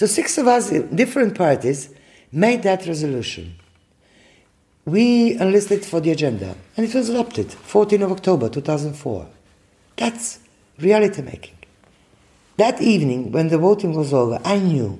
So 0.00 0.06
six 0.06 0.38
of 0.38 0.48
us, 0.48 0.70
different 0.70 1.36
parties, 1.36 1.90
made 2.32 2.62
that 2.62 2.86
resolution. 2.86 3.56
We 4.86 5.38
enlisted 5.38 5.84
for 5.84 6.00
the 6.00 6.10
agenda 6.10 6.56
and 6.74 6.88
it 6.88 6.94
was 6.94 7.10
adopted 7.10 7.48
14th 7.48 8.04
of 8.04 8.12
october 8.12 8.48
2004 8.48 9.26
that's 9.96 10.38
reality 10.78 11.20
making. 11.20 11.58
That 12.56 12.80
evening 12.80 13.30
when 13.30 13.48
the 13.48 13.58
voting 13.58 13.92
was 13.92 14.14
over 14.14 14.40
i 14.42 14.58
knew 14.58 14.98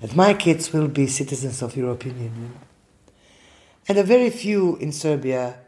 that 0.00 0.14
my 0.14 0.32
kids 0.32 0.72
will 0.72 0.86
be 0.86 1.08
citizens 1.08 1.60
of 1.60 1.76
european 1.76 2.16
union. 2.16 2.54
And 3.88 3.98
a 3.98 4.04
very 4.04 4.30
few 4.30 4.76
in 4.76 4.92
serbia 4.92 5.58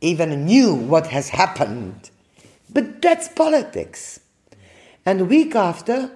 even 0.00 0.44
knew 0.44 0.72
what 0.76 1.08
has 1.08 1.30
happened. 1.30 2.10
But 2.70 3.02
that's 3.02 3.26
politics. 3.26 4.20
And 5.04 5.22
a 5.22 5.24
week 5.24 5.56
after 5.56 6.12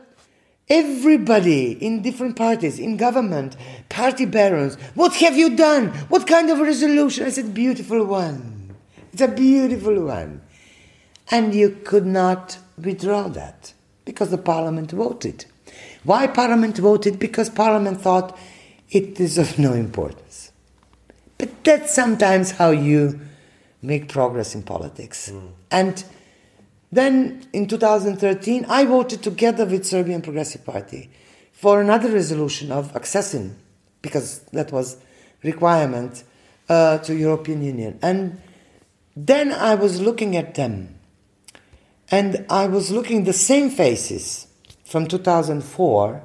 Everybody 0.68 1.72
in 1.72 2.02
different 2.02 2.34
parties, 2.36 2.78
in 2.78 2.96
government, 2.96 3.56
party 3.88 4.26
barons, 4.26 4.74
what 4.94 5.14
have 5.16 5.36
you 5.36 5.54
done? 5.54 5.88
What 6.08 6.26
kind 6.26 6.50
of 6.50 6.58
resolution? 6.58 7.26
I 7.26 7.30
said, 7.30 7.54
beautiful 7.54 8.04
one. 8.04 8.74
It's 9.12 9.22
a 9.22 9.28
beautiful 9.28 10.04
one. 10.04 10.42
And 11.30 11.54
you 11.54 11.70
could 11.84 12.06
not 12.06 12.58
withdraw 12.76 13.28
that 13.28 13.74
because 14.04 14.30
the 14.30 14.38
parliament 14.38 14.90
voted. 14.90 15.44
Why 16.02 16.26
parliament 16.26 16.78
voted? 16.78 17.18
Because 17.18 17.48
parliament 17.48 18.00
thought 18.00 18.36
it 18.90 19.20
is 19.20 19.38
of 19.38 19.58
no 19.58 19.72
importance. 19.72 20.52
But 21.38 21.64
that's 21.64 21.94
sometimes 21.94 22.52
how 22.52 22.70
you 22.70 23.20
make 23.82 24.08
progress 24.08 24.54
in 24.54 24.62
politics. 24.62 25.30
Mm. 25.30 25.50
And 25.70 26.04
then 26.93 27.47
in 27.53 27.66
2013, 27.66 28.66
I 28.68 28.84
voted 28.84 29.22
together 29.22 29.66
with 29.66 29.84
Serbian 29.84 30.22
Progressive 30.22 30.64
Party 30.64 31.11
for 31.53 31.80
another 31.80 32.11
resolution 32.11 32.70
of 32.70 32.93
accessing, 32.93 33.55
because 34.03 34.41
that 34.53 34.72
was 34.72 34.99
requirement 35.43 36.22
uh, 36.68 36.99
to 36.99 37.14
European 37.14 37.62
Union. 37.62 37.99
And 38.03 38.41
then 39.16 39.53
I 39.53 39.74
was 39.74 40.01
looking 40.01 40.37
at 40.37 40.55
them, 40.55 40.99
and 42.11 42.47
I 42.49 42.66
was 42.66 42.91
looking 42.91 43.24
the 43.24 43.32
same 43.32 43.70
faces 43.70 44.47
from 44.84 45.07
2004 45.07 46.22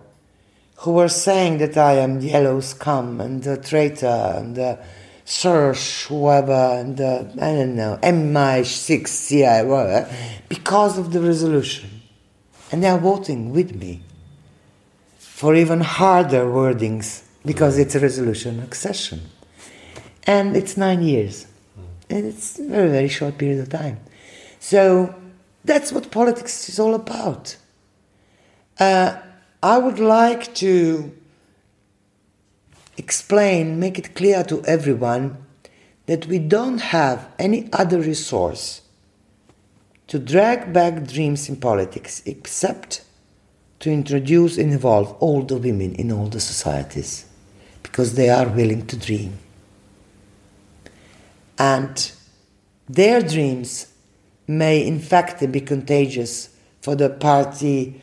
who 0.77 0.91
were 0.91 1.09
saying 1.09 1.59
that 1.59 1.77
I 1.77 1.93
am 1.93 2.19
yellow 2.21 2.59
scum 2.59 3.21
and 3.21 3.45
a 3.45 3.57
traitor 3.57 4.33
and 4.35 4.57
a 4.57 4.83
search 5.31 6.07
whoever 6.07 6.51
and 6.51 6.99
uh, 6.99 7.23
I 7.39 7.53
don't 7.53 7.75
know 7.77 7.97
MI6 8.03 9.27
CI 9.27 9.65
whatever 9.65 10.13
because 10.49 10.97
of 10.97 11.13
the 11.13 11.21
resolution, 11.21 12.01
and 12.69 12.83
they 12.83 12.89
are 12.89 12.99
voting 12.99 13.51
with 13.51 13.73
me 13.73 14.03
for 15.17 15.55
even 15.55 15.79
harder 15.79 16.43
wordings 16.45 17.23
because 17.45 17.79
it's 17.79 17.95
a 17.95 17.99
resolution 18.01 18.59
accession, 18.59 19.21
and 20.27 20.57
it's 20.57 20.75
nine 20.75 21.01
years, 21.01 21.47
and 22.09 22.25
it's 22.25 22.59
a 22.59 22.67
very 22.67 22.89
very 22.89 23.07
short 23.07 23.37
period 23.37 23.59
of 23.59 23.69
time, 23.69 24.01
so 24.59 25.15
that's 25.63 25.93
what 25.93 26.11
politics 26.11 26.67
is 26.67 26.77
all 26.77 26.93
about. 26.93 27.55
Uh, 28.77 29.17
I 29.63 29.77
would 29.77 29.99
like 29.99 30.53
to 30.55 31.13
explain, 33.01 33.79
make 33.79 33.97
it 33.97 34.15
clear 34.15 34.43
to 34.43 34.63
everyone 34.65 35.37
that 36.05 36.27
we 36.27 36.37
don't 36.39 36.79
have 36.79 37.27
any 37.39 37.69
other 37.73 37.99
resource 37.99 38.81
to 40.07 40.19
drag 40.19 40.71
back 40.73 41.07
dreams 41.07 41.49
in 41.49 41.55
politics 41.55 42.21
except 42.25 43.03
to 43.79 43.89
introduce 43.89 44.57
and 44.57 44.71
involve 44.71 45.13
all 45.19 45.41
the 45.41 45.57
women 45.57 45.95
in 45.95 46.11
all 46.11 46.27
the 46.27 46.39
societies 46.39 47.25
because 47.81 48.13
they 48.13 48.29
are 48.29 48.47
willing 48.47 48.85
to 48.85 48.97
dream. 48.97 49.39
And 51.57 52.11
their 52.87 53.21
dreams 53.21 53.87
may 54.47 54.85
in 54.85 54.99
fact 54.99 55.39
be 55.51 55.61
contagious 55.61 56.49
for 56.81 56.95
the 56.95 57.09
party, 57.09 58.01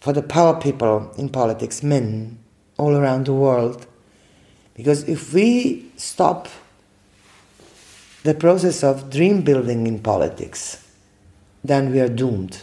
for 0.00 0.12
the 0.12 0.22
power 0.22 0.58
people 0.60 1.12
in 1.18 1.28
politics, 1.28 1.82
men 1.82 2.38
all 2.78 2.96
around 2.96 3.26
the 3.26 3.34
world, 3.34 3.86
because 4.80 5.06
if 5.06 5.34
we 5.34 5.84
stop 5.98 6.48
the 8.22 8.32
process 8.32 8.82
of 8.82 9.10
dream 9.10 9.42
building 9.42 9.86
in 9.86 9.98
politics, 9.98 10.88
then 11.62 11.92
we 11.92 12.00
are 12.00 12.08
doomed. 12.08 12.62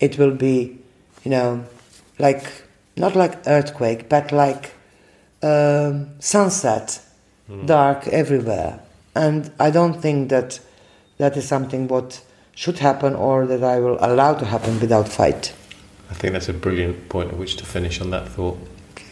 It 0.00 0.16
will 0.16 0.34
be, 0.34 0.78
you 1.22 1.30
know, 1.30 1.66
like, 2.18 2.50
not 2.96 3.14
like 3.14 3.46
earthquake, 3.46 4.08
but 4.08 4.32
like 4.32 4.72
um, 5.42 6.08
sunset, 6.20 7.02
mm. 7.50 7.66
dark 7.66 8.08
everywhere. 8.08 8.80
And 9.14 9.52
I 9.60 9.70
don't 9.70 10.00
think 10.00 10.30
that 10.30 10.58
that 11.18 11.36
is 11.36 11.46
something 11.46 11.86
what 11.86 12.22
should 12.54 12.78
happen 12.78 13.14
or 13.14 13.44
that 13.44 13.62
I 13.62 13.78
will 13.78 13.98
allow 14.00 14.32
to 14.32 14.46
happen 14.46 14.80
without 14.80 15.06
fight. 15.06 15.52
I 16.10 16.14
think 16.14 16.32
that's 16.32 16.48
a 16.48 16.54
brilliant 16.54 17.10
point 17.10 17.32
at 17.32 17.36
which 17.36 17.56
to 17.58 17.66
finish 17.66 18.00
on 18.00 18.08
that 18.08 18.26
thought. 18.26 18.58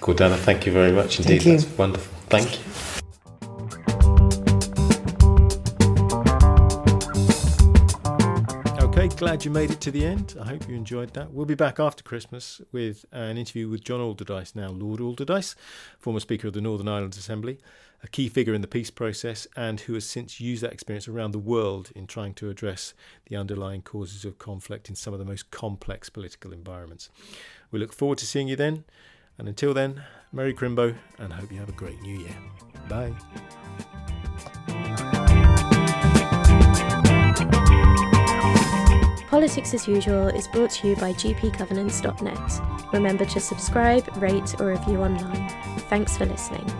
Gordana, 0.02 0.36
thank 0.36 0.66
you 0.66 0.72
very 0.72 0.90
much 0.90 1.20
indeed. 1.20 1.42
That's 1.42 1.64
wonderful. 1.78 2.12
Thank 2.28 2.58
you. 2.58 2.64
Okay, 8.82 9.06
glad 9.16 9.44
you 9.44 9.52
made 9.52 9.70
it 9.70 9.80
to 9.82 9.92
the 9.92 10.04
end. 10.04 10.34
I 10.40 10.46
hope 10.48 10.68
you 10.68 10.74
enjoyed 10.74 11.14
that. 11.14 11.32
We'll 11.32 11.46
be 11.46 11.54
back 11.54 11.78
after 11.78 12.02
Christmas 12.02 12.60
with 12.72 13.04
an 13.12 13.38
interview 13.38 13.68
with 13.68 13.84
John 13.84 14.00
Alderdice, 14.00 14.56
now 14.56 14.70
Lord 14.70 14.98
Alderdice, 14.98 15.54
former 16.00 16.18
Speaker 16.18 16.48
of 16.48 16.54
the 16.54 16.60
Northern 16.60 16.88
Ireland 16.88 17.14
Assembly, 17.14 17.58
a 18.02 18.08
key 18.08 18.28
figure 18.28 18.54
in 18.54 18.60
the 18.60 18.66
peace 18.66 18.90
process, 18.90 19.46
and 19.54 19.78
who 19.82 19.94
has 19.94 20.04
since 20.04 20.40
used 20.40 20.64
that 20.64 20.72
experience 20.72 21.06
around 21.06 21.30
the 21.30 21.38
world 21.38 21.92
in 21.94 22.08
trying 22.08 22.34
to 22.34 22.50
address 22.50 22.92
the 23.26 23.36
underlying 23.36 23.82
causes 23.82 24.24
of 24.24 24.40
conflict 24.40 24.88
in 24.88 24.96
some 24.96 25.12
of 25.12 25.20
the 25.20 25.24
most 25.24 25.52
complex 25.52 26.10
political 26.10 26.52
environments. 26.52 27.08
We 27.70 27.78
look 27.78 27.92
forward 27.92 28.18
to 28.18 28.26
seeing 28.26 28.48
you 28.48 28.56
then. 28.56 28.82
And 29.38 29.48
until 29.48 29.74
then, 29.74 30.02
Merry 30.32 30.54
Crimbo 30.54 30.94
and 31.18 31.32
hope 31.32 31.50
you 31.50 31.58
have 31.58 31.68
a 31.68 31.72
great 31.72 32.00
new 32.02 32.18
year. 32.18 32.36
Bye. 32.88 33.12
Politics 39.28 39.72
as 39.72 39.88
Usual 39.88 40.28
is 40.28 40.46
brought 40.48 40.70
to 40.72 40.88
you 40.88 40.96
by 40.96 41.14
gpgovernance.net. 41.14 42.92
Remember 42.92 43.24
to 43.24 43.40
subscribe, 43.40 44.06
rate, 44.18 44.60
or 44.60 44.66
review 44.66 44.98
online. 44.98 45.48
Thanks 45.88 46.18
for 46.18 46.26
listening. 46.26 46.70